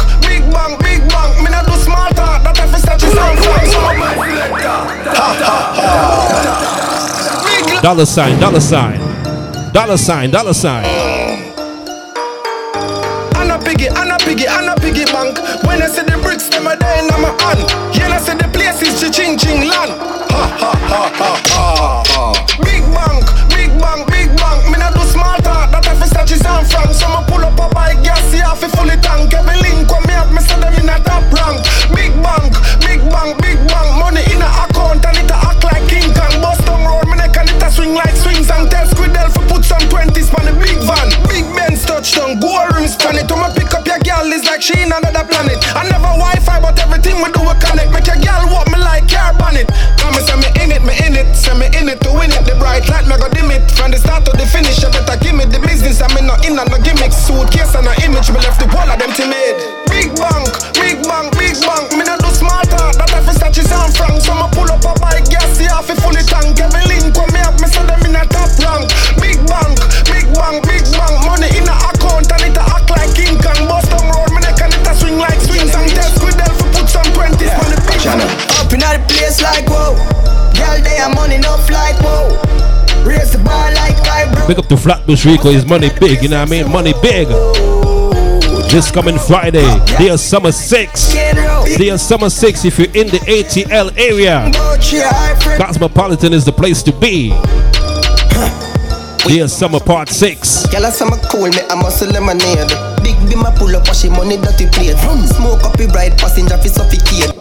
[7.81, 8.99] Dollar sign, dollar sign.
[9.73, 10.85] Dollar sign, dollar sign.
[13.35, 15.38] I'm a piggy, I'm a piggy, I'm a piggy bank.
[15.65, 17.60] When I see the bricks, them a day in my hand.
[17.94, 19.91] Yeah, I see the place is ching ching land.
[20.31, 22.34] Ha ha ha ha ha ha.
[22.64, 24.72] Big bank, big bank, big bank.
[24.72, 25.69] Me not do small talk.
[25.76, 26.94] That I fi to sound frank.
[26.95, 28.93] So me pull up a bike, gas, see half fully
[42.04, 43.32] touchdown, gold rims on it.
[43.32, 45.64] Me pick up your girl is like she in another planet.
[45.72, 47.92] I never Wi-Fi, but everything we do we connect.
[47.96, 49.72] Make your girl walk me like car bonnet.
[50.24, 52.44] Say me in it, me in it, say me in it to win it.
[52.46, 52.83] The bright
[84.48, 86.72] Big up to Flatbush Rico, his money big, you know what I mean?
[86.72, 87.28] Money big.
[88.70, 89.64] This coming Friday,
[89.98, 91.14] dear Summer 6.
[91.78, 94.52] Dear Summer 6, if you're in the ATL area,
[95.57, 97.30] Cosmopolitan is the place to be.
[99.26, 100.68] Dear Summer Part 6.
[100.68, 102.68] Girl, summer cool, me a muscle lemonade.
[103.02, 104.98] Big beam my pull up, wash money dirty plate.
[104.98, 107.33] Smoke up, ride passenger fi suffocate.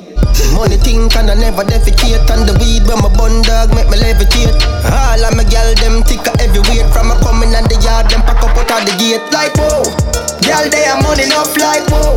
[0.54, 2.28] Money think and I never defecate.
[2.30, 4.54] And the weed when my bun dog make me levitate.
[4.86, 8.22] All of my gal them thick a heavyweight From a coming and the yard them
[8.22, 9.24] pack up out of the gate.
[9.32, 9.82] Like whoa,
[10.44, 12.16] gal they have money enough like whoa.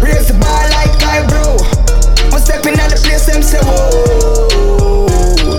[0.00, 1.60] Raise the bar like guy bro.
[2.32, 4.50] I'm stepping at the place them say whoa.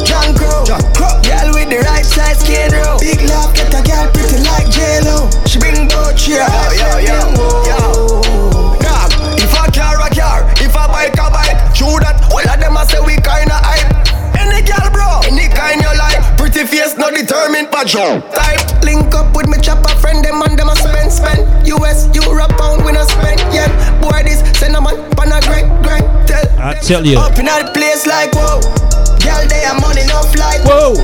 [0.06, 4.40] John Crow, gal with the right size skin row Big love get a gal pretty
[4.44, 5.30] like J-Lo.
[5.45, 6.45] She bring both cheer.
[6.45, 7.19] Yo, yo, yo,
[7.68, 7.80] yo.
[8.80, 11.31] Dog, if I car a car, if I bike a
[11.82, 13.90] True that, all of them a say we kinda hype.
[14.38, 16.22] Any girl, bro, any kind you like.
[16.38, 17.90] Pretty face, no determined, but.
[17.90, 21.41] Type, link up with me chopper friend, them and them a spend, spend.
[21.74, 23.74] US, Europe, pound, we not spend yet.
[23.98, 26.45] Boy, this, send a man, pan a great, great, tell.
[26.62, 27.18] I tell you.
[27.18, 28.62] Up in all place like, whoa.
[29.18, 30.62] Girl, they a money, no flight.
[30.62, 31.02] Whoa.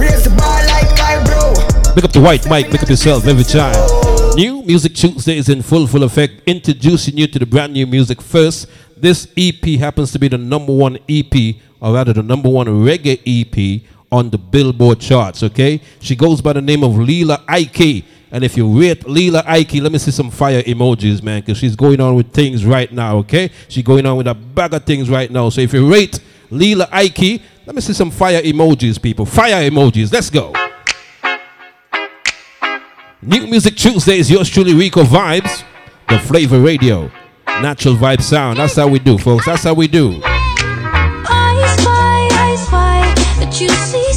[0.00, 1.52] Raise the bar like I, bro.
[1.92, 3.76] Make up the white mic, Make up yourself every time.
[4.38, 8.22] New Music Tuesday is in full full effect, introducing you to the brand new music
[8.22, 8.68] first.
[8.96, 13.18] This EP happens to be the number one EP, or rather the number one reggae
[13.26, 13.82] EP
[14.12, 15.80] on the Billboard charts, okay?
[15.98, 18.04] She goes by the name of Lila Iké.
[18.30, 21.74] And if you rate Lila Iké, let me see some fire emojis, man, because she's
[21.74, 23.50] going on with things right now, okay?
[23.66, 25.48] She's going on with a bag of things right now.
[25.48, 29.26] So if you rate Lila Iké, let me see some fire emojis, people.
[29.26, 30.12] Fire emojis.
[30.12, 30.52] Let's go.
[33.20, 35.64] New Music Tuesday is yours truly, Rico Vibes,
[36.08, 37.10] the Flavor Radio,
[37.46, 38.60] Natural Vibe Sound.
[38.60, 39.46] That's how we do, folks.
[39.46, 40.20] That's how we do.
[40.22, 44.07] I spy, I spy you see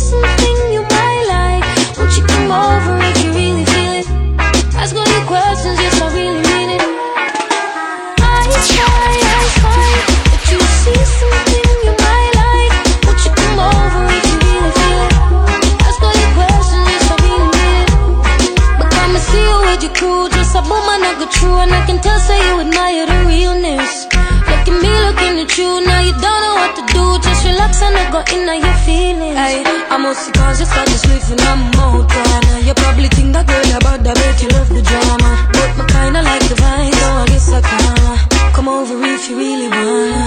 [21.62, 24.10] and I can tell say you admire the realness.
[24.50, 27.04] Look at me, looking at you, now you don't know what to do.
[27.22, 29.38] Just relax and I go in on your feelings.
[29.38, 29.62] Ay,
[29.94, 34.02] I'm also conscious of just living I'm out Now you probably think that girl about
[34.02, 35.32] that make you love the drama.
[35.54, 38.54] But me kinda like the vibe, so I guess I can.
[38.58, 40.26] Come over if you really wanna.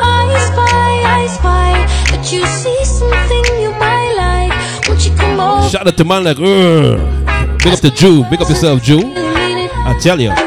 [0.00, 1.72] Oh, I spy, I spy
[2.10, 4.54] that you see something you might like.
[4.88, 5.68] Won't you come over?
[5.68, 6.96] Shout out to man like, "Ugh."
[7.62, 9.25] big up the Jew, big up yourself, Jew.
[9.88, 10.45] I tell you.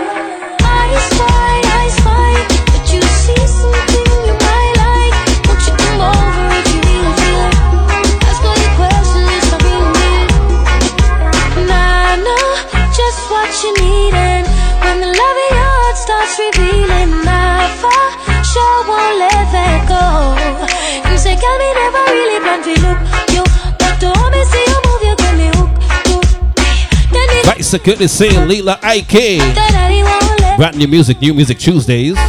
[27.69, 29.37] Security saying Lila Iké.
[29.53, 32.17] That daddy won't Brand new music, new music Tuesdays.
[32.17, 32.25] I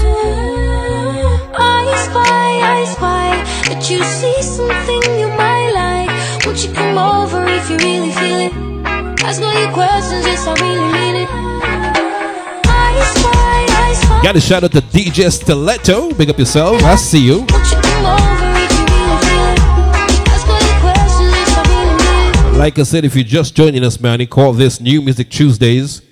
[1.96, 3.40] spy, I spy
[3.72, 6.44] that you see something you might like.
[6.44, 8.52] Won't you come over if you really feel it?
[9.24, 11.28] Ask all your questions, yes, I really mean it.
[11.32, 14.22] I spy, I spy.
[14.22, 16.12] Got a shout out to DJ Stiletto.
[16.12, 16.82] Big up yourself.
[16.84, 17.46] I see you.
[17.48, 18.39] Won't you come over if you
[22.60, 26.02] Like I said, if you're just joining us, man, we call this New Music Tuesdays.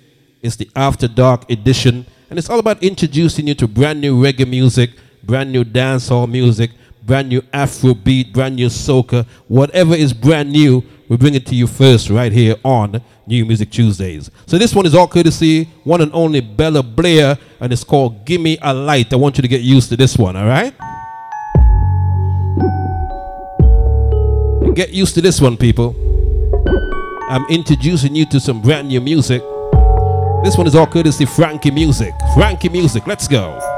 [0.40, 4.48] It's the After Dark edition, and it's all about introducing you to brand new reggae
[4.48, 4.92] music,
[5.22, 6.70] brand new dancehall music,
[7.04, 11.66] brand new Afrobeat, brand new soca, whatever is brand new, we bring it to you
[11.66, 14.30] first right here on New Music Tuesdays.
[14.46, 18.56] So this one is all courtesy one and only Bella Blair, and it's called "Gimme
[18.62, 20.74] a Light." I want you to get used to this one, all right?
[24.74, 25.94] Get used to this one, people.
[27.30, 29.42] I'm introducing you to some brand new music.
[30.44, 32.14] This one is all courtesy Frankie Music.
[32.34, 33.77] Frankie Music, let's go.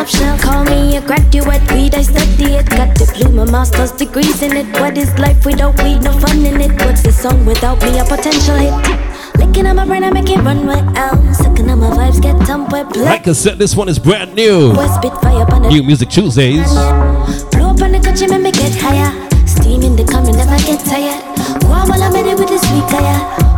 [0.00, 0.40] Top shelf.
[0.40, 1.62] Call me a graduate.
[1.72, 2.68] Weed, I study it.
[2.70, 4.66] Got the diploma, master's degrees in it.
[4.80, 6.02] What is life without weed?
[6.02, 6.72] No fun in it.
[6.84, 7.98] What's the song without me?
[7.98, 8.74] A potential hit.
[9.38, 12.38] Licking on my brain, I make it run where I'm Sucking on my vibes, get
[12.46, 13.20] dumped with black.
[13.20, 14.74] Like I said, this one is brand new.
[14.96, 16.68] Spit fire upon New Music Tuesdays.
[17.52, 19.12] Blow up on the country, make me get higher.
[19.46, 21.22] Steam in the coming, never get tired.
[21.64, 23.49] While I'm with the sweet fire.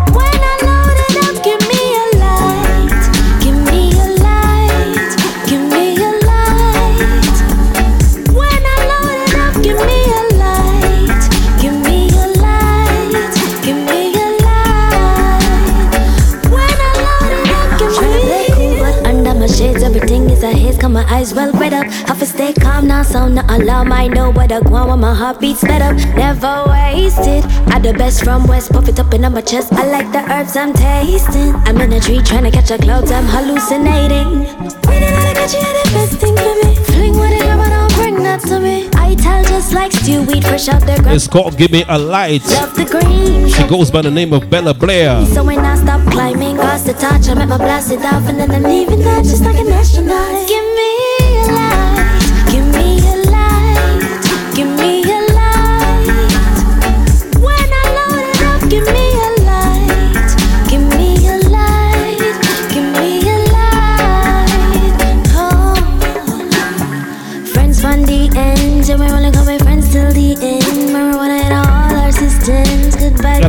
[21.02, 21.86] My eyes well read up.
[22.08, 23.92] Have to stay calm now, sound no alarm.
[23.92, 25.96] I know what I want when my heart beats sped up.
[26.16, 27.44] Never wasted.
[27.72, 29.72] I the best from West, puff it up in my chest.
[29.72, 31.54] I like the herbs I'm tasting.
[31.66, 34.44] I'm in a tree trying to catch a clouds, I'm hallucinating.
[34.86, 36.74] When did I get you the best thing for me?
[36.86, 38.88] Fling but don't bring that to me.
[38.94, 41.16] I tell just like stew weed fresh out the ground.
[41.16, 42.44] It's called Give Me a Light.
[42.46, 43.48] Love the green.
[43.48, 45.24] She goes by the name of Bella Blair.
[45.26, 45.91] So when I stop.
[46.32, 47.58] Timing, cause the touch, I make my
[47.90, 50.48] it off, and then I'm leaving that just like an astronaut.
[50.48, 51.01] Give me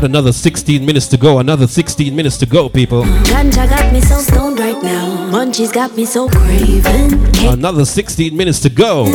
[0.03, 1.39] Got another 16 minutes to go.
[1.39, 3.03] Another 16 minutes to go, people.
[3.03, 5.31] Ganja got me so stoned right now.
[5.31, 7.13] Munchies got me so craving.
[7.47, 9.05] Another 16 minutes to go.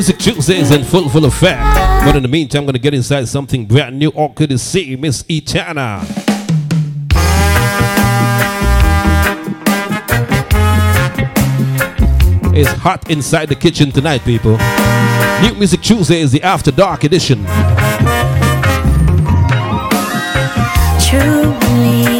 [0.00, 1.62] Music Tuesday is in full full effect.
[2.06, 4.08] But in the meantime, I'm gonna get inside something brand new.
[4.08, 6.00] All good to see Miss Etana.
[12.54, 14.52] It's hot inside the kitchen tonight, people.
[15.42, 17.44] New Music Tuesday is the After Dark edition.
[21.10, 22.19] Truly,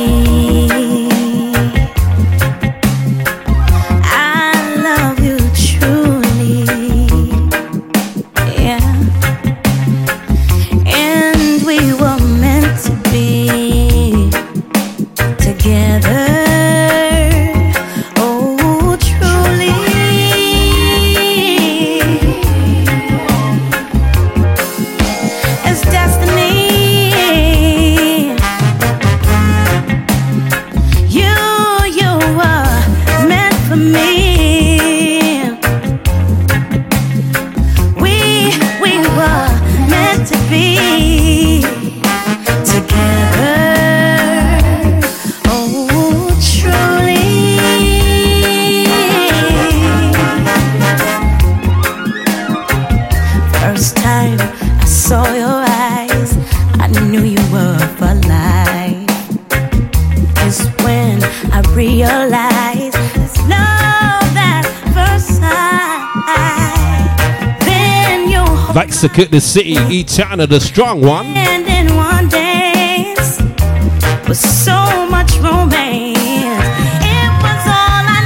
[69.01, 71.25] Vice the City, Etana, the strong one.
[71.25, 73.41] hand in one dance
[74.29, 76.19] with so much romance.
[76.19, 78.21] It was all I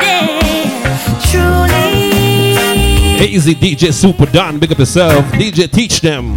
[0.00, 0.88] needed,
[1.28, 3.28] truly.
[3.28, 5.22] Easy DJ Super Don, big up yourself.
[5.32, 6.34] DJ Teach them.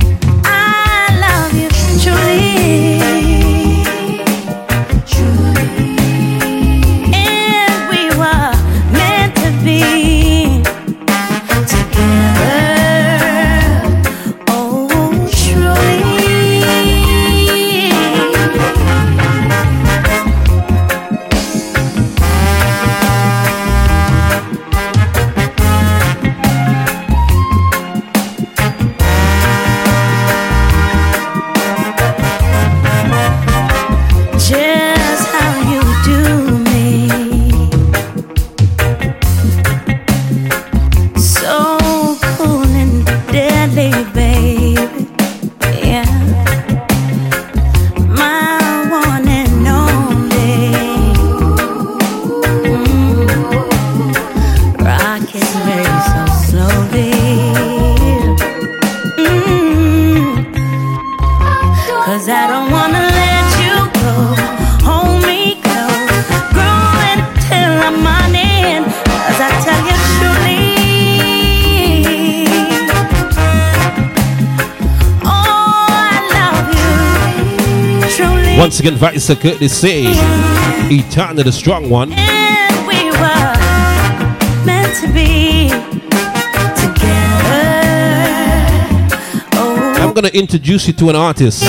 [78.88, 79.00] Truly.
[79.02, 80.08] Once again, Vice the City,
[80.94, 82.14] Etana, the strong one.
[82.14, 83.54] And we were
[84.66, 85.70] meant to be
[86.80, 87.68] together.
[89.54, 89.94] Oh.
[89.98, 91.64] I'm gonna introduce you to an artist.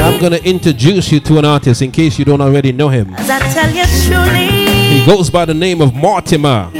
[0.00, 3.14] I'm gonna introduce you to an artist in case you don't already know him.
[3.14, 4.98] Cause I tell you truly.
[4.98, 6.70] He goes by the name of Mortimer.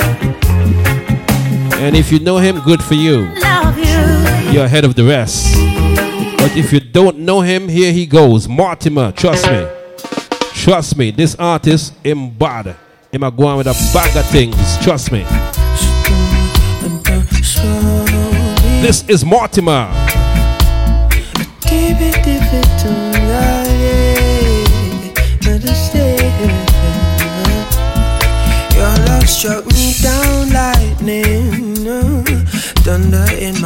[1.81, 3.29] And if you know him, good for you.
[3.41, 4.53] Love you.
[4.53, 5.48] You're ahead of the rest.
[6.93, 8.49] Don't know him, here he goes.
[8.49, 9.67] Mortimer, trust me.
[10.55, 12.77] Trust me, this artist, him bad.
[13.13, 14.57] Him a going with a bag of things.
[14.83, 15.25] Trust me.
[18.81, 19.89] This is Mortimer.
[28.79, 32.23] Your love struck me down lightning, uh,
[32.85, 33.58] thunder in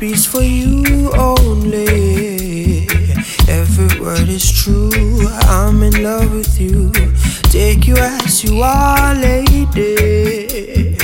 [0.00, 2.88] for you only.
[3.48, 5.28] Every word is true.
[5.42, 6.90] I'm in love with you.
[7.50, 10.96] Take you as you are, lady.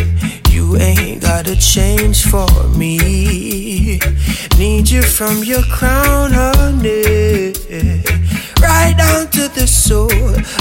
[0.49, 4.01] You ain't gotta change for me.
[4.59, 7.53] Need you from your crown, honey.
[8.63, 10.11] Right down to the soul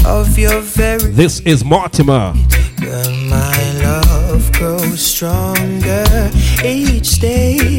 [0.05, 1.09] of your very.
[1.11, 2.33] This is Mortimer.
[2.81, 6.29] Girl, my love grows stronger
[6.63, 7.74] each day,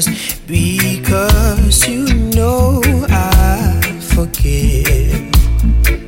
[0.00, 2.04] just because you
[2.36, 5.32] know I forgive.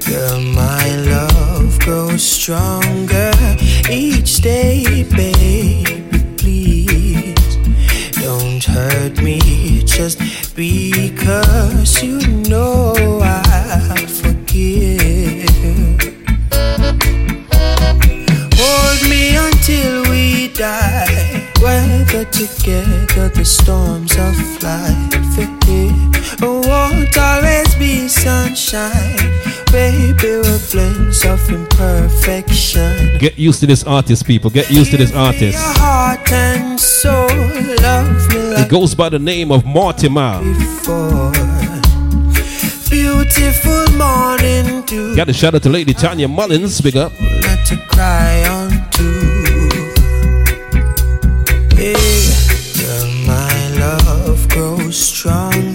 [0.06, 3.32] Girl, my love grows stronger
[3.90, 6.04] each day, baby.
[6.36, 7.56] Please
[8.22, 10.18] don't hurt me just
[10.54, 12.18] because you
[12.48, 12.99] know
[22.20, 25.38] Weather together the storms of life.
[25.38, 29.16] It won't always be sunshine.
[29.72, 33.16] Baby, we're blends of imperfection.
[33.18, 34.50] Get used to this artist, people.
[34.50, 35.56] Get used to this artist.
[35.56, 37.26] Your heart and soul
[37.80, 40.42] love me It goes by the name of Mortimer.
[40.42, 41.32] before.
[42.90, 44.84] Beautiful morning.
[45.16, 46.82] Got a shout out to Lady Tanya Mullins.
[46.82, 47.12] Big up.
[54.90, 55.69] Love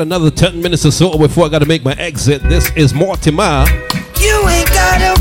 [0.00, 2.42] Got another 10 minutes or so before I gotta make my exit.
[2.44, 3.66] This is Mortimer.
[4.18, 5.19] You ain't gotta worry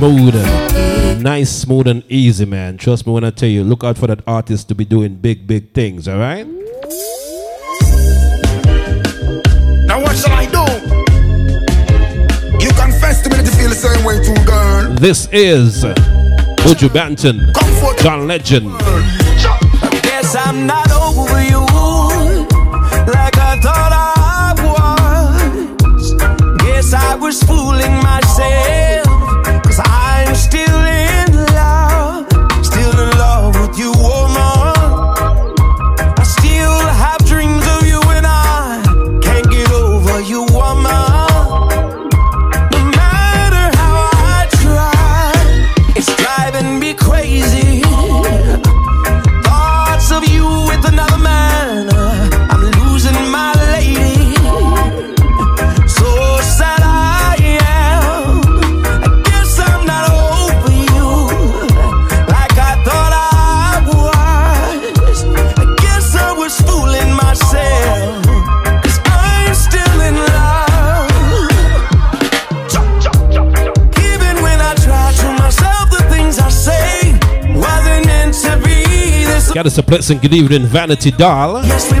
[0.00, 2.76] Nice, smooth, nice, smooth, and easy, man.
[2.76, 5.48] Trust me when I tell you, look out for that artist to be doing big,
[5.48, 6.46] big things, all right?
[9.86, 10.64] Now what shall I do?
[12.64, 14.94] You confess to me that you feel the same way too, girl.
[14.94, 15.82] This is
[16.62, 17.52] Buju Banton,
[18.00, 18.70] John Legend.
[20.04, 20.87] Guess I'm not
[79.78, 81.64] a pleasant good evening, Vanity Doll.
[81.64, 81.97] Yes,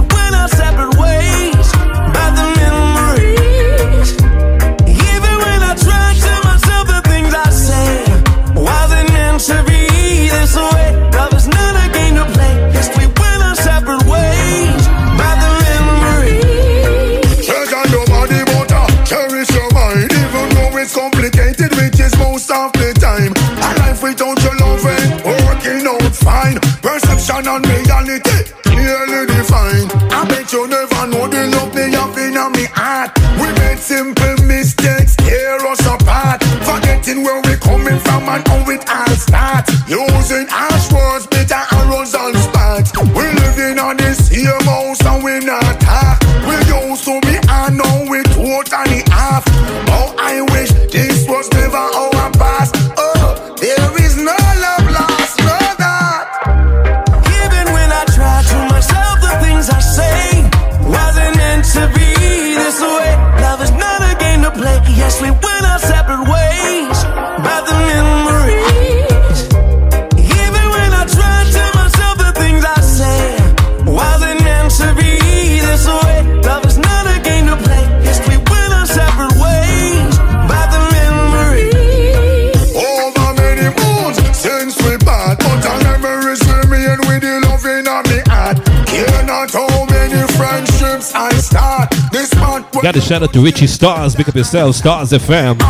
[92.82, 94.14] Got a shout out to Richie Stars.
[94.14, 94.76] Big up yourself.
[94.76, 95.60] Stars FM.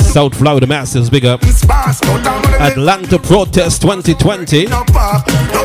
[0.00, 1.08] South Florida Masters.
[1.08, 1.44] Big up.
[1.44, 4.66] sparse, but I'm gonna Atlanta Protest 2020.
[4.66, 5.26] up up.
[5.28, 5.64] Now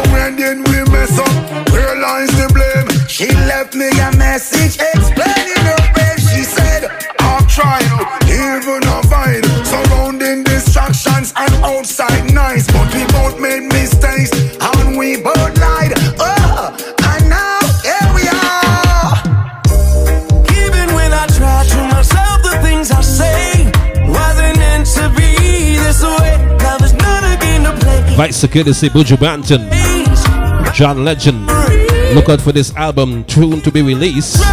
[28.19, 29.63] Vice Security Buju Banton.
[30.73, 31.45] John Legend.
[32.13, 34.43] Look out for this album, Tune to be released.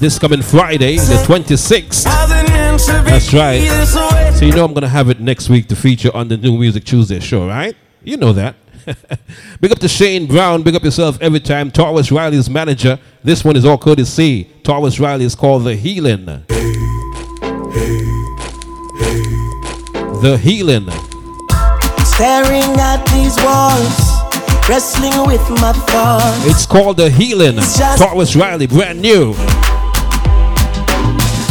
[0.00, 2.04] This coming Friday, the 26th.
[2.04, 4.34] Wasn't meant to be That's right.
[4.34, 6.82] So you know I'm gonna have it next week to feature on the New Music
[6.82, 7.76] Tuesday show, right?
[8.02, 8.56] You know that.
[9.60, 10.64] big up to Shane Brown.
[10.64, 11.70] Big up yourself every time.
[11.70, 12.98] Tarrus Riley's manager.
[13.22, 14.50] This one is all courtesy.
[14.64, 16.24] Tarrus Riley is called The Healing.
[20.22, 20.88] The Healing.
[22.16, 23.98] Staring at these walls,
[24.70, 26.46] wrestling with my thoughts.
[26.46, 27.56] It's called The Healing.
[27.56, 29.34] Tarrus Riley, brand new.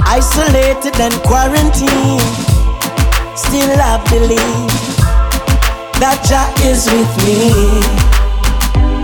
[0.08, 2.26] Isolated and quarantined,
[3.38, 4.72] still I believe
[6.02, 7.54] that Jah is with me.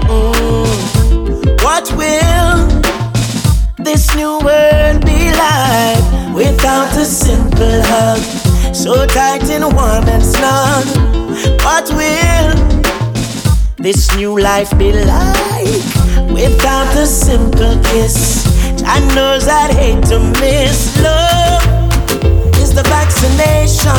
[0.09, 1.61] Mm.
[1.61, 2.81] What will
[3.77, 8.50] this new world be like without a simple hug?
[8.73, 10.85] So tight and warm and snug.
[11.63, 12.55] What will
[13.77, 18.45] this new life be like without a simple kiss?
[18.83, 21.61] I knows I'd hate to miss love.
[22.55, 23.91] Is the vaccination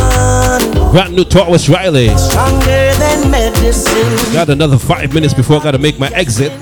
[0.91, 2.09] Brand new Tarrus Riley.
[2.17, 4.33] stronger than medicine?
[4.33, 6.53] Got another five minutes before I gotta make my exit.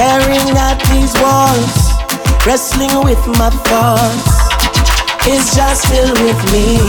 [0.00, 1.76] Staring at these walls,
[2.46, 4.32] wrestling with my thoughts.
[5.28, 6.80] Is just still with me.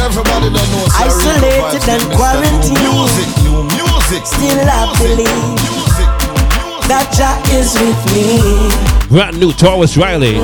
[0.00, 2.80] Everybody don't know so Isolated and quarantined.
[2.80, 4.24] Music, new music.
[4.24, 6.08] Still I believe music,
[6.88, 9.12] that Jah is with me.
[9.14, 10.38] Brand new Tarrus Riley.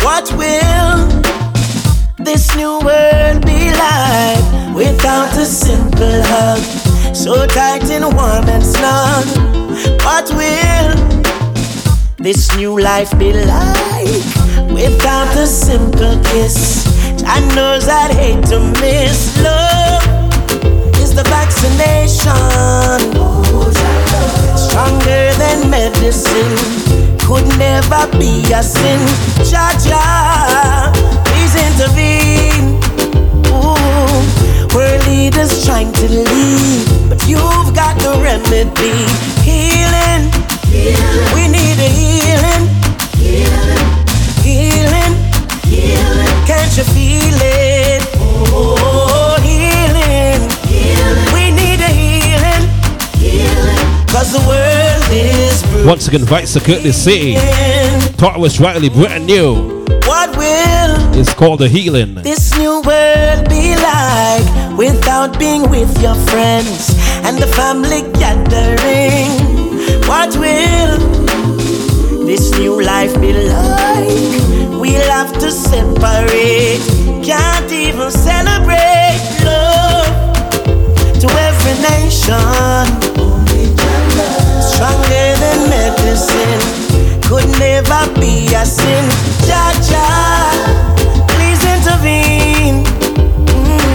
[0.00, 1.04] What will
[2.16, 7.14] this new world be like without a simple hug?
[7.14, 9.67] So tight and warm and snug.
[10.04, 10.94] What will
[12.16, 14.24] this new life be like
[14.72, 16.86] without a simple kiss?
[17.24, 20.02] I knows I'd hate to miss love.
[21.02, 22.32] Is the vaccination
[24.56, 26.56] stronger than medicine?
[27.20, 29.00] Could never be a sin.
[29.44, 30.92] Jah Jah,
[31.24, 32.77] please intervene.
[34.72, 39.06] Ooh, world leaders trying to lead, but you've got the remedy.
[39.42, 40.30] Healing,
[41.34, 42.68] we need a healing.
[44.42, 45.14] Healing,
[45.68, 48.02] healing, can't you feel it?
[48.16, 50.48] Oh, healing,
[51.32, 52.68] we need a healing.
[54.08, 57.34] Cause the world is Once again, Vice Security City.
[58.16, 59.77] Tarrus Riley, brand new.
[61.20, 62.14] It's called The Healing.
[62.14, 66.94] this new world be like without being with your friends
[67.26, 69.26] and the family gathering?
[70.06, 70.98] What will
[72.24, 74.78] this new life be like?
[74.78, 76.86] We'll have to separate,
[77.26, 80.06] can't even celebrate love
[81.18, 82.86] to every nation.
[84.70, 86.62] Stronger than medicine,
[87.22, 89.28] could never be a sin
[91.98, 92.84] loving.
[93.46, 93.88] Mm-hmm.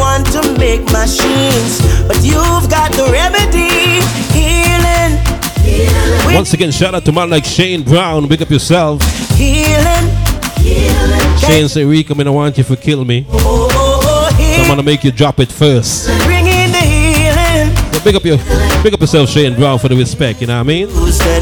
[0.00, 4.00] Want to make machines, but you've got the remedy.
[4.32, 5.18] Healing.
[5.64, 6.34] Healing.
[6.34, 8.26] Once again, shout out to man like Shane Brown.
[8.28, 9.02] Big up yourself.
[9.36, 10.10] Healing.
[10.58, 11.38] Healing.
[11.38, 13.26] Shane say, Rick, I'm gonna want you to kill me.
[13.30, 16.06] Oh, oh, oh, so I'm gonna make you drop it first.
[16.06, 18.38] So big up your,
[18.82, 20.40] big up yourself, Shane Brown, for the respect.
[20.40, 20.86] You know what I mean?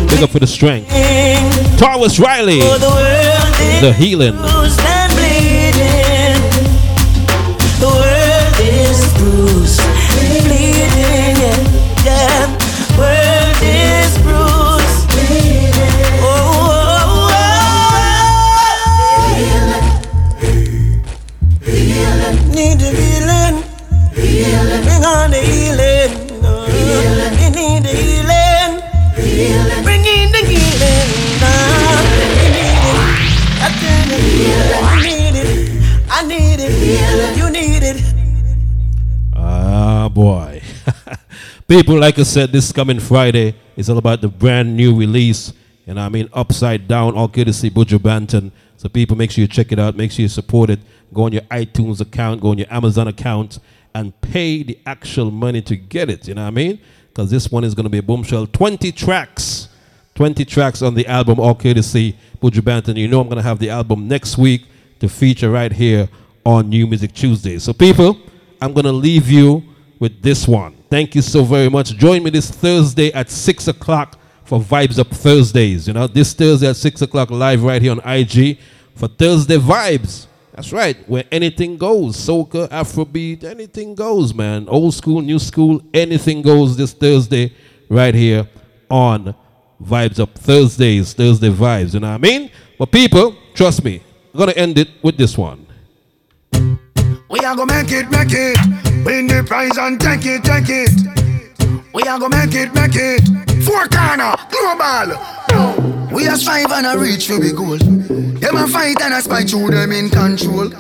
[0.09, 0.89] Big up for the strength.
[1.79, 2.61] Tarrus Riley,
[3.81, 4.35] the healing.
[41.69, 45.53] People, like I said, this coming Friday is all about the brand new release.
[45.89, 48.53] And I mean, Upside Down, all courtesy Buju Banton.
[48.77, 49.97] So, people, make sure you check it out.
[49.97, 50.79] Make sure you support it.
[51.13, 53.59] Go on your iTunes account, go on your Amazon account,
[53.97, 56.29] and pay the actual money to get it.
[56.29, 56.79] You know what I mean?
[57.09, 58.53] Because this one is going to be a boomshell.
[58.53, 59.69] 20 tracks.
[60.15, 62.97] 20 tracks on the album, all courtesy Buju Banton.
[62.97, 64.67] You know, I'm going to have the album next week
[65.01, 66.09] to feature right here
[66.45, 67.59] on New Music Tuesday.
[67.59, 68.21] So, people,
[68.63, 69.65] I'm going to leave you
[69.99, 70.76] with this one.
[70.89, 71.97] Thank you so very much.
[71.97, 75.89] Join me this Thursday at 6 o'clock for Vibes Up Thursdays.
[75.89, 78.59] You know, this Thursday at 6 o'clock live right here on IG
[78.95, 80.27] for Thursday Vibes.
[80.55, 82.17] That's right, where anything goes.
[82.17, 84.69] Soca, Afrobeat, anything goes, man.
[84.69, 87.53] Old school, new school, anything goes this Thursday
[87.91, 88.49] right here
[88.89, 89.35] on
[89.83, 91.95] Vibes Up Thursdays, Thursday Vibes.
[91.95, 92.51] You know what I mean?
[92.79, 94.03] But people, trust me,
[94.33, 95.67] I'm going to end it with this one.
[97.29, 98.96] We are gonna make it, make it.
[99.07, 100.91] Win the prize and take it, take it.
[101.95, 103.23] We are gonna make it, make it.
[103.63, 106.11] Four corner, global.
[106.13, 107.79] We are strive and a reach for big goal.
[107.79, 110.71] Them a fight and a spy through them in control.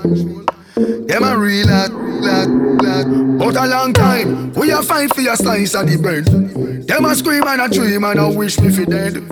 [0.74, 2.48] Them a real lad, lad,
[2.82, 3.38] lad.
[3.38, 6.24] But a long time, we a fight for your slice of the bread.
[6.88, 9.22] Them a scream and a dream and a wish me fi dead.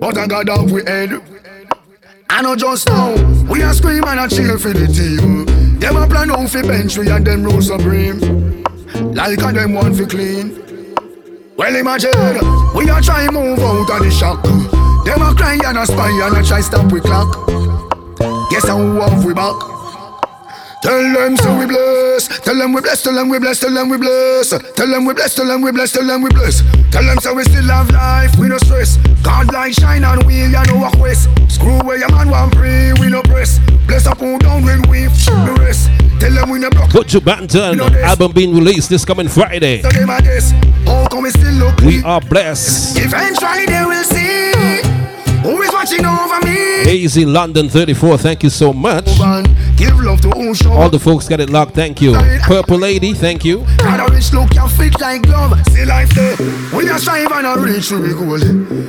[0.00, 1.20] But I got off we head.
[2.30, 3.12] I know just now,
[3.50, 5.61] we a scream and a cheer for the team.
[5.82, 8.20] Them a plan out fi bench we and them rule supreme.
[9.12, 10.94] Like a them want fi clean.
[11.56, 12.12] Well imagine,
[12.72, 14.44] we a try move out of the shock.
[15.04, 17.34] Them a cry and a spy and a try stop we clock.
[18.52, 19.71] Guess how have we back?
[20.82, 22.26] Tell them so we bless.
[22.40, 23.02] Tell them we bless.
[23.02, 23.60] Tell them we bless.
[23.60, 24.50] Tell them we bless.
[24.50, 25.34] Tell them we bless.
[25.34, 25.92] Tell them we bless.
[25.92, 26.62] Tell them we bless.
[26.90, 28.36] Tell them so we still have life.
[28.38, 28.96] We no stress.
[29.22, 30.42] God light shine on we.
[30.46, 31.28] Ya know what quest.
[31.48, 32.92] Screw where your man want pray.
[33.00, 33.60] We no press.
[33.86, 35.90] Bless up who down when we the rest.
[36.20, 36.90] Tell them we no block.
[36.90, 39.82] Buju Banton, album being released this coming Friday.
[39.82, 40.52] Tell them I guess.
[40.86, 41.78] How come we still look?
[41.80, 42.98] We are blessed.
[42.98, 45.01] Eventually they will see
[45.42, 46.84] who is watching over me.
[46.84, 49.06] Hazy London 34, thank you so much.
[49.76, 50.32] Give love to.
[50.70, 52.14] All the folks got it locked, thank you.
[52.42, 53.64] Purple Lady, thank you.
[53.78, 55.58] Got a rich look, you fit like glove.
[55.68, 56.36] See life there.
[56.76, 58.38] We a strive and a reach the goal.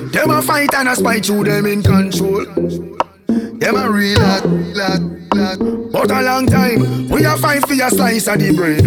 [0.10, 2.46] Them a fight and a spy through them in control.
[2.46, 5.02] Them a real lad, lad,
[5.34, 5.60] lad.
[5.92, 8.84] But a long time, we a fight for your slice of the bread.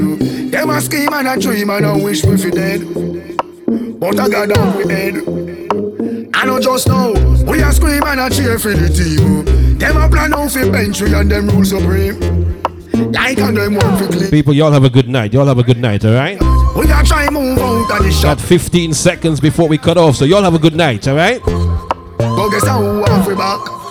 [0.51, 2.80] Them a scheme and a dream and a wish we fi dead.
[3.98, 5.14] But I got down we head.
[6.38, 7.12] I know just now,
[7.50, 9.78] we a scream and a cheer for the team.
[9.78, 12.20] Them a plan out for bench and them rule supreme.
[13.10, 14.30] Like and them want for clean.
[14.30, 15.32] People, y'all have a good night.
[15.32, 16.38] Y'all have a good night, all right?
[16.76, 18.36] We a try move out of the shop.
[18.36, 21.42] Got 15 seconds before we cut off, so y'all have a good night, all right?
[21.42, 23.85] Go have we back.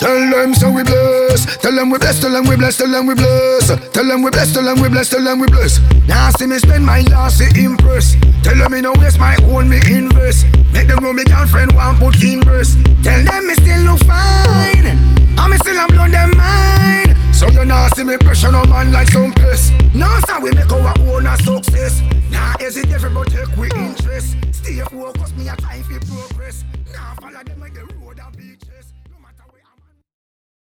[0.00, 1.56] Tell them so we bless.
[1.58, 2.20] Tell them we bless.
[2.20, 2.76] Tell them we bless.
[2.76, 3.68] Tell them we bless.
[3.92, 4.52] Tell them we bless.
[4.52, 5.08] Tell them we bless.
[5.10, 5.80] Tell them we bless.
[6.06, 8.16] Now see me spend my last to impress.
[8.42, 10.46] Tell them me no waste my own me invest.
[10.72, 12.76] Make them know me girlfriend want put in verse.
[13.02, 15.14] Tell them me still look fine.
[15.54, 17.14] Me still am blow them mind.
[17.32, 19.70] So you now see me pressure no man like some piss.
[19.94, 22.02] Now so we make our own a success.
[22.30, 24.36] Now hesitate but take we interest.
[24.50, 26.64] Stay focused me a try fi progress.